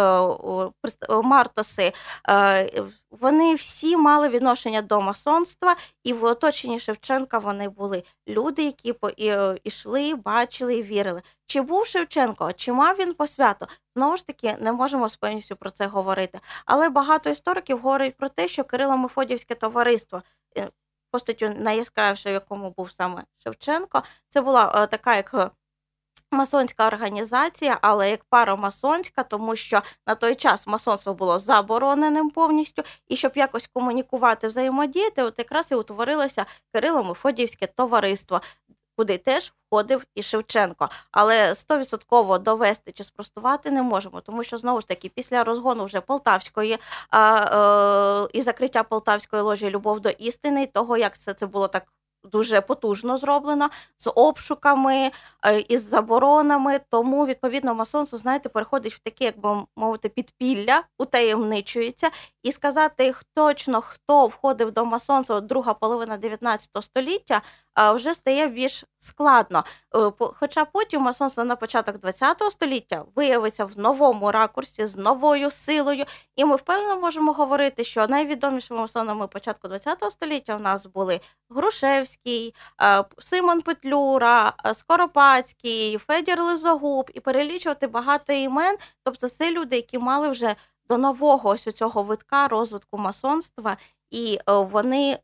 е, 1.10 1.22
Мартоси. 1.24 1.94
Е, 2.30 2.84
вони 3.12 3.56
всі 3.56 3.98
мали 3.98 4.30
відношення 4.30 4.82
до 4.82 5.02
масонства, 5.02 5.76
і 6.04 6.14
в 6.14 6.24
оточенні 6.24 6.80
Шевченка 6.80 7.40
вони 7.40 7.70
були 7.70 8.04
люди, 8.28 8.64
які 8.64 8.96
йшли, 9.64 10.16
бачили 10.16 10.76
і 10.76 10.84
вірили. 10.84 11.22
Чи 11.46 11.62
був 11.62 11.86
Шевченко, 11.86 12.54
чи 12.54 12.74
мав 12.74 12.96
він 13.00 13.14
посвято? 13.14 13.68
Знову 13.96 14.18
ж 14.18 14.28
таки, 14.28 14.58
не 14.60 14.72
можемо 14.72 15.10
з 15.10 15.16
певністю 15.16 15.56
про 15.56 15.70
це 15.70 15.88
говорити. 15.88 16.40
Але 16.66 16.90
багато 16.90 17.30
істориків 17.30 17.80
говорять 17.80 18.18
про 18.18 18.30
те, 18.30 18.48
що 18.48 18.64
Кирило 18.64 18.98
Мефодівське 18.98 19.56
товариство, 19.56 20.22
постаттю 21.12 21.50
найяскравіше, 21.50 22.30
в 22.30 22.34
якому 22.34 22.74
був 22.78 22.92
саме 22.92 23.24
Шевченко, 23.44 24.04
це 24.30 24.42
була 24.42 24.88
така, 24.88 25.16
як 25.16 25.52
масонська 26.32 26.88
організація, 26.88 27.78
але 27.82 28.10
як 28.10 28.24
парамасонська, 28.24 29.24
тому 29.24 29.56
що 29.56 29.82
на 30.08 30.16
той 30.16 30.36
час 30.36 30.68
масонство 30.68 31.14
було 31.14 31.40
забороненим 31.40 32.30
повністю, 32.30 32.84
і 33.08 33.16
щоб 33.16 33.32
якось 33.36 33.70
комунікувати, 33.74 34.48
взаємодіяти, 34.48 35.24
от 35.24 35.34
якраз 35.38 35.72
і 35.72 35.76
утворилося 35.76 36.46
Кирило 36.74 37.04
Мефодіївське 37.04 37.68
товариство. 37.68 38.42
Куди 39.00 39.18
теж 39.18 39.54
входив 39.68 40.04
і 40.16 40.24
Шевченко, 40.24 40.90
але 41.12 41.56
стовідсотково 41.56 42.38
довести 42.38 42.92
чи 42.92 43.04
спростувати 43.04 43.72
не 43.72 43.82
можемо, 43.82 44.22
тому 44.22 44.44
що 44.44 44.58
знову 44.58 44.82
ж 44.82 44.88
таки 44.88 45.10
після 45.10 45.44
розгону 45.44 45.86
вже 45.86 46.02
Полтавської 46.02 46.78
а, 47.10 48.26
е, 48.26 48.30
і 48.34 48.42
закриття 48.42 48.84
Полтавської 48.84 49.42
ложі 49.42 49.70
Любов 49.70 50.00
до 50.00 50.10
істини, 50.10 50.66
того 50.66 50.98
як 50.98 51.18
це 51.18 51.34
це 51.34 51.46
було 51.46 51.68
так 51.68 51.88
дуже 52.32 52.62
потужно 52.62 53.18
зроблено 53.18 53.70
з 53.98 54.12
обшуками 54.16 55.12
е, 55.46 55.60
із 55.60 55.90
заборонами. 55.90 56.80
Тому 56.90 57.26
відповідно 57.26 57.76
масонство, 57.76 58.18
знаєте, 58.18 58.50
переходить 58.50 58.94
в 58.94 59.00
таке, 59.00 59.26
як 59.26 59.40
би 59.40 59.56
мовити, 59.76 60.10
підпілля, 60.10 60.84
утаємничується, 60.98 62.10
і 62.44 62.52
сказати 62.52 63.14
точно 63.36 63.82
хто 63.82 64.28
входив 64.28 64.72
до 64.72 64.86
масонства 64.86 65.42
друга 65.42 65.74
половина 65.74 66.18
19 66.18 66.70
століття, 66.82 67.42
вже 67.78 68.16
стає 68.16 68.48
більш 68.48 68.86
складно. 69.00 69.64
Е, 69.96 70.12
хоча 70.20 70.66
потім 70.66 71.02
масонство 71.02 71.44
на 71.44 71.56
початок 71.56 71.96
ХХ 72.06 72.52
століття 72.52 73.06
виявиться 73.16 73.66
в 73.66 73.80
новому 73.80 74.32
ракурсі 74.32 74.86
з 74.86 74.96
новою 74.96 75.52
силою, 75.52 76.06
і 76.36 76.46
ми 76.46 76.56
впевнено 76.56 77.02
можемо 77.02 77.32
говорити, 77.32 77.84
що 77.84 78.08
найвідомішими 78.08 78.80
масонами 78.80 79.28
початку 79.28 79.70
ХХ 79.70 80.12
століття 80.12 80.56
у 80.56 80.60
нас 80.60 80.86
були 80.86 81.20
Грушевський, 81.50 82.56
е, 82.82 83.04
Симон 83.20 83.62
Петлюра, 83.62 84.54
е, 84.66 84.74
Скоропадський, 84.74 85.98
Федір 85.98 86.44
Лизогуб 86.44 87.12
і 87.14 87.20
перелічувати 87.20 87.88
багато 87.88 88.34
імен. 88.34 88.78
Тобто, 89.04 89.30
це 89.30 89.52
люди, 89.52 89.76
які 89.76 89.98
мали 89.98 90.30
вже 90.30 90.56
до 90.90 90.98
нового 90.98 91.50
ось 91.50 91.64
цього 91.64 92.04
витка 92.04 92.48
розвитку 92.48 92.98
масонства 92.98 93.78
і 94.12 94.40
е, 94.50 94.52
вони 94.54 95.12
е, 95.12 95.20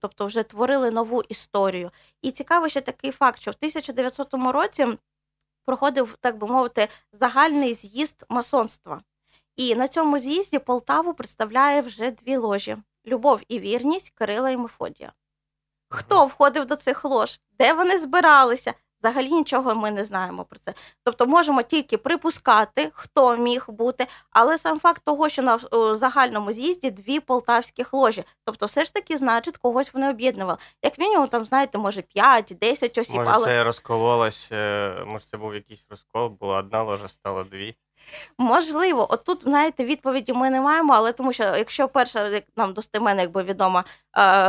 тобто 0.00 0.26
вже 0.26 0.42
творили 0.42 0.90
нову 0.90 1.22
історію. 1.22 1.90
І 2.22 2.30
цікаво 2.30 2.68
ще 2.68 2.80
такий 2.80 3.10
факт, 3.10 3.40
що 3.40 3.50
в 3.50 3.54
1900 3.54 4.34
році 4.34 4.86
проходив, 5.64 6.16
так 6.20 6.38
би 6.38 6.46
мовити, 6.46 6.88
загальний 7.12 7.74
з'їзд 7.74 8.24
масонства. 8.28 9.02
І 9.56 9.74
на 9.74 9.88
цьому 9.88 10.18
з'їзді 10.18 10.58
Полтаву 10.58 11.14
представляє 11.14 11.80
вже 11.80 12.10
дві 12.10 12.36
ложі: 12.36 12.76
Любов 13.06 13.40
і 13.48 13.58
вірність 13.58 14.10
Кирила 14.10 14.50
і 14.50 14.56
Мефодія. 14.56 15.12
Хто 15.88 16.26
входив 16.26 16.66
до 16.66 16.76
цих 16.76 17.04
лож? 17.04 17.40
Де 17.58 17.72
вони 17.72 17.98
збиралися? 17.98 18.74
Взагалі 19.02 19.30
нічого 19.30 19.74
ми 19.74 19.90
не 19.90 20.04
знаємо 20.04 20.44
про 20.44 20.58
це. 20.58 20.74
Тобто 21.04 21.26
можемо 21.26 21.62
тільки 21.62 21.98
припускати, 21.98 22.90
хто 22.94 23.36
міг 23.36 23.64
бути, 23.68 24.06
але 24.30 24.58
сам 24.58 24.80
факт 24.80 25.02
того, 25.04 25.28
що 25.28 25.42
на 25.42 25.58
загальному 25.94 26.52
з'їзді 26.52 26.90
дві 26.90 27.20
полтавських 27.20 27.94
ложі, 27.94 28.24
тобто, 28.44 28.66
все 28.66 28.84
ж 28.84 28.94
таки, 28.94 29.16
значить, 29.16 29.56
когось 29.58 29.94
вони 29.94 30.10
об'єднували. 30.10 30.58
Як 30.82 30.98
мінімум, 30.98 31.28
там 31.28 31.44
знаєте, 31.44 31.78
може 31.78 32.02
5-10 32.16 33.00
осіб. 33.00 33.16
Може, 33.16 33.30
але... 33.32 33.44
це 33.44 33.64
розкололось, 33.64 34.50
може, 35.06 35.24
це 35.30 35.36
був 35.36 35.54
якийсь 35.54 35.86
розкол, 35.90 36.28
була 36.28 36.58
одна 36.58 36.82
ложа, 36.82 37.08
стала 37.08 37.44
дві. 37.44 37.76
Можливо, 38.38 39.12
отут, 39.12 39.42
знаєте, 39.42 39.84
відповіді 39.84 40.32
ми 40.32 40.50
не 40.50 40.60
маємо, 40.60 40.92
але 40.92 41.12
тому 41.12 41.32
що 41.32 41.42
якщо 41.42 41.88
перша 41.88 42.28
як 42.28 42.44
нам 42.56 42.72
достеменно, 42.72 43.20
якби 43.20 43.42
відома 43.42 43.84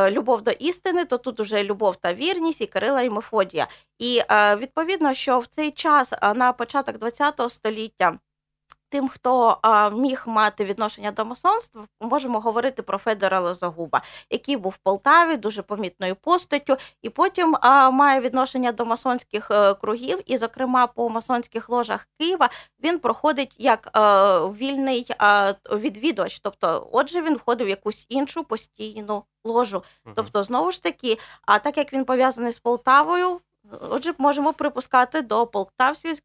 любов 0.09 0.41
до 0.41 0.51
істини, 0.51 1.05
то 1.05 1.17
тут 1.17 1.39
уже 1.39 1.63
любов 1.63 1.95
та 1.95 2.13
вірність 2.13 2.61
і 2.61 2.67
Кирила 2.67 3.01
і 3.01 3.09
Мефодія. 3.09 3.67
І 3.99 4.21
відповідно, 4.57 5.13
що 5.13 5.39
в 5.39 5.45
цей 5.45 5.71
час 5.71 6.13
на 6.35 6.53
початок 6.53 6.95
ХХ 7.03 7.49
століття 7.49 8.17
Тим, 8.91 9.07
хто 9.07 9.57
а, 9.61 9.89
міг 9.89 10.23
мати 10.25 10.65
відношення 10.65 11.11
до 11.11 11.25
масонства, 11.25 11.87
можемо 12.01 12.39
говорити 12.39 12.81
про 12.81 12.97
Федора 12.97 13.39
Лозогуба, 13.39 14.01
який 14.29 14.57
був 14.57 14.71
в 14.71 14.77
Полтаві 14.77 15.37
дуже 15.37 15.61
помітною 15.61 16.15
постаттю, 16.15 16.77
і 17.01 17.09
потім 17.09 17.57
а, 17.61 17.91
має 17.91 18.21
відношення 18.21 18.71
до 18.71 18.85
масонських 18.85 19.51
а, 19.51 19.71
е, 19.71 19.73
кругів. 19.73 20.19
І, 20.25 20.37
зокрема, 20.37 20.87
по 20.87 21.09
масонських 21.09 21.69
ложах 21.69 22.07
Києва 22.19 22.49
він 22.83 22.99
проходить 22.99 23.55
як 23.59 23.89
а, 23.93 24.01
е, 24.01 24.49
вільний 24.49 25.07
а, 25.17 25.53
відвідувач. 25.71 26.39
Тобто, 26.39 26.89
отже, 26.91 27.21
він 27.21 27.35
входив 27.35 27.67
в 27.67 27.69
якусь 27.69 28.05
іншу 28.09 28.43
постійну 28.43 29.23
ложу. 29.43 29.83
Тобто, 30.15 30.43
знову 30.43 30.71
ж 30.71 30.83
таки, 30.83 31.17
а 31.41 31.59
так 31.59 31.77
як 31.77 31.93
він 31.93 32.05
пов'язаний 32.05 32.53
з 32.53 32.59
Полтавою. 32.59 33.39
Отже, 33.89 34.13
можемо 34.17 34.53
припускати 34.53 35.21
до 35.21 35.47
полтавської 35.47 36.13
е, 36.13 36.17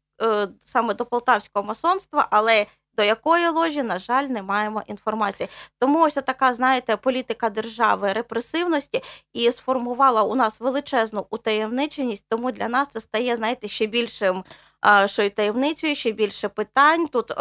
саме 0.65 0.93
до 0.93 1.05
полтавського 1.05 1.65
масонства, 1.65 2.27
але 2.31 2.65
до 2.97 3.03
якої 3.03 3.49
ложі, 3.49 3.83
на 3.83 3.99
жаль, 3.99 4.23
не 4.23 4.43
маємо 4.43 4.83
інформації. 4.87 5.49
Тому 5.79 6.01
ось 6.03 6.13
така, 6.13 6.53
знаєте, 6.53 6.97
політика 6.97 7.49
держави 7.49 8.13
репресивності 8.13 9.01
і 9.33 9.51
сформувала 9.51 10.21
у 10.23 10.35
нас 10.35 10.59
величезну 10.59 11.27
утаємниченість, 11.29 12.25
тому 12.29 12.51
для 12.51 12.67
нас 12.69 12.87
це 12.87 13.01
стає, 13.01 13.35
знаєте, 13.35 13.67
ще 13.67 13.85
більшим 13.85 14.43
що 15.05 15.23
й 15.23 15.29
таємницею, 15.29 15.95
ще 15.95 16.11
більше 16.11 16.49
питань. 16.49 17.07
Тут 17.07 17.31
е, 17.31 17.35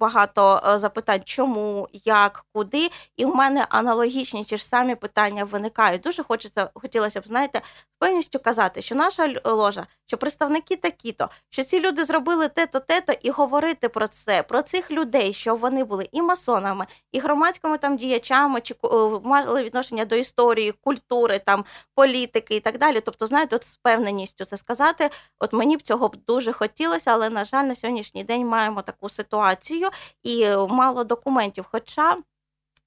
багато 0.00 0.62
е, 0.66 0.78
запитань, 0.78 1.20
чому, 1.24 1.88
як, 1.92 2.44
куди. 2.52 2.90
І 3.16 3.24
в 3.24 3.34
мене 3.36 3.66
аналогічні 3.68 4.44
ті 4.44 4.56
ж 4.56 4.64
самі 4.64 4.94
питання 4.94 5.44
виникають. 5.44 6.02
Дуже 6.02 6.22
хочеться, 6.22 6.70
хотілося 6.74 7.20
б, 7.20 7.26
знаєте, 7.26 7.60
певністю 7.98 8.38
казати, 8.38 8.82
що 8.82 8.94
наша 8.94 9.34
ложа, 9.44 9.86
що 10.06 10.16
представники 10.16 10.76
такі-то, 10.76 11.28
що 11.50 11.64
ці 11.64 11.80
люди 11.80 12.04
зробили 12.04 12.48
те-то, 12.48 12.80
те-то, 12.80 13.12
і 13.22 13.30
говорити 13.30 13.88
про 13.88 14.08
це, 14.08 14.42
про 14.42 14.62
цих 14.62 14.90
людей, 14.90 15.32
що 15.32 15.56
вони 15.56 15.84
були 15.84 16.08
і 16.12 16.22
масонами, 16.22 16.86
і 17.12 17.20
громадськими 17.20 17.78
там 17.78 17.96
діячами, 17.96 18.60
чи 18.60 18.74
е, 18.84 18.88
мали 19.24 19.62
відношення 19.62 20.04
до 20.04 20.16
історії, 20.16 20.72
культури, 20.72 21.40
там 21.46 21.64
політики 21.94 22.56
і 22.56 22.60
так 22.60 22.78
далі. 22.78 23.00
Тобто, 23.00 23.26
знаєте, 23.26 23.56
от 23.56 23.64
з 23.64 23.76
певненістю 23.76 24.44
це 24.44 24.56
сказати, 24.56 25.10
от 25.38 25.52
мені 25.52 25.76
б 25.76 25.82
цього 25.82 26.08
б 26.08 26.16
дуже 26.26 26.52
хотілося 26.52 26.63
хотілося, 26.64 27.10
але 27.10 27.30
на 27.30 27.44
жаль, 27.44 27.64
на 27.64 27.74
сьогоднішній 27.74 28.24
день 28.24 28.46
маємо 28.46 28.82
таку 28.82 29.08
ситуацію 29.08 29.88
і 30.22 30.46
мало 30.56 31.04
документів. 31.04 31.66
Хоча 31.72 32.16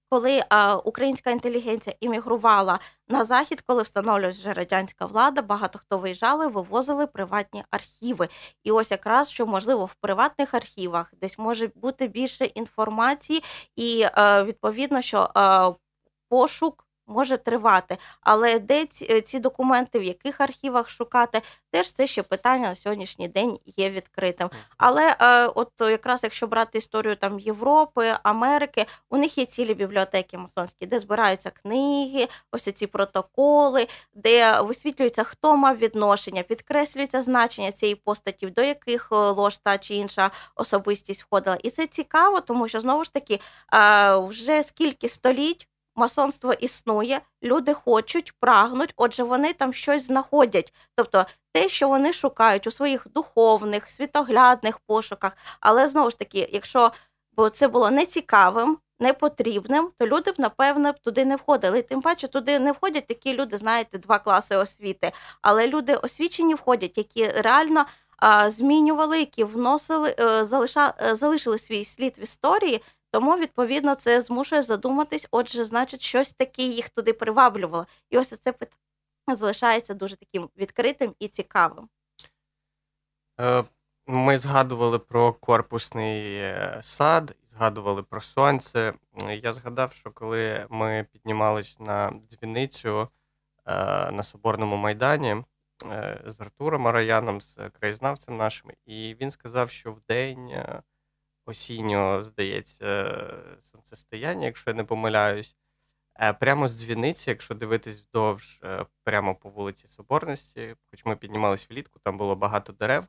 коли 0.10 0.42
а, 0.50 0.76
українська 0.76 1.32
інтелігенція 1.32 1.96
іммігрувала 2.00 2.80
на 3.08 3.24
захід, 3.24 3.62
коли 3.62 3.84
встановлювалася 3.84 4.40
вже 4.40 4.54
радянська 4.54 5.06
влада, 5.06 5.42
багато 5.42 5.80
хто 5.80 5.98
виїжджали, 5.98 6.48
вивозили 6.48 7.08
приватні 7.08 7.64
архіви. 7.72 8.30
І 8.64 8.72
ось 8.72 8.92
якраз 8.92 9.30
що 9.30 9.46
можливо 9.46 9.86
в 9.86 9.94
приватних 9.94 10.54
архівах 10.54 11.14
десь 11.22 11.38
може 11.38 11.68
бути 11.76 12.08
більше 12.08 12.46
інформації, 12.46 13.44
і 13.76 14.06
а, 14.14 14.44
відповідно, 14.44 15.02
що 15.02 15.30
а, 15.34 15.72
пошук 16.30 16.87
може 17.08 17.38
тривати. 17.38 17.98
Але 18.22 18.60
де 18.60 18.86
ці, 18.86 19.08
е, 19.10 19.22
ці 19.22 19.40
документи, 19.40 20.00
в 20.00 20.04
яких 20.04 20.42
архівах 20.42 20.90
шукати, 20.90 21.42
теж 21.72 21.92
це 21.92 22.08
ще 22.08 22.24
питання 22.24 22.70
на 22.70 22.76
сьогоднішній 22.76 23.28
день 23.28 23.60
є 23.78 23.90
відкритим. 23.90 24.50
Але 24.78 25.16
е, 25.22 25.48
от 25.48 25.72
якраз 25.80 26.24
якщо 26.24 26.48
брати 26.48 26.78
історію 26.78 27.16
там 27.16 27.40
Європи, 27.40 28.14
Америки, 28.24 28.86
у 29.10 29.18
них 29.18 29.38
є 29.38 29.46
цілі 29.46 29.74
бібліотеки 29.74 30.38
масонські, 30.38 30.86
де 30.86 31.00
збираються 31.00 31.50
книги, 31.50 32.28
ось 32.52 32.74
ці 32.74 32.88
протоколи, 32.88 33.88
де 34.14 34.62
висвітлюється, 34.62 35.24
хто 35.24 35.58
мав 35.58 35.78
відношення, 35.78 36.44
підкреслюється 36.44 37.22
значення 37.22 37.72
цієї 37.72 37.96
постаті, 37.96 38.48
до 38.48 38.62
яких 38.62 39.10
е, 39.12 39.16
лож 39.16 39.58
та 39.58 39.78
чи 39.78 39.96
інша 39.96 40.32
особистість 40.56 41.24
входила. 41.24 41.58
І 41.64 41.70
це 41.70 41.88
цікаво, 41.88 42.42
тому 42.42 42.68
що 42.68 42.80
знову 42.80 43.04
ж 43.04 43.14
таки 43.14 43.40
е, 43.74 44.18
вже 44.18 44.64
скільки 44.64 45.10
століть 45.10 45.68
масонство 45.98 46.54
існує, 46.54 47.22
люди 47.44 47.74
хочуть, 47.74 48.34
прагнуть, 48.40 48.94
отже, 48.98 49.24
вони 49.24 49.54
там 49.54 49.74
щось 49.74 50.06
знаходять. 50.06 50.74
Тобто 50.96 51.26
те, 51.54 51.70
що 51.70 51.88
вони 51.88 52.14
шукають 52.14 52.68
у 52.68 52.72
своїх 52.72 53.08
духовних, 53.16 53.90
світоглядних 53.92 54.80
пошуках. 54.80 55.38
Але 55.60 55.88
знову 55.88 56.10
ж 56.10 56.20
таки, 56.20 56.50
якщо 56.54 56.92
б 57.38 57.50
це 57.50 57.68
було 57.68 57.92
нецікавим, 57.92 58.78
непотрібним, 59.00 59.90
то 59.98 60.08
люди 60.08 60.32
б, 60.32 60.36
напевно, 60.38 60.94
туди 60.94 61.26
не 61.26 61.36
входили. 61.36 61.80
І 61.80 61.82
тим 61.82 62.02
паче 62.02 62.28
туди 62.28 62.60
не 62.60 62.72
входять 62.72 63.08
такі 63.08 63.34
люди, 63.34 63.58
знаєте, 63.58 63.98
два 63.98 64.20
класи 64.20 64.56
освіти. 64.56 65.12
Але 65.42 65.68
люди 65.68 65.96
освічені 65.96 66.54
входять, 66.54 66.98
які 66.98 67.28
реально. 67.28 67.86
Змінювали, 68.48 69.20
які 69.20 69.44
вносили, 69.44 70.16
е, 70.20 70.46
залиша, 70.46 70.94
е, 71.02 71.16
залишили 71.16 71.58
свій 71.58 71.86
слід 71.86 72.18
в 72.18 72.24
історії, 72.24 72.84
тому, 73.12 73.38
відповідно, 73.38 73.96
це 73.96 74.22
змушує 74.22 74.62
задуматись, 74.62 75.28
отже, 75.32 75.64
значить, 75.64 76.02
щось 76.02 76.34
таке 76.34 76.62
їх 76.64 76.90
туди 76.90 77.14
приваблювало. 77.14 77.88
І 78.10 78.18
ось 78.18 78.30
це 78.40 78.52
питання 78.52 79.36
залишається 79.36 79.94
дуже 79.94 80.16
таким 80.16 80.50
відкритим 80.58 81.14
і 81.20 81.28
цікавим. 81.28 81.90
Е, 83.40 83.64
ми 84.08 84.38
згадували 84.38 85.00
про 85.00 85.34
корпусний 85.34 86.36
е, 86.36 86.80
сад, 86.82 87.36
згадували 87.50 88.04
про 88.04 88.22
сонце. 88.22 88.94
Я 89.42 89.54
згадав, 89.54 89.94
що 89.94 90.12
коли 90.12 90.66
ми 90.70 91.06
піднімались 91.12 91.80
на 91.80 92.14
дзвіницю 92.30 93.08
е, 93.66 94.12
на 94.12 94.24
Соборному 94.24 94.76
майдані 94.76 95.44
з 96.26 96.42
Артуром 96.42 96.88
Араяном, 96.88 97.42
з 97.42 97.58
краєзнавцем 97.80 98.38
нашим, 98.38 98.72
і 98.86 99.16
він 99.22 99.32
сказав, 99.32 99.70
що 99.70 99.92
в 99.92 100.02
день 100.08 100.52
осіннього, 101.48 102.24
здається, 102.24 103.18
сонцестояння, 103.62 104.46
якщо 104.46 104.70
я 104.70 104.74
не 104.74 104.84
помиляюсь. 104.84 105.58
Е, 106.20 106.34
прямо 106.34 106.68
з 106.68 106.80
дзвіниці, 106.80 107.30
якщо 107.30 107.56
дивитись 107.56 108.02
вдовж, 108.02 108.60
е, 108.64 108.86
прямо 109.04 109.36
по 109.36 109.50
вулиці 109.50 109.88
Соборності, 109.88 110.76
хоч 110.92 111.06
ми 111.06 111.16
піднімались 111.16 111.70
влітку, 111.70 112.00
там 112.00 112.18
було 112.18 112.36
багато 112.36 112.74
дерев, 112.74 113.06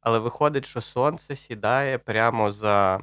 але 0.00 0.18
виходить, 0.18 0.66
що 0.66 0.80
сонце 0.80 1.36
сідає 1.36 1.98
прямо 1.98 2.50
за 2.50 3.00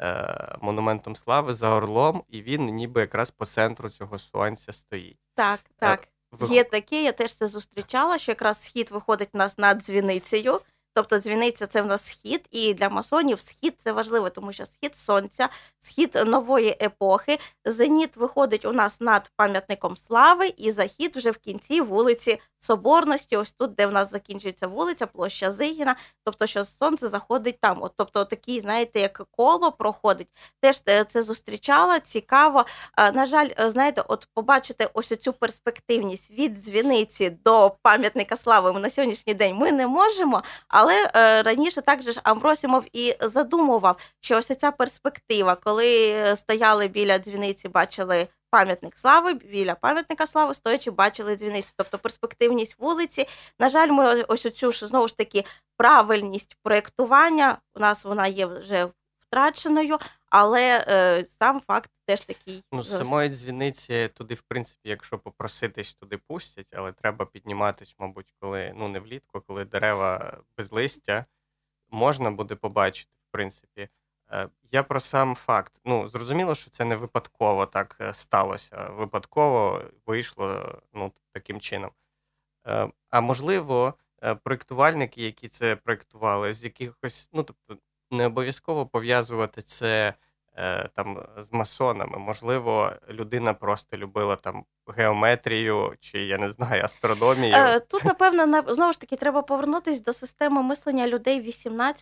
е, 0.00 0.56
монументом 0.60 1.16
слави, 1.16 1.54
за 1.54 1.70
орлом, 1.70 2.24
і 2.28 2.42
він 2.42 2.64
ніби 2.64 3.00
якраз 3.00 3.30
по 3.30 3.46
центру 3.46 3.88
цього 3.88 4.18
сонця 4.18 4.72
стоїть. 4.72 5.18
Так, 5.34 5.60
е, 5.64 5.72
так. 5.78 6.08
Вих... 6.30 6.50
Є 6.50 6.64
таке, 6.64 7.02
я 7.02 7.12
теж 7.12 7.34
це 7.34 7.46
зустрічала, 7.46 8.18
що 8.18 8.32
якраз 8.32 8.62
схід 8.62 8.90
виходить 8.90 9.30
у 9.32 9.38
нас 9.38 9.58
над 9.58 9.78
дзвіницею. 9.78 10.60
Тобто 10.94 11.18
дзвіниця 11.18 11.66
це 11.66 11.82
в 11.82 11.86
нас 11.86 12.06
схід, 12.06 12.48
і 12.50 12.74
для 12.74 12.88
масонів 12.88 13.40
схід 13.40 13.74
це 13.84 13.92
важливо, 13.92 14.30
тому 14.30 14.52
що 14.52 14.66
схід 14.66 14.96
сонця, 14.96 15.48
схід 15.80 16.22
нової 16.26 16.76
епохи. 16.80 17.38
Зеніт 17.64 18.16
виходить 18.16 18.64
у 18.64 18.72
нас 18.72 19.00
над 19.00 19.30
пам'ятником 19.36 19.96
слави, 19.96 20.54
і 20.56 20.72
захід 20.72 21.16
вже 21.16 21.30
в 21.30 21.36
кінці 21.36 21.80
вулиці 21.80 22.38
Соборності. 22.64 23.36
Ось 23.36 23.52
тут, 23.52 23.74
де 23.74 23.86
в 23.86 23.92
нас 23.92 24.10
закінчується 24.10 24.66
вулиця, 24.66 25.06
площа 25.06 25.52
Зигіна. 25.52 25.96
Тобто, 26.24 26.46
що 26.46 26.64
сонце 26.64 27.08
заходить 27.08 27.60
там. 27.60 27.82
От, 27.82 27.92
Тобто, 27.96 28.24
такий, 28.24 28.60
знаєте, 28.60 29.00
як 29.00 29.22
коло 29.30 29.72
проходить. 29.72 30.28
Теж 30.60 30.80
це 31.08 31.22
зустрічала, 31.22 32.00
цікаво. 32.00 32.64
На 33.14 33.26
жаль, 33.26 33.48
знаєте, 33.58 34.04
от 34.08 34.28
побачити 34.34 34.88
ось 34.94 35.16
цю 35.18 35.32
перспективність 35.32 36.30
від 36.30 36.64
дзвіниці 36.64 37.30
до 37.30 37.76
пам'ятника 37.82 38.36
слави 38.36 38.80
на 38.80 38.90
сьогоднішній 38.90 39.34
день 39.34 39.56
ми 39.56 39.72
не 39.72 39.86
можемо. 39.86 40.42
Але 40.84 41.10
е, 41.14 41.42
раніше 41.42 41.80
також 41.82 42.20
Амбросімов 42.22 42.84
і 42.92 43.14
задумував, 43.20 43.96
що 44.20 44.38
ось 44.38 44.46
ця 44.58 44.70
перспектива, 44.70 45.54
коли 45.54 46.36
стояли 46.36 46.88
біля 46.88 47.18
дзвіниці, 47.18 47.68
бачили 47.68 48.28
пам'ятник 48.50 48.98
слави, 48.98 49.34
біля 49.34 49.74
пам'ятника 49.74 50.26
слави, 50.26 50.54
стоячи, 50.54 50.90
бачили 50.90 51.36
дзвіницю, 51.36 51.68
тобто 51.76 51.98
перспективність 51.98 52.76
вулиці. 52.78 53.26
На 53.58 53.68
жаль, 53.68 53.88
ми 53.88 54.22
ось 54.22 54.54
цю 54.54 54.72
ж 54.72 54.86
знову 54.86 55.08
ж 55.08 55.16
таки 55.16 55.44
правильність 55.76 56.56
проєктування, 56.62 57.58
у 57.74 57.80
нас 57.80 58.04
вона 58.04 58.26
є 58.26 58.46
вже 58.46 58.88
втраченою, 59.34 59.98
але 60.30 60.84
е, 60.88 61.24
сам 61.24 61.60
факт 61.60 61.90
теж 62.06 62.20
такий. 62.20 62.64
Ну, 62.72 62.82
з 62.82 62.96
самої 62.96 63.28
дзвіниці 63.28 64.10
туди, 64.14 64.34
в 64.34 64.42
принципі, 64.42 64.88
якщо 64.88 65.18
попроситись, 65.18 65.94
туди 65.94 66.18
пустять, 66.18 66.66
але 66.72 66.92
треба 66.92 67.26
підніматись, 67.26 67.94
мабуть, 67.98 68.34
коли 68.40 68.72
ну 68.76 68.88
не 68.88 69.00
влітку, 69.00 69.40
коли 69.40 69.64
дерева 69.64 70.38
без 70.58 70.72
листя 70.72 71.24
можна 71.90 72.30
буде 72.30 72.54
побачити, 72.54 73.10
в 73.28 73.32
принципі. 73.32 73.88
Е, 74.32 74.48
я 74.70 74.82
про 74.82 75.00
сам 75.00 75.34
факт. 75.34 75.72
Ну, 75.84 76.06
зрозуміло, 76.06 76.54
що 76.54 76.70
це 76.70 76.84
не 76.84 76.96
випадково 76.96 77.66
так 77.66 77.96
е, 78.00 78.12
сталося. 78.12 78.90
Випадково 78.90 79.82
вийшло 80.06 80.78
ну, 80.92 81.12
таким 81.32 81.60
чином. 81.60 81.90
Е, 82.66 82.88
а 83.10 83.20
можливо, 83.20 83.94
проєктувальники, 84.42 85.22
які 85.22 85.48
це 85.48 85.76
проєктували, 85.76 86.52
з 86.52 86.64
якихось, 86.64 87.28
ну 87.32 87.42
тобто, 87.42 87.76
не 88.14 88.26
обов'язково 88.26 88.86
пов'язувати 88.86 89.62
це 89.62 90.14
там 90.94 91.26
з 91.36 91.52
масонами. 91.52 92.18
Можливо, 92.18 92.92
людина 93.08 93.54
просто 93.54 93.96
любила 93.96 94.36
там 94.36 94.64
геометрію 94.86 95.94
чи 96.00 96.18
я 96.18 96.38
не 96.38 96.50
знаю 96.50 96.82
астрономію. 96.84 97.54
Е, 97.54 97.80
тут, 97.80 98.04
напевно, 98.04 98.62
знову 98.68 98.92
ж 98.92 99.00
таки 99.00 99.16
треба 99.16 99.42
повернутися 99.42 100.02
до 100.02 100.12
системи 100.12 100.62
мислення 100.62 101.08
людей 101.08 101.54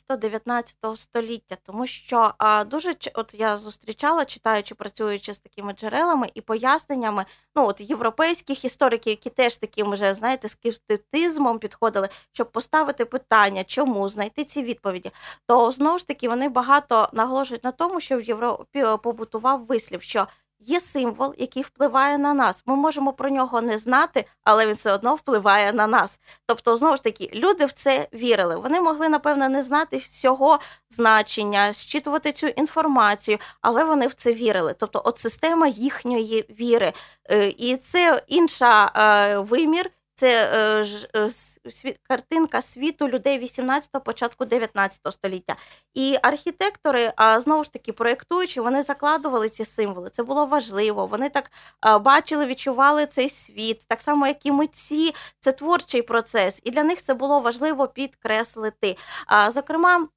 18-19 0.08 0.96
століття, 0.96 1.56
тому 1.62 1.86
що 1.86 2.34
дуже 2.66 2.94
от 3.14 3.34
я 3.38 3.56
зустрічала, 3.56 4.24
читаючи, 4.24 4.74
працюючи 4.74 5.34
з 5.34 5.38
такими 5.38 5.72
джерелами 5.72 6.26
і 6.34 6.40
поясненнями, 6.40 7.24
ну 7.56 7.66
от 7.66 7.80
європейських 7.80 8.64
істориків, 8.64 9.10
які 9.10 9.30
теж 9.30 9.56
таким 9.56 9.90
вже 9.90 10.14
знаєте, 10.14 10.48
скептицизмом 10.48 11.58
підходили, 11.58 12.08
щоб 12.32 12.52
поставити 12.52 13.04
питання, 13.04 13.64
чому 13.64 14.08
знайти 14.08 14.44
ці 14.44 14.62
відповіді, 14.62 15.10
то 15.46 15.72
знову 15.72 15.98
ж 15.98 16.06
таки 16.06 16.28
вони 16.28 16.48
багато 16.48 17.08
наголошують 17.12 17.64
на 17.64 17.72
тому, 17.72 18.00
що 18.00 18.16
в 18.16 18.22
Європі 18.22 18.84
побутував 19.02 19.66
вислів, 19.66 20.02
що 20.02 20.26
є 20.66 20.80
символ, 20.80 21.34
який 21.38 21.62
впливає 21.62 22.18
на 22.18 22.34
нас. 22.34 22.62
Ми 22.66 22.76
можемо 22.76 23.12
про 23.12 23.30
нього 23.30 23.60
не 23.60 23.78
знати, 23.78 24.24
але 24.44 24.66
він 24.66 24.74
все 24.74 24.92
одно 24.92 25.14
впливає 25.14 25.72
на 25.72 25.86
нас. 25.86 26.18
Тобто, 26.46 26.76
знову 26.76 26.96
ж 26.96 27.02
таки, 27.02 27.30
люди 27.34 27.66
в 27.66 27.72
це 27.72 28.08
вірили. 28.14 28.56
Вони 28.56 28.80
могли, 28.80 29.08
напевно, 29.08 29.48
не 29.48 29.62
знати 29.62 29.96
всього 29.96 30.58
значення, 30.90 31.72
зчитувати 31.72 32.32
цю 32.32 32.46
інформацію, 32.46 33.38
але 33.60 33.84
вони 33.84 34.06
в 34.06 34.14
це 34.14 34.32
вірили. 34.32 34.74
Тобто, 34.78 35.02
от 35.04 35.18
система 35.18 35.66
їхньої 35.66 36.44
віри. 36.60 36.92
Е, 37.30 37.46
і 37.46 37.76
це 37.76 38.22
інша 38.28 38.92
е, 38.96 39.38
вимір. 39.38 39.90
Це 40.14 40.50
е, 41.14 41.28
е, 41.84 41.94
картинка 42.02 42.62
світу 42.62 43.08
людей 43.08 43.40
18-го, 43.40 44.00
початку 44.00 44.44
19 44.44 45.00
століття. 45.10 45.56
І 45.94 46.16
архітектори, 46.22 47.12
а 47.16 47.40
знову 47.40 47.64
ж 47.64 47.72
таки, 47.72 47.92
проєктуючи, 47.92 48.60
вони 48.60 48.82
закладували 48.82 49.48
ці 49.48 49.64
символи. 49.64 50.10
Це 50.10 50.22
було 50.22 50.46
важливо. 50.46 51.06
Вони 51.06 51.28
так 51.28 51.50
бачили, 52.00 52.46
відчували 52.46 53.06
цей 53.06 53.30
світ, 53.30 53.80
так 53.88 54.02
само, 54.02 54.26
як 54.26 54.46
і 54.46 54.52
митці, 54.52 55.14
це 55.40 55.52
творчий 55.52 56.02
процес, 56.02 56.60
і 56.64 56.70
для 56.70 56.84
них 56.84 57.02
це 57.02 57.14
було 57.14 57.40
важливо 57.40 57.88
підкреслити. 57.88 58.96
А 59.26 59.50
зокрема 59.50 60.08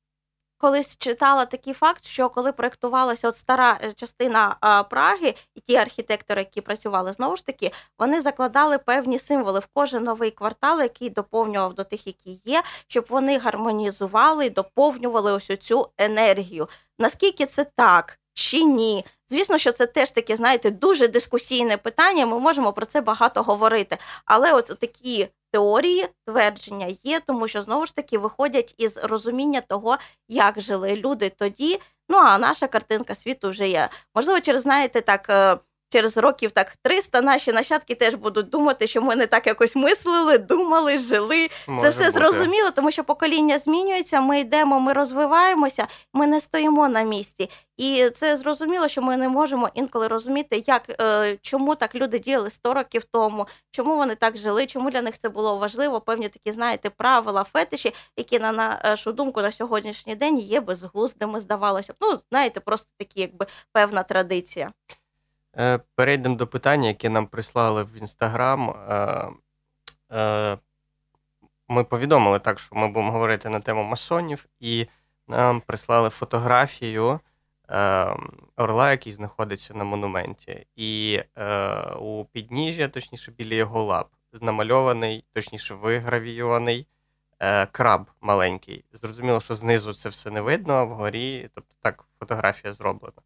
колись 0.66 0.98
читала 0.98 1.46
такий 1.46 1.74
факт, 1.74 2.06
що 2.06 2.30
коли 2.30 2.52
проєктувалася 2.52 3.28
от 3.28 3.38
стара 3.38 3.80
е, 3.84 3.94
частина 3.94 4.56
Праги, 4.90 5.36
і 5.56 5.60
ті 5.60 5.76
архітектори, 5.76 6.42
які 6.42 6.62
працювали 6.62 7.14
знову 7.14 7.36
ж 7.36 7.46
таки, 7.46 7.72
вони 8.00 8.22
закладали 8.22 8.78
певні 8.78 9.20
символи 9.20 9.60
в 9.60 9.68
кожен 9.74 10.04
новий 10.04 10.32
квартал, 10.32 10.82
який 10.82 11.10
доповнював 11.10 11.74
до 11.74 11.84
тих, 11.84 12.08
які 12.08 12.42
є, 12.46 12.64
щоб 12.88 13.06
вони 13.10 13.38
гармонізували 13.38 14.50
доповнювали 14.50 15.32
ось 15.32 15.52
цю 15.62 15.90
енергію. 15.98 16.70
Наскільки 17.00 17.46
це 17.46 17.66
так? 17.76 18.20
Чи 18.34 18.64
ні, 18.64 19.06
звісно, 19.30 19.58
що 19.58 19.72
це 19.72 19.86
теж 19.86 20.12
таке, 20.12 20.36
знаєте, 20.36 20.72
дуже 20.72 21.08
дискусійне 21.08 21.78
питання. 21.78 22.26
Ми 22.26 22.40
можемо 22.40 22.74
про 22.74 22.86
це 22.86 23.02
багато 23.02 23.44
говорити. 23.44 23.98
Але 24.26 24.54
от 24.54 24.66
такі 24.80 25.28
теорії 25.52 26.08
твердження 26.28 26.96
є, 27.04 27.20
тому 27.20 27.48
що 27.48 27.62
знову 27.62 27.86
ж 27.86 27.96
таки 27.96 28.18
виходять 28.18 28.76
із 28.78 28.98
розуміння 28.98 29.62
того, 29.62 29.98
як 30.28 30.62
жили 30.62 30.96
люди 30.96 31.30
тоді. 31.30 31.80
Ну 32.10 32.18
а 32.18 32.38
наша 32.38 32.68
картинка 32.68 33.16
світу 33.16 33.50
вже 33.50 33.70
є. 33.70 33.90
Можливо, 34.16 34.40
через 34.42 34.62
знаєте 34.62 35.02
так. 35.02 35.30
Через 35.90 36.18
років 36.18 36.52
так 36.52 36.74
300 36.82 37.22
наші 37.22 37.52
нащадки 37.54 37.96
теж 37.96 38.16
будуть 38.16 38.50
думати, 38.50 38.88
що 38.88 39.02
ми 39.02 39.16
не 39.16 39.28
так 39.28 39.48
якось 39.48 39.76
мислили, 39.76 40.38
думали, 40.38 40.98
жили. 40.98 41.50
Може 41.68 41.82
Це 41.84 41.90
все 41.90 42.00
бути. 42.00 42.12
зрозуміло, 42.12 42.72
тому 42.72 42.92
що 42.92 43.04
покоління 43.04 43.60
змінюється. 43.60 44.22
Ми 44.22 44.40
йдемо, 44.40 44.80
ми 44.80 44.94
розвиваємося, 44.94 45.88
ми 46.14 46.28
не 46.28 46.42
стоїмо 46.42 46.90
на 46.90 47.02
місці. 47.02 47.50
І 47.78 48.10
це 48.10 48.38
зрозуміло, 48.38 48.88
що 48.88 49.02
ми 49.02 49.18
не 49.18 49.30
можемо 49.30 49.70
інколи 49.74 50.08
розуміти, 50.08 50.64
як 50.68 51.02
е, 51.02 51.38
чому 51.42 51.76
так 51.76 51.96
люди 51.96 52.20
діяли 52.20 52.50
100 52.50 52.74
років 52.74 53.04
тому, 53.12 53.48
чому 53.72 53.96
вони 53.96 54.16
так 54.16 54.38
жили, 54.38 54.66
чому 54.68 54.92
для 54.92 55.02
них 55.02 55.18
це 55.18 55.30
було 55.30 55.58
важливо. 55.58 56.02
Певні 56.02 56.30
такі, 56.30 56.52
знаєте, 56.52 56.90
правила, 56.90 57.46
фетиші, 57.54 57.94
які 58.18 58.40
на 58.40 58.52
нашу 58.52 59.12
думку 59.12 59.42
на 59.42 59.52
сьогоднішній 59.52 60.16
день 60.16 60.40
є 60.40 60.62
безглуздими, 60.62 61.40
здавалося 61.40 61.94
б. 61.94 61.96
Ну 62.02 62.20
знаєте, 62.32 62.60
просто 62.60 62.88
такі, 63.00 63.22
якби 63.22 63.46
певна 63.74 64.04
традиція. 64.04 64.72
Е, 65.58 65.80
перейдемо 65.96 66.36
до 66.36 66.48
питання, 66.48 66.88
яке 66.88 67.10
нам 67.10 67.28
прислали 67.28 67.84
в 67.84 67.98
Інстаграм. 67.98 68.70
Е, 68.70 69.30
е, 70.18 70.58
ми 71.68 71.84
повідомили 71.84 72.40
так, 72.40 72.60
що 72.60 72.76
ми 72.76 72.88
будемо 72.88 73.12
говорити 73.12 73.50
на 73.50 73.60
тему 73.60 73.84
масонів, 73.84 74.46
і 74.60 74.88
нам 75.28 75.62
прислали 75.62 76.10
фотографію 76.10 77.20
орла, 78.56 78.92
який 78.92 79.14
знаходиться 79.14 79.74
на 79.74 79.84
монументі. 79.84 80.68
І 80.76 81.22
у 82.00 82.26
підніжжя, 82.32 82.88
точніше, 82.88 83.32
біля 83.32 83.56
його 83.56 83.84
лап, 83.84 84.10
намальований, 84.42 85.26
точніше, 85.34 85.74
вигравійований 85.74 86.88
краб 87.72 88.12
маленький. 88.22 88.86
Зрозуміло, 88.94 89.42
що 89.42 89.56
знизу 89.56 89.94
це 89.94 90.10
все 90.10 90.32
не 90.32 90.42
видно, 90.42 90.74
а 90.74 90.84
вгорі, 90.84 91.50
тобто 91.54 91.76
так, 91.82 92.06
фотографія 92.20 92.74
зроблена. 92.74 93.22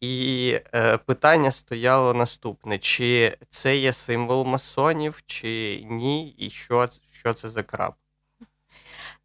І 0.00 0.60
е, 0.74 0.98
питання 0.98 1.50
стояло 1.50 2.14
наступне: 2.14 2.78
чи 2.78 3.38
це 3.50 3.76
є 3.76 3.92
символ 3.92 4.44
масонів, 4.46 5.22
чи 5.26 5.82
ні, 5.90 6.28
і 6.30 6.50
що 6.50 6.88
що 7.12 7.34
це 7.34 7.48
за 7.48 7.62
краб? 7.62 7.94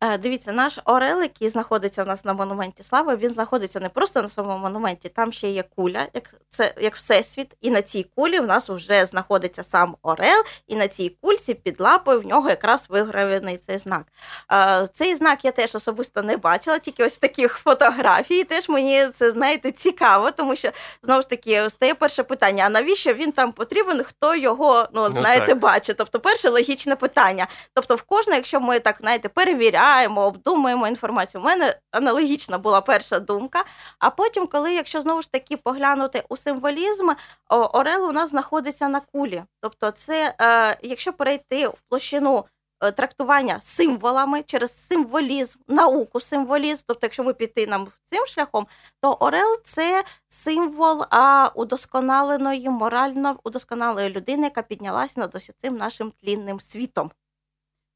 Е, 0.03 0.17
дивіться, 0.17 0.51
наш 0.51 0.79
Орел, 0.85 1.21
який 1.21 1.49
знаходиться 1.49 2.03
в 2.03 2.07
нас 2.07 2.25
на 2.25 2.33
монументі 2.33 2.83
слави, 2.83 3.15
він 3.15 3.33
знаходиться 3.33 3.79
не 3.79 3.89
просто 3.89 4.21
на 4.21 4.29
самому 4.29 4.57
монументі, 4.57 5.09
там 5.09 5.33
ще 5.33 5.49
є 5.49 5.63
куля, 5.75 6.07
як 6.13 6.33
це 6.49 6.73
як 6.81 6.95
всесвіт, 6.95 7.47
і 7.61 7.71
на 7.71 7.81
цій 7.81 8.05
кулі 8.15 8.39
в 8.39 8.45
нас 8.45 8.69
вже 8.69 9.05
знаходиться 9.05 9.63
сам 9.63 9.95
Орел, 10.01 10.43
і 10.67 10.75
на 10.75 10.87
цій 10.87 11.17
кульці 11.21 11.53
під 11.53 11.79
лапою 11.79 12.21
в 12.21 12.25
нього 12.25 12.49
якраз 12.49 12.85
вигравлений 12.89 13.59
цей 13.67 13.77
знак. 13.77 14.03
Е, 14.51 14.87
цей 14.93 15.15
знак 15.15 15.45
я 15.45 15.51
теж 15.51 15.75
особисто 15.75 16.21
не 16.21 16.37
бачила, 16.37 16.79
тільки 16.79 17.05
ось 17.05 17.17
таких 17.17 17.57
фотографій. 17.57 18.43
Теж 18.43 18.69
мені 18.69 19.07
це 19.15 19.31
знаєте 19.31 19.71
цікаво, 19.71 20.31
тому 20.31 20.55
що 20.55 20.71
знову 21.03 21.21
ж 21.21 21.29
таки 21.29 21.69
стає 21.69 21.93
перше 21.93 22.23
питання: 22.23 22.63
а 22.65 22.69
навіщо 22.69 23.13
він 23.13 23.31
там 23.31 23.51
потрібен? 23.51 24.03
Хто 24.03 24.35
його 24.35 24.87
ну, 24.93 25.09
ну 25.09 25.11
знаєте, 25.11 25.45
так. 25.45 25.59
бачить? 25.59 25.97
Тобто, 25.97 26.19
перше 26.19 26.49
логічне 26.49 26.95
питання. 26.95 27.47
Тобто, 27.73 27.95
в 27.95 28.01
кожне, 28.01 28.35
якщо 28.35 28.59
ми 28.59 28.79
так 28.79 28.97
знаєте, 28.99 29.29
перевіряємо 29.29 29.90
читаємо, 29.91 30.25
обдумуємо 30.25 30.87
інформацію. 30.87 31.41
У 31.41 31.43
мене 31.43 31.75
аналогічна 31.91 32.57
була 32.57 32.81
перша 32.81 33.19
думка. 33.19 33.65
А 33.99 34.09
потім, 34.09 34.47
коли, 34.47 34.73
якщо 34.73 35.01
знову 35.01 35.21
ж 35.21 35.31
таки 35.31 35.57
поглянути 35.57 36.23
у 36.29 36.37
символізм, 36.37 37.09
Орел 37.49 38.09
у 38.09 38.11
нас 38.11 38.29
знаходиться 38.29 38.87
на 38.87 38.99
кулі. 38.99 39.43
Тобто, 39.61 39.91
це 39.91 40.35
е, 40.41 40.77
якщо 40.81 41.13
перейти 41.13 41.67
в 41.67 41.81
площину. 41.89 42.45
Е, 42.83 42.91
трактування 42.91 43.61
символами 43.61 44.43
через 44.43 44.87
символізм, 44.87 45.59
науку, 45.67 46.19
символізм. 46.19 46.83
Тобто, 46.87 47.05
якщо 47.05 47.23
ми 47.23 47.33
піти 47.33 47.67
нам 47.67 47.87
цим 48.11 48.25
шляхом, 48.27 48.67
то 49.01 49.13
Орел 49.13 49.57
це 49.63 50.03
символ 50.29 51.03
а, 51.09 51.51
удосконаленої, 51.55 52.69
морально 52.69 53.35
удосконалої 53.43 54.09
людини, 54.09 54.43
яка 54.43 54.61
піднялася 54.61 55.19
над 55.19 55.35
ось 55.35 55.51
цим 55.61 55.77
нашим 55.77 56.11
тлінним 56.11 56.59
світом. 56.59 57.11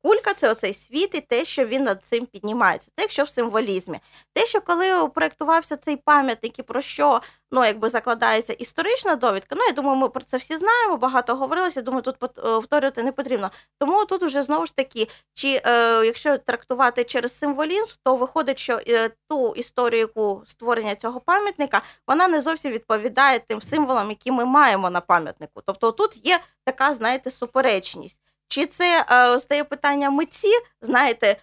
Кулька 0.05 0.33
це 0.33 0.51
оцей 0.51 0.73
світ 0.73 1.15
і 1.15 1.21
те, 1.21 1.45
що 1.45 1.65
він 1.65 1.83
над 1.83 2.05
цим 2.05 2.25
піднімається. 2.25 2.91
Це 2.95 3.01
якщо 3.01 3.23
в 3.23 3.29
символізмі. 3.29 3.99
Те, 4.33 4.45
що 4.45 4.61
коли 4.61 5.09
проєктувався 5.09 5.75
цей 5.75 5.97
пам'ятник 5.97 6.59
і 6.59 6.63
про 6.63 6.81
що 6.81 7.21
ну, 7.51 7.65
якби 7.65 7.89
закладається 7.89 8.53
історична 8.53 9.15
довідка, 9.15 9.55
ну 9.55 9.63
я 9.65 9.71
думаю, 9.71 9.97
ми 9.97 10.09
про 10.09 10.23
це 10.23 10.37
всі 10.37 10.57
знаємо, 10.57 10.97
багато 10.97 11.35
говорилося, 11.35 11.81
думаю, 11.81 12.01
тут 12.01 12.15
е, 12.23 12.27
повторювати 12.41 13.03
не 13.03 13.11
потрібно. 13.11 13.51
Тому 13.79 14.05
тут 14.05 14.23
вже 14.23 14.43
знову 14.43 14.65
ж 14.65 14.75
таки, 14.75 15.07
чи 15.33 15.61
е, 15.65 16.05
якщо 16.05 16.37
трактувати 16.37 17.03
через 17.03 17.37
символізм, 17.37 17.93
то 18.03 18.15
виходить, 18.15 18.59
що 18.59 18.79
е, 18.87 19.09
ту 19.29 19.53
історію, 19.55 20.09
створення 20.47 20.95
цього 20.95 21.19
пам'ятника, 21.19 21.81
вона 22.07 22.27
не 22.27 22.41
зовсім 22.41 22.71
відповідає 22.71 23.39
тим 23.39 23.61
символам, 23.61 24.09
які 24.09 24.31
ми 24.31 24.45
маємо 24.45 24.89
на 24.89 25.01
пам'ятнику. 25.01 25.61
Тобто 25.65 25.91
тут 25.91 26.25
є 26.27 26.39
така, 26.65 26.93
знаєте, 26.93 27.31
суперечність. 27.31 28.24
Чи 28.47 28.65
це 28.65 29.05
е, 29.11 29.39
стає 29.39 29.63
питання 29.63 30.09
митці, 30.09 30.51
знаєте, 30.81 31.37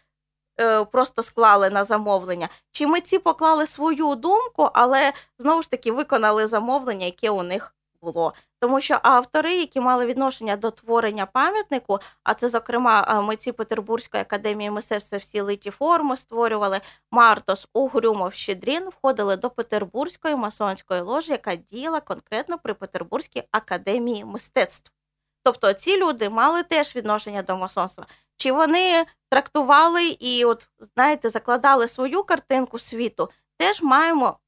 е, 0.61 0.84
просто 0.84 1.22
склали 1.22 1.70
на 1.70 1.84
замовлення, 1.84 2.48
чи 2.72 2.86
митці 2.86 3.18
поклали 3.18 3.66
свою 3.66 4.14
думку, 4.14 4.70
але 4.74 5.12
знову 5.38 5.62
ж 5.62 5.70
таки 5.70 5.92
виконали 5.92 6.46
замовлення, 6.46 7.07
яке 7.07 7.30
у 7.30 7.42
них 7.42 7.74
було. 8.03 8.34
Тому 8.61 8.80
що 8.80 8.98
автори, 9.03 9.55
які 9.55 9.80
мали 9.80 10.07
відношення 10.07 10.57
до 10.57 10.70
творення 10.70 11.26
пам'ятнику, 11.26 11.98
а 12.24 12.34
це, 12.34 12.48
зокрема, 12.48 13.07
е, 13.09 13.20
митці 13.22 13.53
Петербурзької 13.53 14.20
академії 14.20 14.70
мистецтва 14.70 15.18
всі 15.18 15.40
литі 15.40 15.70
форми 15.70 16.16
створювали 16.16 16.80
Мартос, 17.11 17.68
Угрюмов, 17.74 18.32
Щедрін, 18.34 18.88
входили 18.88 19.36
до 19.36 19.50
Петербурзької 19.50 20.36
масонської 20.36 21.00
ложі, 21.00 21.32
яка 21.32 21.57
діяла 21.57 22.00
конкретно 22.00 22.59
при 22.59 22.74
Петербурзькій 22.74 23.42
академії 23.50 24.24
мистецтв. 24.24 24.92
Тобто 25.43 25.72
ці 25.72 25.97
люди 25.99 26.28
мали 26.28 26.62
теж 26.62 26.97
відношення 26.97 27.43
до 27.43 27.57
масонства. 27.57 28.07
Чи 28.36 28.53
вони 28.53 29.05
трактували 29.30 30.07
і, 30.07 30.45
от 30.45 30.68
знаєте, 30.78 31.30
закладали 31.30 31.88
свою 31.88 32.24
картинку 32.24 32.78
світу, 32.78 33.30
теж 33.59 33.82
маємо 33.82 34.38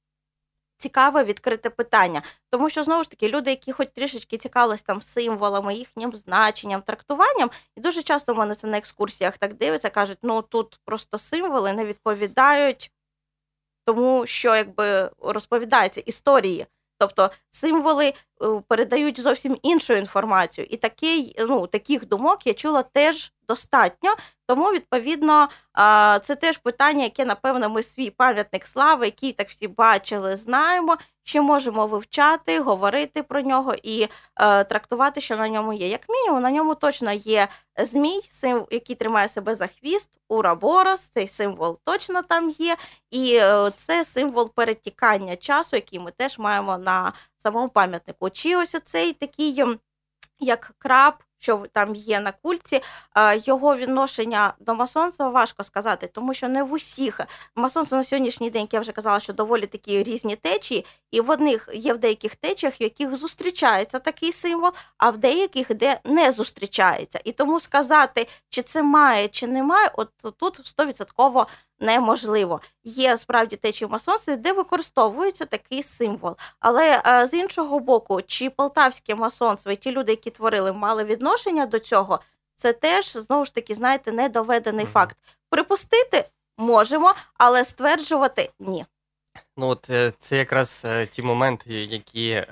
цікаве 0.78 1.24
відкрите 1.24 1.70
питання. 1.70 2.22
Тому 2.50 2.70
що 2.70 2.84
знову 2.84 3.02
ж 3.02 3.10
таки 3.10 3.28
люди, 3.28 3.50
які 3.50 3.72
хоч 3.72 3.88
трішечки 3.94 4.38
цікавились 4.38 4.82
там 4.82 5.02
символами, 5.02 5.74
їхнім 5.74 6.16
значенням, 6.16 6.82
трактуванням, 6.82 7.50
і 7.76 7.80
дуже 7.80 8.02
часто 8.02 8.34
в 8.34 8.36
мене 8.36 8.54
це 8.54 8.66
на 8.66 8.78
екскурсіях 8.78 9.38
так 9.38 9.54
дивиться, 9.54 9.90
кажуть, 9.90 10.18
ну 10.22 10.42
тут 10.42 10.80
просто 10.84 11.18
символи 11.18 11.72
не 11.72 11.84
відповідають 11.84 12.92
тому, 13.86 14.26
що 14.26 14.56
якби 14.56 15.10
розповідається 15.18 16.00
історії. 16.00 16.66
Тобто 16.98 17.30
символи 17.50 18.14
передають 18.68 19.20
зовсім 19.20 19.58
іншу 19.62 19.94
інформацію, 19.94 20.66
і 20.70 20.76
такий, 20.76 21.36
ну, 21.38 21.66
таких 21.66 22.08
думок 22.08 22.46
я 22.46 22.54
чула 22.54 22.82
теж 22.82 23.32
достатньо. 23.48 24.10
Тому, 24.46 24.72
відповідно, 24.72 25.48
це 26.22 26.36
теж 26.40 26.58
питання, 26.58 27.04
яке, 27.04 27.24
напевно, 27.24 27.68
ми 27.68 27.82
свій 27.82 28.10
пам'ятник 28.10 28.66
слави, 28.66 29.04
який 29.04 29.32
так 29.32 29.48
всі 29.48 29.68
бачили, 29.68 30.36
знаємо, 30.36 30.96
ще 31.22 31.40
можемо 31.40 31.86
вивчати, 31.86 32.60
говорити 32.60 33.22
про 33.22 33.40
нього 33.40 33.74
і 33.82 34.08
е, 34.36 34.64
трактувати, 34.64 35.20
що 35.20 35.36
на 35.36 35.48
ньому 35.48 35.72
є. 35.72 35.88
Як 35.88 36.00
мінімум, 36.08 36.42
на 36.42 36.50
ньому 36.50 36.74
точно 36.74 37.12
є 37.12 37.48
змій, 37.78 38.20
символ, 38.30 38.68
який 38.70 38.96
тримає 38.96 39.28
себе 39.28 39.54
за 39.54 39.66
хвіст, 39.66 40.10
ураборос, 40.28 41.00
цей 41.00 41.28
символ 41.28 41.78
точно 41.84 42.22
там 42.22 42.50
є. 42.50 42.76
І 43.10 43.36
е, 43.36 43.70
це 43.76 44.04
символ 44.04 44.52
перетікання 44.54 45.36
часу, 45.36 45.76
який 45.76 45.98
ми 45.98 46.10
теж 46.10 46.38
маємо 46.38 46.78
на 46.78 47.12
самому 47.44 47.68
пам'ятнику. 47.68 48.30
Чи 48.30 48.56
ось 48.56 48.76
цей 48.84 49.12
такий, 49.12 49.64
як 50.40 50.72
краб, 50.78 51.14
що 51.38 51.64
там 51.72 51.94
є 51.94 52.20
на 52.20 52.32
кульці, 52.32 52.80
його 53.44 53.76
відношення 53.76 54.54
до 54.60 54.74
масонства 54.74 55.28
важко 55.28 55.64
сказати, 55.64 56.06
тому 56.06 56.34
що 56.34 56.48
не 56.48 56.62
в 56.62 56.72
усіх 56.72 57.20
масонство 57.56 57.98
на 57.98 58.04
сьогоднішній 58.04 58.50
день, 58.50 58.68
я 58.72 58.80
вже 58.80 58.92
казала, 58.92 59.20
що 59.20 59.32
доволі 59.32 59.66
такі 59.66 60.02
різні 60.02 60.36
течії, 60.36 60.86
і 61.10 61.20
в 61.20 61.30
одних 61.30 61.68
є 61.74 61.94
в 61.94 61.98
деяких 61.98 62.36
течіях, 62.36 62.80
в 62.80 62.82
яких 62.82 63.16
зустрічається 63.16 63.98
такий 63.98 64.32
символ, 64.32 64.70
а 64.98 65.10
в 65.10 65.18
деяких 65.18 65.74
де 65.74 66.00
не 66.04 66.32
зустрічається. 66.32 67.20
І 67.24 67.32
тому 67.32 67.60
сказати, 67.60 68.28
чи 68.48 68.62
це 68.62 68.82
має, 68.82 69.28
чи 69.28 69.46
не 69.46 69.62
має, 69.62 69.90
от 69.96 70.10
тут 70.36 70.60
стовідсотково 70.64 71.46
неможливо. 71.80 72.60
Є 72.84 73.18
справді 73.18 73.56
течії 73.56 73.88
в 73.88 73.92
масонстві, 73.92 74.36
де 74.36 74.52
використовується 74.52 75.44
такий 75.44 75.82
символ. 75.82 76.36
Але 76.60 77.02
е, 77.06 77.26
з 77.26 77.34
іншого 77.34 77.80
боку, 77.80 78.22
чи 78.22 78.50
полтавське 78.50 79.14
масонство 79.14 79.72
і 79.72 79.76
ті 79.76 79.92
люди, 79.92 80.12
які 80.12 80.30
творили, 80.30 80.72
мали 80.72 81.04
відношення 81.04 81.66
до 81.66 81.78
цього, 81.78 82.20
це 82.56 82.72
теж 82.72 83.12
знову 83.12 83.44
ж 83.44 83.54
таки, 83.54 83.74
знаєте, 83.74 84.12
недоведений 84.12 84.86
факт. 84.86 85.16
Припустити 85.50 86.24
можемо, 86.58 87.14
але 87.34 87.64
стверджувати 87.64 88.50
ні. 88.58 88.86
Ну 89.56 89.66
от 89.68 89.90
е, 89.90 90.12
це 90.18 90.36
якраз 90.36 90.82
е, 90.84 91.06
ті 91.06 91.22
моменти, 91.22 91.74
які 91.74 92.44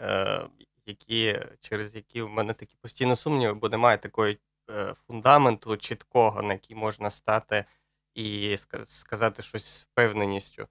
які 0.86 1.40
через 1.60 1.94
які 1.94 2.22
в 2.22 2.28
мене 2.28 2.54
такі 2.54 2.76
постійно 2.80 3.16
сумніви, 3.16 3.54
бо 3.54 3.68
немає 3.68 3.98
такої 3.98 4.38
фундаменту 5.06 5.76
чіткого, 5.76 6.42
на 6.42 6.52
який 6.52 6.76
можна 6.76 7.10
стати 7.10 7.64
і 8.14 8.56
сказати 8.86 9.42
щось 9.42 9.64
з 9.66 9.82
впевненістю. 9.82 10.68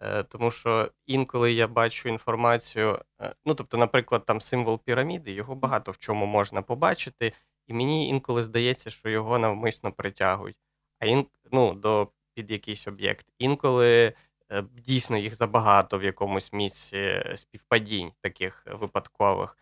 Е, 0.00 0.22
тому 0.22 0.50
що 0.50 0.90
інколи 1.06 1.52
я 1.52 1.68
бачу 1.68 2.08
інформацію, 2.08 2.98
е, 3.20 3.34
ну 3.44 3.54
тобто, 3.54 3.76
наприклад, 3.76 4.24
там 4.26 4.40
символ 4.40 4.80
піраміди, 4.84 5.32
його 5.32 5.54
багато 5.54 5.90
в 5.92 5.98
чому 5.98 6.26
можна 6.26 6.62
побачити, 6.62 7.32
і 7.66 7.74
мені 7.74 8.08
інколи 8.08 8.42
здається, 8.42 8.90
що 8.90 9.08
його 9.08 9.38
навмисно 9.38 9.92
притягують, 9.92 10.56
а 10.98 11.06
ін, 11.06 11.26
ну, 11.52 11.74
до 11.74 12.08
під 12.34 12.50
якийсь 12.50 12.88
об'єкт. 12.88 13.26
Інколи 13.38 14.12
е, 14.50 14.62
дійсно 14.62 15.16
їх 15.16 15.34
забагато 15.34 15.98
в 15.98 16.04
якомусь 16.04 16.52
місці 16.52 17.22
співпадінь 17.36 18.12
таких 18.20 18.66
випадкових. 18.66 19.58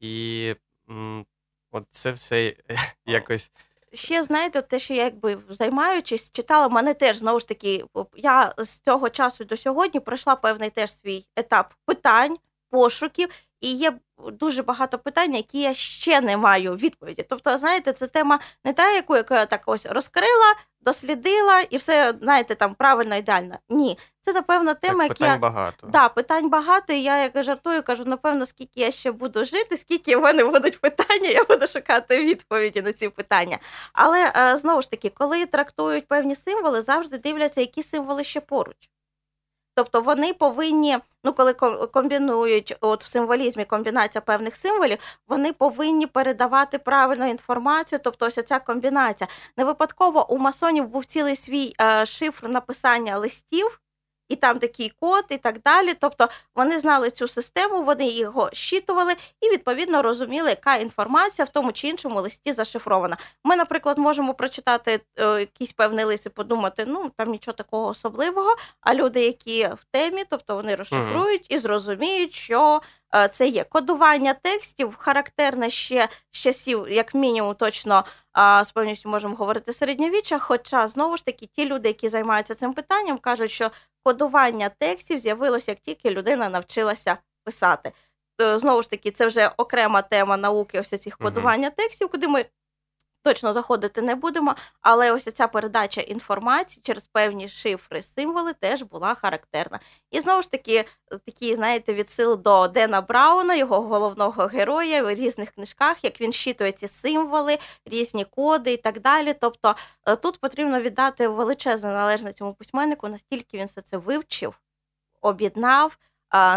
І 0.00 0.54
от 1.70 1.86
це 1.90 2.12
все 2.12 2.56
якось 3.06 3.52
ще 3.92 4.24
знаєте, 4.24 4.62
те, 4.62 4.78
що 4.78 4.94
я 4.94 5.04
якби 5.04 5.38
займаючись, 5.48 6.30
читала 6.32 6.68
мене 6.68 6.94
теж 6.94 7.16
знову 7.16 7.40
ж 7.40 7.48
таки. 7.48 7.84
Я 8.14 8.54
з 8.58 8.78
цього 8.78 9.10
часу 9.10 9.44
до 9.44 9.56
сьогодні 9.56 10.00
пройшла 10.00 10.36
певний 10.36 10.70
теж 10.70 10.98
свій 10.98 11.26
етап 11.36 11.74
питань, 11.86 12.36
пошуків, 12.70 13.28
і 13.60 13.72
є 13.72 13.98
дуже 14.32 14.62
багато 14.62 14.98
питань, 14.98 15.34
які 15.34 15.60
я 15.60 15.74
ще 15.74 16.20
не 16.20 16.36
маю 16.36 16.74
відповіді. 16.74 17.26
Тобто, 17.28 17.58
знаєте, 17.58 17.92
це 17.92 18.06
тема 18.06 18.38
не 18.64 18.72
та, 18.72 18.90
яку 18.90 19.16
я 19.16 19.22
так 19.22 19.62
ось 19.66 19.86
розкрила, 19.86 20.54
дослідила, 20.80 21.60
і 21.60 21.76
все 21.76 22.14
знаєте, 22.22 22.54
там 22.54 22.74
правильно 22.74 23.16
ідеально. 23.16 23.54
Ні, 23.68 23.98
це 24.22 24.32
напевно 24.32 24.74
тема, 24.74 25.08
так, 25.08 25.18
питань 25.18 25.32
я... 25.32 25.38
багато. 25.38 25.86
Да, 25.86 26.08
питань 26.08 26.48
багато. 26.48 26.92
І 26.92 27.02
я 27.02 27.22
як 27.22 27.42
жартую, 27.42 27.82
кажу, 27.82 28.04
напевно, 28.04 28.46
скільки 28.46 28.80
я 28.80 28.90
ще 28.90 29.12
буду 29.12 29.44
жити, 29.44 29.76
скільки 29.76 30.16
в 30.16 30.20
мене 30.20 30.44
будуть 30.44 30.80
питання, 30.80 31.28
я 31.28 31.44
буду 31.44 31.66
шукати 31.66 32.24
відповіді 32.24 32.82
на 32.82 32.92
ці 32.92 33.08
питання. 33.08 33.58
Але 33.92 34.32
е, 34.36 34.56
знову 34.56 34.82
ж 34.82 34.90
таки, 34.90 35.08
коли 35.10 35.46
трактують 35.46 36.08
певні 36.08 36.36
символи, 36.36 36.82
завжди 36.82 37.18
дивляться, 37.18 37.60
які 37.60 37.82
символи 37.82 38.24
ще 38.24 38.40
поруч. 38.40 38.76
Тобто 39.80 40.00
вони 40.00 40.32
повинні, 40.32 40.98
ну 41.24 41.32
коли 41.32 41.52
комбінують 41.92 42.76
от 42.80 43.04
в 43.04 43.08
символізмі 43.10 43.64
комбінація 43.64 44.22
певних 44.22 44.56
символів, 44.56 44.98
вони 45.28 45.52
повинні 45.52 46.06
передавати 46.06 46.78
правильну 46.78 47.30
інформацію. 47.30 47.98
Тобто, 48.04 48.26
ось 48.26 48.44
ця 48.46 48.58
комбінація. 48.58 49.28
Не 49.56 49.64
випадково 49.64 50.32
у 50.32 50.38
масонів 50.38 50.86
був 50.88 51.04
цілий 51.04 51.36
свій 51.36 51.74
е, 51.80 52.06
шифр 52.06 52.48
написання 52.48 53.18
листів 53.18 53.80
і 54.30 54.36
там 54.36 54.58
такий 54.58 54.92
код, 55.00 55.24
і 55.28 55.36
так 55.36 55.62
далі. 55.62 55.94
Тобто 56.00 56.28
вони 56.54 56.80
знали 56.80 57.10
цю 57.10 57.28
систему, 57.28 57.82
вони 57.82 58.08
його 58.08 58.50
щитували 58.52 59.12
і 59.40 59.50
відповідно 59.50 60.02
розуміли, 60.02 60.50
яка 60.50 60.76
інформація 60.76 61.44
в 61.44 61.48
тому 61.48 61.72
чи 61.72 61.88
іншому 61.88 62.20
листі 62.20 62.52
зашифрована. 62.52 63.16
Ми, 63.44 63.56
наприклад, 63.56 63.98
можемо 63.98 64.34
прочитати 64.34 65.00
е, 65.16 65.40
якийсь 65.40 65.72
певний 65.72 66.04
лист 66.04 66.26
і 66.26 66.28
подумати, 66.28 66.84
ну 66.88 67.10
там 67.16 67.30
нічого 67.30 67.54
такого 67.54 67.88
особливого. 67.88 68.56
А 68.80 68.94
люди, 68.94 69.24
які 69.24 69.66
в 69.66 69.84
темі, 69.90 70.24
тобто 70.28 70.54
вони 70.54 70.74
розшифрують 70.74 71.46
і 71.48 71.58
зрозуміють, 71.58 72.34
що. 72.34 72.80
Е, 73.14 73.28
це 73.28 73.48
є 73.48 73.64
кодування 73.64 74.34
текстів, 74.34 74.94
характерне 74.98 75.70
ще 75.70 76.08
з 76.30 76.38
часів, 76.38 76.86
як 76.90 77.14
мінімум, 77.14 77.54
точно 77.54 78.04
з 78.64 78.70
певністю 78.74 79.08
можемо 79.08 79.34
говорити 79.34 79.72
середньовіччя. 79.72 80.38
Хоча 80.38 80.88
знову 80.88 81.16
ж 81.16 81.24
таки 81.24 81.46
ті 81.46 81.64
люди, 81.66 81.88
які 81.88 82.08
займаються 82.08 82.54
цим 82.54 82.72
питанням, 82.72 83.18
кажуть, 83.18 83.50
що 83.50 83.70
кодування 84.02 84.70
текстів 84.78 85.18
з'явилося, 85.18 85.70
як 85.70 85.80
тільки 85.80 86.10
людина 86.10 86.48
навчилася 86.48 87.16
писати. 87.44 87.92
Знову 88.38 88.82
ж 88.82 88.90
таки, 88.90 89.10
це 89.10 89.26
вже 89.26 89.50
окрема 89.56 90.02
тема 90.02 90.36
науки 90.36 90.80
ось 90.80 91.02
цих 91.02 91.18
кодування 91.18 91.70
текстів, 91.70 92.08
куди 92.08 92.28
ми 92.28 92.44
точно 93.22 93.52
заходити 93.52 94.02
не 94.02 94.14
будемо. 94.14 94.54
Але 94.80 95.12
ось 95.12 95.24
ця 95.24 95.46
передача 95.46 96.00
інформації 96.00 96.80
через 96.84 97.06
певні 97.06 97.48
шифри, 97.48 98.02
символи 98.02 98.52
теж 98.52 98.82
була 98.82 99.14
характерна. 99.14 99.80
І 100.10 100.20
знову 100.20 100.42
ж 100.42 100.50
таки, 100.50 100.84
такі, 101.26 101.54
знаєте, 101.54 101.94
відсил 101.94 102.42
до 102.42 102.68
Дена 102.68 103.00
Брауна, 103.00 103.54
його 103.54 103.80
головного 103.80 104.46
героя 104.46 105.02
в 105.02 105.14
різних 105.14 105.50
книжках, 105.50 106.04
як 106.04 106.20
він 106.20 106.32
щитує 106.32 106.72
ці 106.72 106.88
символи, 106.88 107.58
різні 107.86 108.24
коди 108.24 108.72
і 108.72 108.76
так 108.76 109.00
далі. 109.00 109.34
Тобто 109.40 109.74
е, 110.06 110.16
тут 110.16 110.40
потрібно 110.40 110.80
віддати 110.80 111.28
величезне 111.28 111.88
належне 111.88 112.32
цьому 112.32 112.54
письменнику, 112.54 113.08
настільки 113.08 113.58
він 113.58 113.66
все 113.66 113.82
це 113.82 113.96
вивчив, 113.96 114.60
об'єднав. 115.22 115.98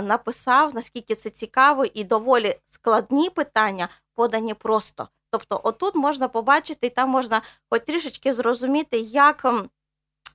Написав, 0.04 0.76
наскільки 0.76 1.16
це 1.16 1.30
цікаво, 1.30 1.86
і 1.86 2.04
доволі 2.04 2.56
складні 2.72 3.30
питання 3.30 3.90
подані 4.16 4.54
просто. 4.54 5.10
Тобто, 5.34 5.62
отут 5.64 5.96
можна 5.96 6.28
побачити, 6.28 6.88
і 6.88 6.90
там 6.90 7.10
можна 7.10 7.42
хоч 7.70 7.82
трішечки 7.86 8.34
зрозуміти, 8.34 8.98
як 9.00 9.46
ем, 9.46 9.70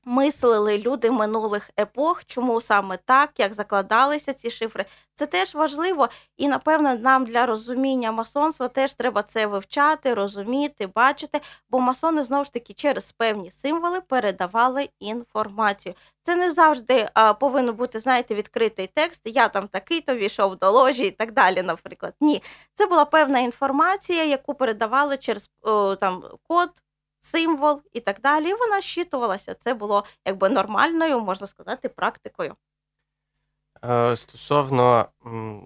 мислили 0.08 0.78
люди 0.78 1.10
минулих 1.10 1.70
епох, 1.80 2.24
чому 2.24 2.60
саме 2.60 2.98
так, 3.04 3.30
як 3.38 3.54
закладалися 3.54 4.34
ці 4.34 4.50
шифри. 4.50 4.84
Це 5.14 5.26
теж 5.26 5.54
важливо, 5.54 6.08
і 6.36 6.48
напевно 6.48 6.94
нам 6.94 7.24
для 7.24 7.46
розуміння 7.46 8.12
масонства 8.12 8.68
теж 8.68 8.94
треба 8.94 9.22
це 9.22 9.46
вивчати, 9.46 10.14
розуміти, 10.14 10.86
бачити, 10.86 11.40
бо 11.70 11.80
масони 11.80 12.24
знову 12.24 12.44
ж 12.44 12.52
таки 12.52 12.72
через 12.72 13.12
певні 13.12 13.50
символи 13.50 14.00
передавали 14.00 14.88
інформацію. 15.00 15.94
Це 16.22 16.36
не 16.36 16.50
завжди 16.50 17.08
а, 17.14 17.34
повинен 17.34 17.74
бути, 17.74 18.00
знаєте, 18.00 18.34
відкритий 18.34 18.86
текст. 18.94 19.22
Я 19.24 19.48
там 19.48 19.68
такий-то 19.68 20.14
війшов 20.14 20.56
до 20.56 20.70
ложі 20.70 21.06
і 21.06 21.10
так 21.10 21.32
далі. 21.32 21.62
Наприклад, 21.62 22.14
ні, 22.20 22.42
це 22.74 22.86
була 22.86 23.04
певна 23.04 23.38
інформація, 23.40 24.24
яку 24.24 24.54
передавали 24.54 25.16
через 25.16 25.50
о, 25.62 25.96
там 25.96 26.24
код 26.48 26.70
символ 27.30 27.82
і 27.92 28.00
так 28.00 28.20
далі. 28.20 28.50
І 28.50 28.54
вона 28.54 28.80
щитувалася. 28.80 29.54
Це 29.54 29.74
було 29.74 30.04
якби 30.24 30.48
нормальною, 30.48 31.20
можна 31.20 31.46
сказати, 31.46 31.88
практикою. 31.88 32.56
Е, 33.84 34.16
стосовно 34.16 35.08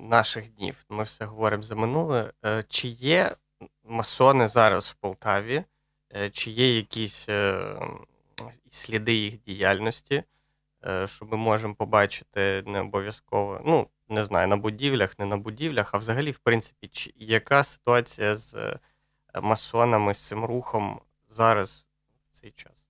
наших 0.04 0.54
днів, 0.54 0.84
ми 0.88 1.02
все 1.02 1.24
говоримо 1.24 1.62
за 1.62 1.74
минуле. 1.74 2.32
Е, 2.44 2.64
чи 2.68 2.88
є 2.88 3.36
масони 3.84 4.48
зараз 4.48 4.88
в 4.88 4.94
Полтаві, 4.94 5.64
е, 6.16 6.30
чи 6.30 6.50
є 6.50 6.76
якісь 6.76 7.28
сліди 8.70 9.12
їх 9.14 9.42
діяльності, 9.42 10.24
що 11.04 11.26
ми 11.26 11.36
можемо 11.36 11.74
побачити 11.74 12.62
не 12.66 12.80
обов'язково. 12.80 13.60
Ну, 13.64 13.88
не 14.08 14.24
знаю, 14.24 14.48
на 14.48 14.56
будівлях, 14.56 15.18
не 15.18 15.24
на 15.24 15.36
будівлях, 15.36 15.94
а 15.94 15.98
взагалі, 15.98 16.30
в 16.30 16.38
принципі, 16.38 16.90
яка 17.16 17.64
ситуація 17.64 18.36
з 18.36 18.78
масонами, 19.42 20.14
з 20.14 20.18
цим 20.18 20.44
рухом 20.44 21.00
зараз 21.32 21.86
в 22.32 22.40
цей 22.40 22.50
час? 22.50 22.86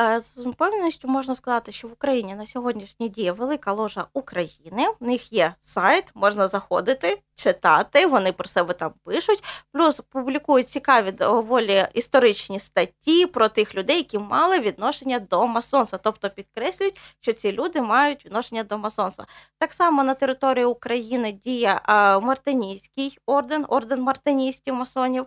Е, 0.00 0.20
З 0.20 0.36
впевненістю 0.46 1.08
можна 1.08 1.34
сказати, 1.34 1.72
що 1.72 1.88
в 1.88 1.92
Україні 1.92 2.34
на 2.34 2.46
сьогоднішній 2.46 3.08
діє 3.08 3.32
велика 3.32 3.72
ложа 3.72 4.06
України. 4.12 4.86
В 5.00 5.04
них 5.04 5.32
є 5.32 5.54
сайт, 5.62 6.10
можна 6.14 6.48
заходити, 6.48 7.22
читати. 7.42 8.06
Вони 8.06 8.32
про 8.32 8.48
себе 8.48 8.74
там 8.74 8.92
пишуть. 9.04 9.44
Плюс 9.72 10.00
публікують 10.10 10.68
цікаві 10.68 11.12
доволі 11.12 11.86
історичні 11.94 12.60
статті 12.60 13.26
про 13.26 13.48
тих 13.48 13.74
людей, 13.74 13.96
які 13.96 14.18
мали 14.18 14.58
відношення 14.58 15.18
до 15.18 15.46
масонства. 15.46 15.98
Тобто 16.02 16.30
підкреслюють, 16.30 17.00
що 17.20 17.32
ці 17.32 17.52
люди 17.52 17.80
мають 17.80 18.24
відношення 18.26 18.64
до 18.64 18.78
масонства. 18.78 19.26
Так 19.58 19.72
само 19.72 20.04
на 20.04 20.14
території 20.14 20.64
України 20.64 21.32
діє 21.32 21.80
а, 21.84 22.18
Мартинійський 22.18 23.18
орден, 23.26 23.64
орден 23.68 24.02
мартиністів 24.02 24.74
масонів. 24.74 25.26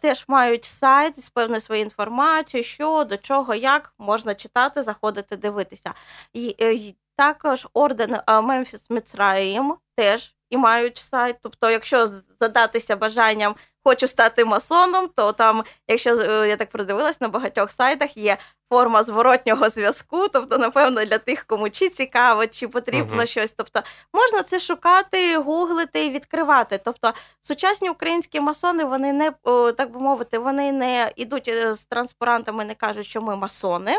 Теж 0.00 0.24
мають 0.28 0.64
сайт 0.64 1.20
з 1.20 1.28
певною 1.28 1.60
своєю 1.60 1.84
інформацією, 1.84 2.64
що 2.64 3.04
до 3.04 3.16
чого, 3.16 3.54
як 3.54 3.94
можна 3.98 4.34
читати, 4.34 4.82
заходити, 4.82 5.36
дивитися. 5.36 5.94
І, 6.32 6.56
е, 6.60 6.94
також 7.16 7.68
орден 7.72 8.16
Мемфіс 8.42 8.90
Міцраїм 8.90 9.74
теж 9.96 10.34
і 10.52 10.56
мають 10.56 10.98
сайт. 10.98 11.36
Тобто, 11.42 11.70
якщо 11.70 12.08
задатися 12.40 12.96
бажанням 12.96 13.54
хочу 13.84 14.08
стати 14.08 14.44
масоном, 14.44 15.08
то 15.16 15.32
там, 15.32 15.64
якщо 15.88 16.16
е, 16.16 16.48
я 16.48 16.56
так 16.56 16.70
продивилась, 16.70 17.20
на 17.20 17.28
багатьох 17.28 17.70
сайтах 17.72 18.16
є 18.16 18.36
форма 18.72 19.02
зворотнього 19.02 19.68
зв'язку. 19.68 20.28
Тобто, 20.28 20.58
напевно, 20.58 21.04
для 21.04 21.18
тих, 21.18 21.44
кому 21.44 21.70
чи 21.70 21.88
цікаво, 21.88 22.46
чи 22.46 22.68
потрібно 22.68 23.16
Мгм. 23.16 23.26
щось. 23.26 23.52
Тобто, 23.52 23.82
можна 24.14 24.42
це 24.42 24.60
шукати, 24.60 25.36
гуглити 25.36 26.04
і 26.04 26.10
відкривати. 26.10 26.80
Тобто, 26.84 27.12
сучасні 27.42 27.90
українські 27.90 28.40
масони, 28.40 28.84
вони 28.84 29.12
не 29.12 29.32
так 29.76 29.90
би 29.90 30.00
мовити, 30.00 30.38
вони 30.38 30.72
не 30.72 31.12
йдуть 31.16 31.48
е, 31.48 31.74
з 31.74 31.84
транспарантами, 31.84 32.64
не 32.64 32.74
кажуть, 32.74 33.06
що 33.06 33.22
ми 33.22 33.36
масони. 33.36 33.98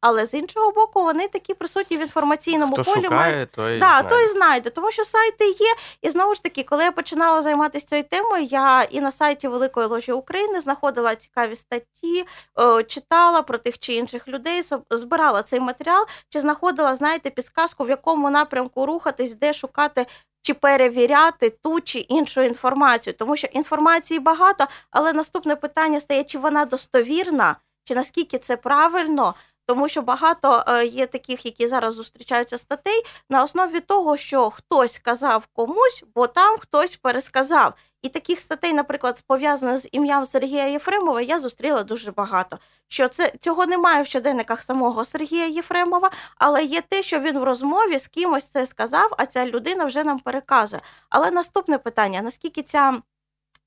Але 0.00 0.26
з 0.26 0.34
іншого 0.34 0.70
боку, 0.72 1.02
вони 1.02 1.28
такі 1.28 1.54
присутні 1.54 1.96
в 1.96 2.00
інформаційному 2.00 2.76
Хто 2.76 2.94
полі. 2.94 3.08
мають- 3.08 3.50
той 3.50 3.78
Да, 3.78 3.86
знає. 3.88 4.04
то 4.26 4.32
знайде, 4.32 4.70
тому 4.70 4.90
що 4.90 5.04
сайти 5.04 5.44
є. 5.46 5.74
І 6.02 6.10
знову 6.10 6.34
ж 6.34 6.42
таки, 6.42 6.62
коли 6.62 6.84
я 6.84 6.92
починала 6.92 7.42
займатися 7.42 7.86
цією 7.86 8.04
темою, 8.10 8.44
я 8.44 8.82
і 8.82 9.00
на 9.00 9.12
сайті 9.12 9.48
Великої 9.48 9.86
ложі 9.86 10.12
України 10.12 10.60
знаходила 10.60 11.14
цікаві 11.14 11.56
статті, 11.56 12.26
е, 12.60 12.82
читала 12.82 13.42
про 13.42 13.58
тих 13.58 13.78
чи 13.78 13.94
інших 13.94 14.28
людей, 14.28 14.62
збирала 14.90 15.42
цей 15.42 15.60
матеріал, 15.60 16.06
чи 16.28 16.40
знаходила, 16.40 16.96
знаєте, 16.96 17.30
підсказку, 17.30 17.84
в 17.84 17.88
якому 17.88 18.30
напрямку 18.30 18.86
рухатись, 18.86 19.34
де 19.34 19.52
шукати. 19.52 20.06
Чи 20.42 20.54
перевіряти 20.54 21.50
ту 21.50 21.80
чи 21.80 21.98
іншу 21.98 22.42
інформацію, 22.42 23.14
тому 23.14 23.36
що 23.36 23.46
інформації 23.52 24.20
багато, 24.20 24.64
але 24.90 25.12
наступне 25.12 25.56
питання 25.56 26.00
стає, 26.00 26.24
чи 26.24 26.38
вона 26.38 26.64
достовірна, 26.64 27.56
чи 27.84 27.94
наскільки 27.94 28.38
це 28.38 28.56
правильно, 28.56 29.34
тому 29.70 29.88
що 29.88 30.02
багато 30.02 30.64
е, 30.68 30.86
є 30.86 31.06
таких, 31.06 31.46
які 31.46 31.66
зараз 31.66 31.94
зустрічаються 31.94 32.58
статей, 32.58 33.02
на 33.28 33.44
основі 33.44 33.80
того, 33.80 34.16
що 34.16 34.50
хтось 34.50 34.92
сказав 34.92 35.46
комусь, 35.52 36.04
бо 36.14 36.26
там 36.26 36.58
хтось 36.58 36.96
пересказав. 36.96 37.74
І 38.02 38.08
таких 38.08 38.40
статей, 38.40 38.72
наприклад, 38.72 39.22
пов'язаних 39.26 39.78
з 39.78 39.88
ім'ям 39.92 40.26
Сергія 40.26 40.66
Єфремова, 40.66 41.20
я 41.20 41.40
зустріла 41.40 41.82
дуже 41.82 42.12
багато. 42.12 42.58
Що 42.88 43.08
це 43.08 43.32
цього 43.40 43.66
немає 43.66 44.02
в 44.02 44.06
щоденниках 44.06 44.62
самого 44.62 45.04
Сергія 45.04 45.46
Єфремова, 45.46 46.10
але 46.36 46.64
є 46.64 46.80
те, 46.80 47.02
що 47.02 47.20
він 47.20 47.38
в 47.38 47.42
розмові 47.42 47.98
з 47.98 48.06
кимось 48.06 48.44
це 48.44 48.66
сказав, 48.66 49.14
а 49.18 49.26
ця 49.26 49.46
людина 49.46 49.84
вже 49.84 50.04
нам 50.04 50.18
переказує. 50.18 50.82
Але 51.10 51.30
наступне 51.30 51.78
питання: 51.78 52.22
наскільки 52.22 52.62
ця 52.62 53.02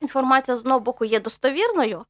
інформація 0.02 0.58
з 0.58 0.60
одного 0.60 0.80
боку 0.80 1.06
є 1.06 1.20
достовірною? 1.20 2.06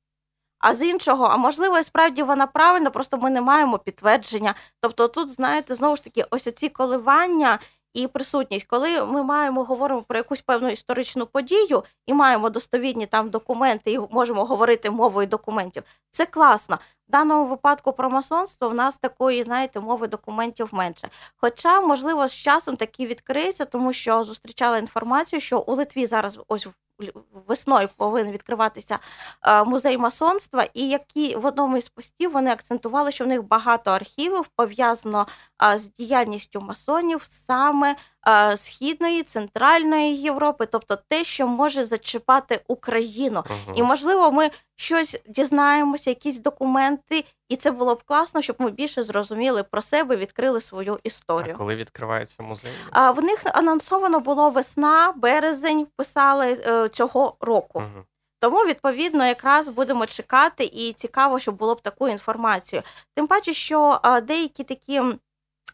А 0.64 0.74
з 0.74 0.82
іншого, 0.82 1.26
а 1.26 1.38
можливо, 1.38 1.80
і 1.80 1.84
справді 1.84 2.24
вона 2.24 2.48
правильна, 2.48 2.90
просто 2.90 3.18
ми 3.18 3.30
не 3.30 3.42
маємо 3.42 3.80
підтвердження. 3.80 4.56
Тобто, 4.82 5.08
тут, 5.08 5.30
знаєте, 5.30 5.76
знову 5.76 5.96
ж 5.96 6.04
таки, 6.04 6.26
ось 6.32 6.54
ці 6.56 6.70
коливання 6.70 7.60
і 7.94 8.08
присутність, 8.08 8.68
коли 8.68 9.06
ми 9.06 9.24
маємо 9.24 9.64
говоримо 9.64 10.02
про 10.02 10.18
якусь 10.18 10.42
певну 10.42 10.70
історичну 10.70 11.26
подію 11.26 11.84
і 12.06 12.14
маємо 12.14 12.50
достовірні 12.50 13.06
там 13.06 13.30
документи, 13.30 13.92
і 13.92 14.00
можемо 14.12 14.46
говорити 14.46 14.90
мовою 14.90 15.28
документів. 15.28 15.84
Це 16.12 16.26
класно. 16.26 16.80
В 17.08 17.12
даному 17.12 17.46
випадку 17.46 17.94
про 17.94 18.10
масонство 18.10 18.70
в 18.70 18.74
нас 18.74 18.98
такої, 18.98 19.44
знаєте, 19.44 19.80
мови 19.80 20.08
документів 20.08 20.70
менше. 20.72 21.10
Хоча, 21.36 21.82
можливо, 21.82 22.28
з 22.28 22.34
часом 22.34 22.76
такі 22.76 23.08
відкриється, 23.08 23.66
тому 23.66 23.94
що 23.94 24.24
зустрічала 24.24 24.78
інформацію, 24.78 25.40
що 25.40 25.60
у 25.60 25.76
Литві 25.76 26.06
зараз 26.06 26.40
ось 26.48 26.68
весною 27.48 27.90
повинен 27.98 28.32
відкриватися 28.32 29.00
е, 29.44 29.64
музей 29.64 29.98
масонства, 29.98 30.68
і 30.74 30.90
які 30.90 31.36
в 31.36 31.46
одному 31.46 31.78
із 31.78 31.90
постів 31.90 32.32
вони 32.32 32.52
акцентували, 32.52 33.12
що 33.12 33.24
в 33.24 33.28
них 33.28 33.44
багато 33.44 33.92
архівів 33.92 34.46
пов'язано 34.56 35.28
е, 35.64 35.78
з 35.78 35.92
діяльністю 36.00 36.62
масонів 36.62 37.26
саме 37.30 37.96
східної, 38.56 39.24
центральної 39.24 40.16
Європи, 40.16 40.66
тобто 40.66 40.98
те, 41.10 41.24
що 41.24 41.48
може 41.48 41.86
зачіпати 41.86 42.62
Україну. 42.68 43.44
Мгм. 43.50 43.76
І 43.76 43.84
можливо, 43.84 44.32
ми 44.32 44.52
щось 44.76 45.22
дізнаємося, 45.28 46.10
якісь 46.10 46.40
документи, 46.40 47.26
і 47.50 47.56
це 47.56 47.72
було 47.72 47.96
б 47.96 48.04
класно, 48.04 48.42
щоб 48.42 48.56
ми 48.60 48.72
більше 48.72 49.04
зрозуміли 49.04 49.64
про 49.64 49.82
себе, 49.82 50.16
відкрили 50.16 50.62
свою 50.62 51.00
історію. 51.04 51.56
А 51.56 51.58
коли 51.58 51.76
відкривається 51.76 52.44
музей? 52.44 52.72
А 52.92 53.12
в 53.12 53.24
них 53.24 53.42
анонсовано 53.46 54.20
було 54.20 54.50
весна, 54.50 55.14
березень, 55.16 55.88
писали 55.98 56.64
е, 56.68 56.90
цього 56.90 57.36
року. 57.40 57.80
Мгм. 57.80 58.06
Тому, 58.40 58.58
відповідно, 58.58 59.26
якраз 59.26 59.68
будемо 59.68 60.06
чекати, 60.06 60.64
і 60.64 60.94
цікаво, 60.94 61.40
щоб 61.40 61.56
було 61.56 61.76
б 61.76 61.82
таку 61.82 62.08
інформацію. 62.08 62.82
Тим 63.16 63.28
паче, 63.28 63.54
що 63.54 64.00
деякі 64.24 64.64
такі 64.64 65.02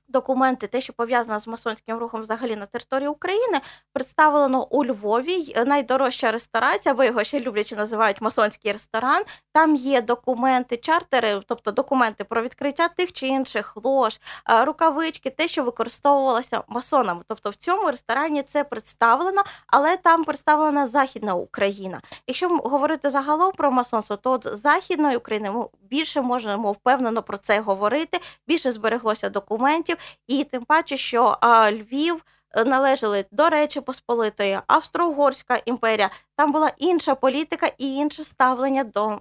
документи, 0.10 0.68
те, 0.68 0.82
що 0.82 0.94
пов'язано 0.94 1.40
з 1.40 1.48
масонським 1.48 1.98
рухом 1.98 2.22
взагалі 2.22 2.56
на 2.56 2.66
території 2.66 3.08
України, 3.10 3.60
представлено 3.94 4.68
у 4.70 4.86
Львові. 4.86 5.34
Й- 5.34 5.64
Найдорожча 5.66 6.32
ресторація, 6.32 6.94
або 6.94 7.04
його 7.04 7.24
ще 7.24 7.40
люблячи 7.40 7.76
називають 7.76 8.22
масонський 8.22 8.72
ресторан. 8.72 9.24
Там 9.54 9.76
є 9.76 10.02
документи, 10.02 10.78
чартери, 10.78 11.42
тобто 11.48 11.72
документи 11.72 12.24
про 12.24 12.42
відкриття 12.42 12.88
тих 12.88 13.14
чи 13.14 13.28
інших 13.28 13.74
лож, 13.84 14.20
рукавички, 14.64 15.30
те, 15.30 15.48
що 15.48 15.64
використовувалося 15.64 16.64
масонами. 16.68 17.22
Тобто 17.28 17.50
в 17.50 17.56
цьому 17.56 17.92
ресторані 17.92 18.44
це 18.44 18.64
представлено, 18.64 19.44
але 19.68 19.98
там 19.98 20.24
представлена 20.24 20.88
Західна 20.88 21.34
Україна. 21.36 22.02
Якщо 22.28 22.50
говорити 22.50 23.10
загалом 23.10 23.52
про 23.52 23.72
масонство, 23.72 24.16
то 24.18 24.40
з 24.44 24.58
Західної 24.60 25.18
України 25.18 25.52
ми 25.52 25.66
більше 25.82 26.22
можемо 26.22 26.72
впевнено 26.72 27.24
про 27.24 27.38
це 27.38 27.60
говорити, 27.60 28.20
більше 28.48 28.72
збереглося 28.72 29.30
документів, 29.30 29.98
і 30.28 30.44
тим 30.44 30.66
паче, 30.66 30.98
що 30.98 31.38
а, 31.42 31.72
Львів. 31.72 32.26
е, 32.56 32.64
Належали 32.66 33.26
до 33.32 33.50
Речі 33.50 33.82
Посполитої, 33.82 34.60
Австро-Угорська 34.68 35.62
імперія. 35.66 36.10
Там 36.36 36.52
була 36.52 36.72
інша 36.78 37.16
політика 37.16 37.72
і 37.78 37.94
інше 37.94 38.24
ставлення 38.24 38.84
до 38.84 39.20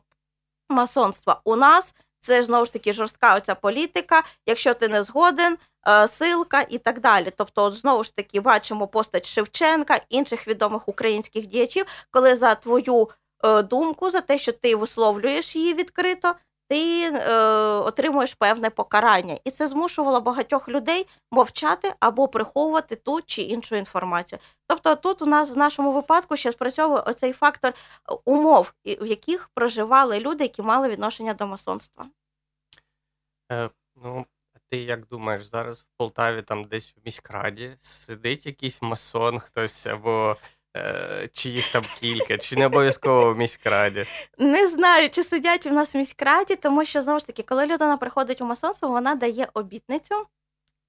масонства. 0.68 1.40
У 1.44 1.56
нас 1.56 1.94
це 2.20 2.42
знову 2.42 2.66
ж 2.66 2.72
таки 2.72 2.92
жорстка 2.92 3.36
оця 3.36 3.54
політика. 3.54 4.22
Якщо 4.46 4.74
ти 4.74 4.88
не 4.88 5.02
згоден, 5.02 5.58
е, 5.88 6.08
силка 6.08 6.66
і 6.68 6.78
так 6.78 7.00
далі. 7.00 7.32
Тобто, 7.36 7.62
от 7.64 7.74
знову 7.74 8.04
ж 8.04 8.16
таки, 8.16 8.40
бачимо 8.40 8.86
постать 8.88 9.26
Шевченка, 9.26 10.00
інших 10.08 10.48
відомих 10.48 10.88
українських 10.88 11.46
діячів, 11.46 11.86
коли 12.10 12.36
за 12.36 12.54
твою 12.54 13.08
е, 13.44 13.62
думку, 13.62 14.10
за 14.10 14.20
те, 14.20 14.38
що 14.38 14.52
ти 14.52 14.76
висловлюєш 14.76 15.56
її 15.56 15.74
відкрито, 15.74 16.34
ти 16.68 17.02
е, 17.02 17.34
отримуєш 17.62 18.34
певне 18.34 18.70
покарання. 18.70 19.38
І 19.44 19.50
це 19.50 19.68
змушувало 19.68 20.20
багатьох 20.20 20.68
людей 20.68 21.06
мовчати 21.30 21.94
або 22.00 22.28
приховувати 22.28 22.96
ту 22.96 23.22
чи 23.22 23.42
іншу 23.42 23.76
інформацію. 23.76 24.38
Тобто, 24.66 24.96
тут 24.96 25.22
у 25.22 25.26
нас 25.26 25.50
в 25.50 25.56
нашому 25.56 25.92
випадку 25.92 26.36
ще 26.36 26.52
спрацьовує 26.52 27.00
оцей 27.00 27.32
фактор 27.32 27.72
е, 27.72 28.14
умов, 28.24 28.72
в 28.84 29.06
яких 29.06 29.50
проживали 29.54 30.20
люди, 30.20 30.44
які 30.44 30.62
мали 30.62 30.88
відношення 30.88 31.34
до 31.34 31.46
масонства. 31.46 32.06
Е, 33.52 33.70
ну, 33.96 34.26
ти 34.70 34.76
як 34.76 35.06
думаєш, 35.06 35.44
зараз 35.44 35.80
в 35.80 35.86
Полтаві 35.96 36.42
там 36.42 36.64
десь 36.64 36.96
в 36.96 37.00
міськраді 37.04 37.76
сидить 37.80 38.46
якийсь 38.46 38.82
масон, 38.82 39.38
хтось 39.38 39.86
або 39.86 40.36
чи 41.32 41.50
їх 41.50 41.72
там 41.72 41.84
кілька, 42.00 42.38
чи 42.38 42.56
не 42.56 42.66
обов'язково 42.66 43.34
в 43.34 43.38
міськраді? 43.38 44.06
Не 44.38 44.68
знаю, 44.68 45.10
чи 45.10 45.22
сидять 45.22 45.66
у 45.66 45.70
нас 45.70 45.94
в 45.94 45.98
міськраді, 45.98 46.56
тому 46.56 46.84
що 46.84 47.02
знову 47.02 47.18
ж 47.18 47.26
таки, 47.26 47.42
коли 47.42 47.66
людина 47.66 47.96
приходить 47.96 48.40
у 48.40 48.44
масонство, 48.44 48.88
вона 48.88 49.14
дає 49.14 49.48
обітницю 49.54 50.26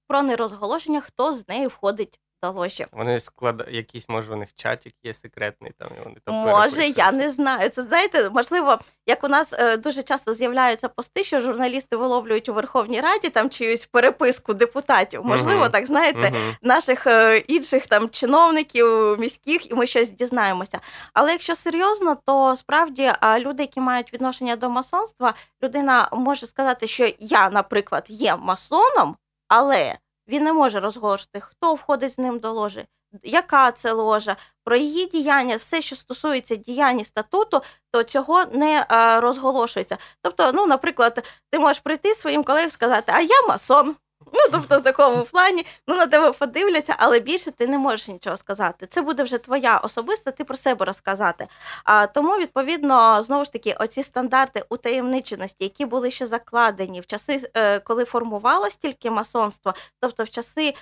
про 0.07 0.21
нерозголошення, 0.21 1.01
хто 1.01 1.33
з 1.33 1.47
нею 1.47 1.69
входить 1.69 2.19
до 2.43 2.51
ложі. 2.51 2.85
Вони 2.91 3.19
склад... 3.19 3.67
якийсь, 3.71 4.09
може, 4.09 4.33
у 4.33 4.35
них 4.35 4.49
чатик 4.55 4.93
є 5.03 5.13
секретний, 5.13 5.71
там 5.77 5.89
і 5.97 6.03
вони 6.03 6.15
там 6.25 6.35
Може, 6.35 6.83
я 6.87 7.11
не 7.11 7.29
знаю. 7.29 7.69
Це 7.69 7.83
знаєте, 7.83 8.29
можливо, 8.29 8.79
як 9.07 9.23
у 9.23 9.27
нас 9.27 9.53
е, 9.53 9.77
дуже 9.77 10.03
часто 10.03 10.33
з'являються 10.33 10.89
пости, 10.89 11.23
що 11.23 11.41
журналісти 11.41 11.95
виловлюють 11.95 12.49
у 12.49 12.53
Верховній 12.53 13.01
Раді 13.01 13.29
там 13.29 13.49
чиюсь 13.49 13.85
переписку 13.85 14.53
депутатів. 14.53 15.25
Можливо, 15.25 15.61
Мгм. 15.61 15.71
так 15.71 15.85
знаєте, 15.85 16.31
Мгм. 16.31 16.55
наших 16.61 17.07
е, 17.07 17.37
інших 17.37 17.87
там 17.87 18.09
чиновників 18.09 19.19
міських, 19.19 19.71
і 19.71 19.73
ми 19.75 19.87
щось 19.87 20.09
дізнаємося. 20.11 20.79
Але 21.13 21.31
якщо 21.31 21.55
серйозно, 21.55 22.17
то 22.25 22.55
справді 22.55 23.11
люди, 23.39 23.63
які 23.63 23.79
мають 23.79 24.13
відношення 24.13 24.55
до 24.55 24.69
масонства, 24.69 25.33
людина 25.63 26.09
може 26.11 26.47
сказати, 26.47 26.87
що 26.87 27.09
я, 27.19 27.49
наприклад, 27.49 28.05
є 28.09 28.35
масоном, 28.35 29.15
але 29.47 29.95
він 30.29 30.43
не 30.43 30.53
може 30.53 30.79
розголошити, 30.79 31.39
хто 31.39 31.73
входить 31.73 32.13
з 32.13 32.17
ним 32.17 32.39
до 32.39 32.51
ложі, 32.51 32.85
яка 33.23 33.71
це 33.71 33.91
ложа, 33.91 34.35
про 34.63 34.75
її 34.77 35.05
діяння, 35.05 35.55
все, 35.55 35.81
що 35.81 35.95
стосується 35.95 36.55
діяння 36.55 37.03
статуту, 37.03 37.61
то 37.91 38.03
цього 38.03 38.45
не 38.45 38.85
е, 38.91 39.19
розголошується. 39.21 39.97
Тобто, 40.21 40.51
ну, 40.53 40.67
наприклад, 40.67 41.27
ти 41.49 41.59
можеш 41.59 41.79
прийти 41.79 42.13
своїм 42.13 42.43
колегам 42.43 42.67
і 42.67 42.71
сказати, 42.71 43.11
а 43.15 43.21
я 43.21 43.47
масон. 43.47 43.95
Ну, 44.33 44.39
тобто, 44.51 44.79
в 44.79 44.83
такому 44.83 45.23
плані, 45.25 45.65
ну 45.87 45.95
на 45.95 46.07
тебе 46.07 46.31
подивляться, 46.31 46.95
але 46.97 47.19
більше 47.19 47.51
ти 47.51 47.67
не 47.67 47.77
можеш 47.77 48.07
нічого 48.07 48.37
сказати. 48.37 48.87
Це 48.89 49.01
буде 49.01 49.23
вже 49.23 49.37
твоя 49.37 49.77
особиста, 49.77 50.31
ти 50.31 50.43
про 50.43 50.57
себе 50.57 50.85
розказати. 50.85 51.47
А 51.83 52.07
тому, 52.07 52.37
відповідно, 52.37 53.23
знову 53.23 53.45
ж 53.45 53.51
таки, 53.53 53.75
оці 53.79 54.03
стандарти 54.03 54.63
утаємниченості, 54.69 55.63
які 55.63 55.85
були 55.85 56.11
ще 56.11 56.25
закладені 56.25 57.01
в 57.01 57.05
часи, 57.07 57.49
е, 57.53 57.79
коли 57.79 58.05
формувалось 58.05 58.77
тільки 58.77 59.11
масонство, 59.11 59.73
тобто 59.99 60.23
в 60.23 60.29
часи 60.29 60.73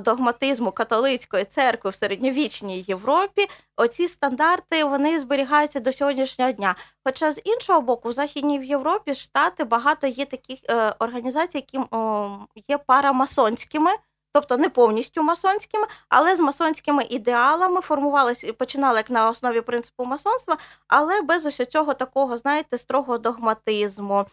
догматизму 0.00 0.72
католицької 0.72 1.44
церкви 1.44 1.90
в 1.90 1.94
середньовічній 1.94 2.84
Європі, 2.88 3.46
оці 3.76 4.08
стандарти 4.08 4.84
вони 4.84 5.18
зберігаються 5.20 5.80
до 5.80 5.92
сьогоднішнього 5.92 6.52
дня. 6.52 6.74
Хоча 7.04 7.32
з 7.32 7.40
іншого 7.44 7.80
боку, 7.80 8.08
в 8.08 8.12
Західній 8.12 8.66
Європі 8.66 9.14
штати 9.14 9.64
багато 9.64 10.06
є 10.06 10.24
таких 10.24 10.58
е, 10.70 10.94
організацій, 10.98 11.58
які 11.58 11.78
е, 11.78 11.84
є 12.68 12.78
парамасонськими. 12.78 13.90
Тобто 14.38 14.56
не 14.56 14.68
повністю 14.68 15.22
масонськими, 15.22 15.86
але 16.08 16.36
з 16.36 16.40
масонськими 16.40 17.04
ідеалами 17.10 17.80
формувалися 17.80 18.52
починали 18.52 18.96
як 18.96 19.10
на 19.10 19.30
основі 19.30 19.60
принципу 19.60 20.04
масонства, 20.04 20.56
але 20.88 21.22
без 21.22 21.46
ось 21.46 21.56
цього 21.68 21.94
такого, 21.94 22.36
знаєте, 22.36 22.78
строгого 22.78 23.18
догматизму, 23.18 24.26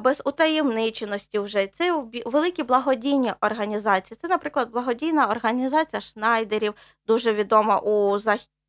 без 0.00 0.22
утаємниченості 0.24 1.38
вже 1.38 1.66
це 1.66 2.04
великі 2.26 2.62
благодійні 2.62 3.32
організації. 3.40 4.18
Це, 4.22 4.28
наприклад, 4.28 4.70
благодійна 4.70 5.26
організація 5.26 6.00
Шнайдерів, 6.00 6.74
дуже 7.06 7.32
відома 7.32 7.78
у 7.78 8.18
західному 8.18 8.61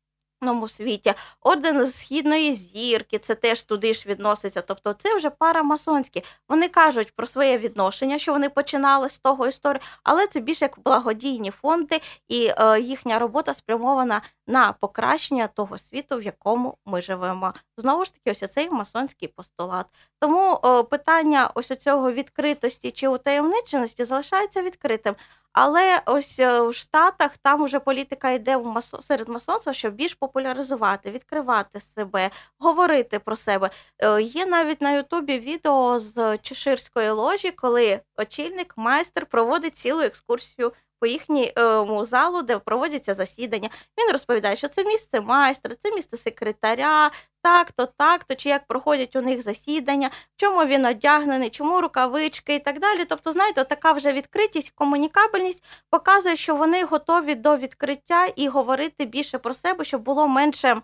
світі. 0.68 1.14
Орден 1.40 1.90
Східної 1.90 2.54
зірки, 2.54 3.18
це 3.18 3.34
теж 3.34 3.62
туди 3.62 3.94
ж 3.94 4.08
відноситься. 4.08 4.62
Тобто, 4.62 4.92
це 4.92 5.16
вже 5.16 5.30
парамасонські. 5.30 6.24
Вони 6.48 6.68
кажуть 6.68 7.12
про 7.16 7.26
своє 7.26 7.58
відношення, 7.58 8.18
що 8.18 8.32
вони 8.32 8.48
починали 8.48 9.08
з 9.08 9.18
того 9.18 9.46
історії, 9.46 9.82
але 10.02 10.26
це 10.26 10.40
більше 10.40 10.64
як 10.64 10.78
благодійні 10.84 11.50
фонди, 11.50 12.00
і 12.28 12.52
е, 12.58 12.80
їхня 12.80 13.18
робота 13.18 13.54
спрямована 13.54 14.22
на 14.46 14.72
покращення 14.72 15.46
того 15.46 15.78
світу, 15.78 16.16
в 16.16 16.22
якому 16.22 16.76
ми 16.86 17.02
живемо. 17.02 17.54
Знову 17.76 18.04
ж 18.04 18.14
таки, 18.14 18.30
ось 18.30 18.52
цей 18.52 18.70
масонський 18.70 19.28
постулат. 19.28 19.86
Тому 20.20 20.60
е, 20.64 20.82
питання 20.82 21.50
ось 21.54 21.76
цього 21.78 22.12
відкритості 22.12 22.90
чи 22.90 23.08
утаємниченості 23.08 24.04
залишається 24.04 24.62
відкритим. 24.62 25.14
Але 25.54 26.00
ось 26.06 26.38
е, 26.38 26.60
в 26.62 26.74
Штатах 26.74 27.36
там 27.38 27.62
уже 27.62 27.80
політика 27.80 28.30
йде 28.30 28.56
в 28.56 28.66
масо... 28.66 29.02
серед 29.02 29.28
масонства, 29.28 29.72
щоб 29.72 29.94
більш 29.94 30.14
популяризувати, 30.14 31.10
відкривати 31.10 31.80
себе, 31.80 32.30
говорити 32.58 33.18
про 33.18 33.36
себе. 33.36 33.70
Е, 33.98 34.22
Є 34.22 34.46
навіть 34.46 34.80
на 34.80 34.92
Ютубі 34.92 35.38
відео 35.38 35.98
з 35.98 36.38
Чеширської 36.38 37.10
ложі, 37.10 37.50
коли 37.50 38.00
очільник 38.16 38.74
майстер 38.76 39.26
проводить 39.26 39.78
цілу 39.78 40.00
екскурсію 40.00 40.72
по 41.00 41.06
їхньому 41.06 42.04
залу, 42.04 42.42
де 42.42 42.58
проводяться 42.58 43.14
засідання. 43.14 43.68
Він 43.98 44.12
розповідає, 44.12 44.56
що 44.56 44.68
це 44.68 44.84
місце 44.84 45.20
майстра, 45.20 45.74
це 45.82 45.94
місце 45.94 46.16
секретаря, 46.16 47.10
так-то, 47.42 47.86
так-то, 47.86 48.34
чи 48.34 48.48
як 48.48 48.66
проходять 48.66 49.16
у 49.16 49.20
них 49.22 49.42
засідання, 49.42 50.08
в 50.08 50.36
чому 50.36 50.64
він 50.64 50.86
одягнений, 50.86 51.50
чому 51.50 51.80
рукавички 51.80 52.54
і 52.54 52.58
так 52.58 52.80
далі. 52.80 53.04
Тобто, 53.04 53.32
знаєте, 53.32 53.64
така 53.64 53.92
вже 53.92 54.12
відкритість, 54.12 54.70
комунікабельність 54.70 55.64
показує, 55.90 56.36
що 56.36 56.56
вони 56.56 56.84
готові 56.84 57.34
до 57.34 57.56
відкриття 57.56 58.26
і 58.26 58.48
говорити 58.48 59.04
більше 59.04 59.38
про 59.38 59.54
себе, 59.54 59.84
щоб 59.84 60.02
було 60.02 60.28
менше 60.28 60.82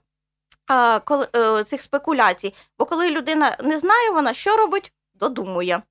коли, 1.05 1.29
е, 1.37 1.65
цих 1.65 1.83
спекуляцій. 1.83 2.55
Бо 2.79 2.85
коли 2.85 3.11
людина 3.11 3.57
не 3.63 3.79
знає, 3.79 4.11
вона 4.11 4.35
що 4.35 4.57
робить, 4.57 4.93
додумує. 5.15 5.83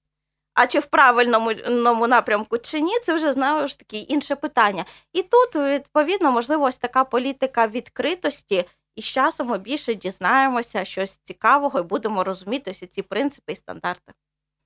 А 0.62 0.68
чи 0.68 0.80
в 0.80 0.86
правильному 0.86 2.08
напрямку 2.08 2.58
чи 2.58 2.82
ні, 2.82 3.00
це 3.00 3.16
вже 3.16 3.34
знову 3.34 3.68
ж 3.68 3.80
таки 3.80 3.98
інше 3.98 4.36
питання. 4.36 4.86
І 5.14 5.24
тут, 5.24 5.56
відповідно, 5.56 6.32
можливо, 6.32 6.66
ось 6.66 6.78
така 6.78 7.04
політика 7.04 7.68
відкритості, 7.68 8.66
і 8.96 9.02
з 9.02 9.06
часом 9.06 9.48
ми 9.48 9.58
більше 9.58 9.96
дізнаємося 9.96 10.86
щось 10.86 11.20
цікавого 11.24 11.80
і 11.80 11.84
будемо 11.84 12.24
розуміти 12.24 12.72
всі 12.72 12.88
ці 12.88 13.02
принципи 13.02 13.52
і 13.52 13.56
стандарти. 13.56 14.14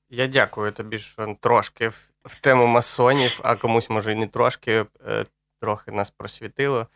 Я 0.10 0.28
дякую 0.28 0.72
тобі, 0.72 1.00
що 1.00 1.36
трошки 1.40 1.88
в, 1.88 2.36
тему 2.42 2.66
масонів, 2.66 3.40
а 3.44 3.56
комусь, 3.56 3.90
може, 3.90 4.12
і 4.12 4.16
не 4.16 4.28
трошки, 4.28 4.86
е, 5.08 5.26
трохи 5.62 5.92
нас 5.92 6.10
просвітило. 6.10 6.88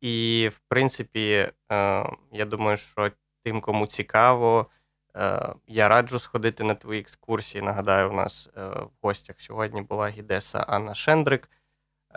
І, 0.00 0.48
в 0.54 0.60
принципі, 0.68 1.30
е, 1.30 1.52
я 2.32 2.44
думаю, 2.44 2.76
що 2.76 3.10
тим, 3.44 3.60
кому 3.60 3.86
цікаво, 3.86 4.66
я 5.66 5.88
раджу 5.88 6.18
сходити 6.18 6.64
на 6.64 6.74
твої 6.74 7.00
екскурсії. 7.00 7.62
Нагадаю, 7.62 8.10
у 8.10 8.12
нас 8.12 8.48
е, 8.56 8.60
в 8.66 8.90
гостях 9.02 9.40
сьогодні 9.40 9.82
була 9.82 10.08
гідеса 10.08 10.58
Анна 10.58 10.94
Шендрик. 10.94 11.50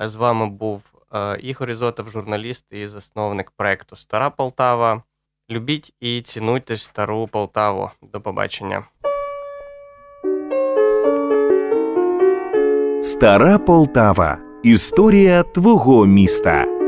Е, 0.02 0.08
З 0.08 0.16
вами 0.16 0.47
був 0.47 0.91
е, 1.14 1.38
Ігор 1.39 1.70
Ізотов, 1.70 2.10
журналіст 2.10 2.66
і 2.72 2.88
засновник 2.88 3.52
проекту 3.52 3.95
Стара 3.95 4.30
Полтава. 4.30 5.04
Любіть 5.52 5.93
і 5.99 6.22
цінуйте 6.22 6.78
стару 6.78 7.28
Полтаву. 7.28 7.91
До 8.02 8.22
побачення. 8.22 8.84
Стара 13.02 13.58
Полтава. 13.58 14.38
Історія 14.64 15.43
твого 15.43 16.06
міста. 16.06 16.81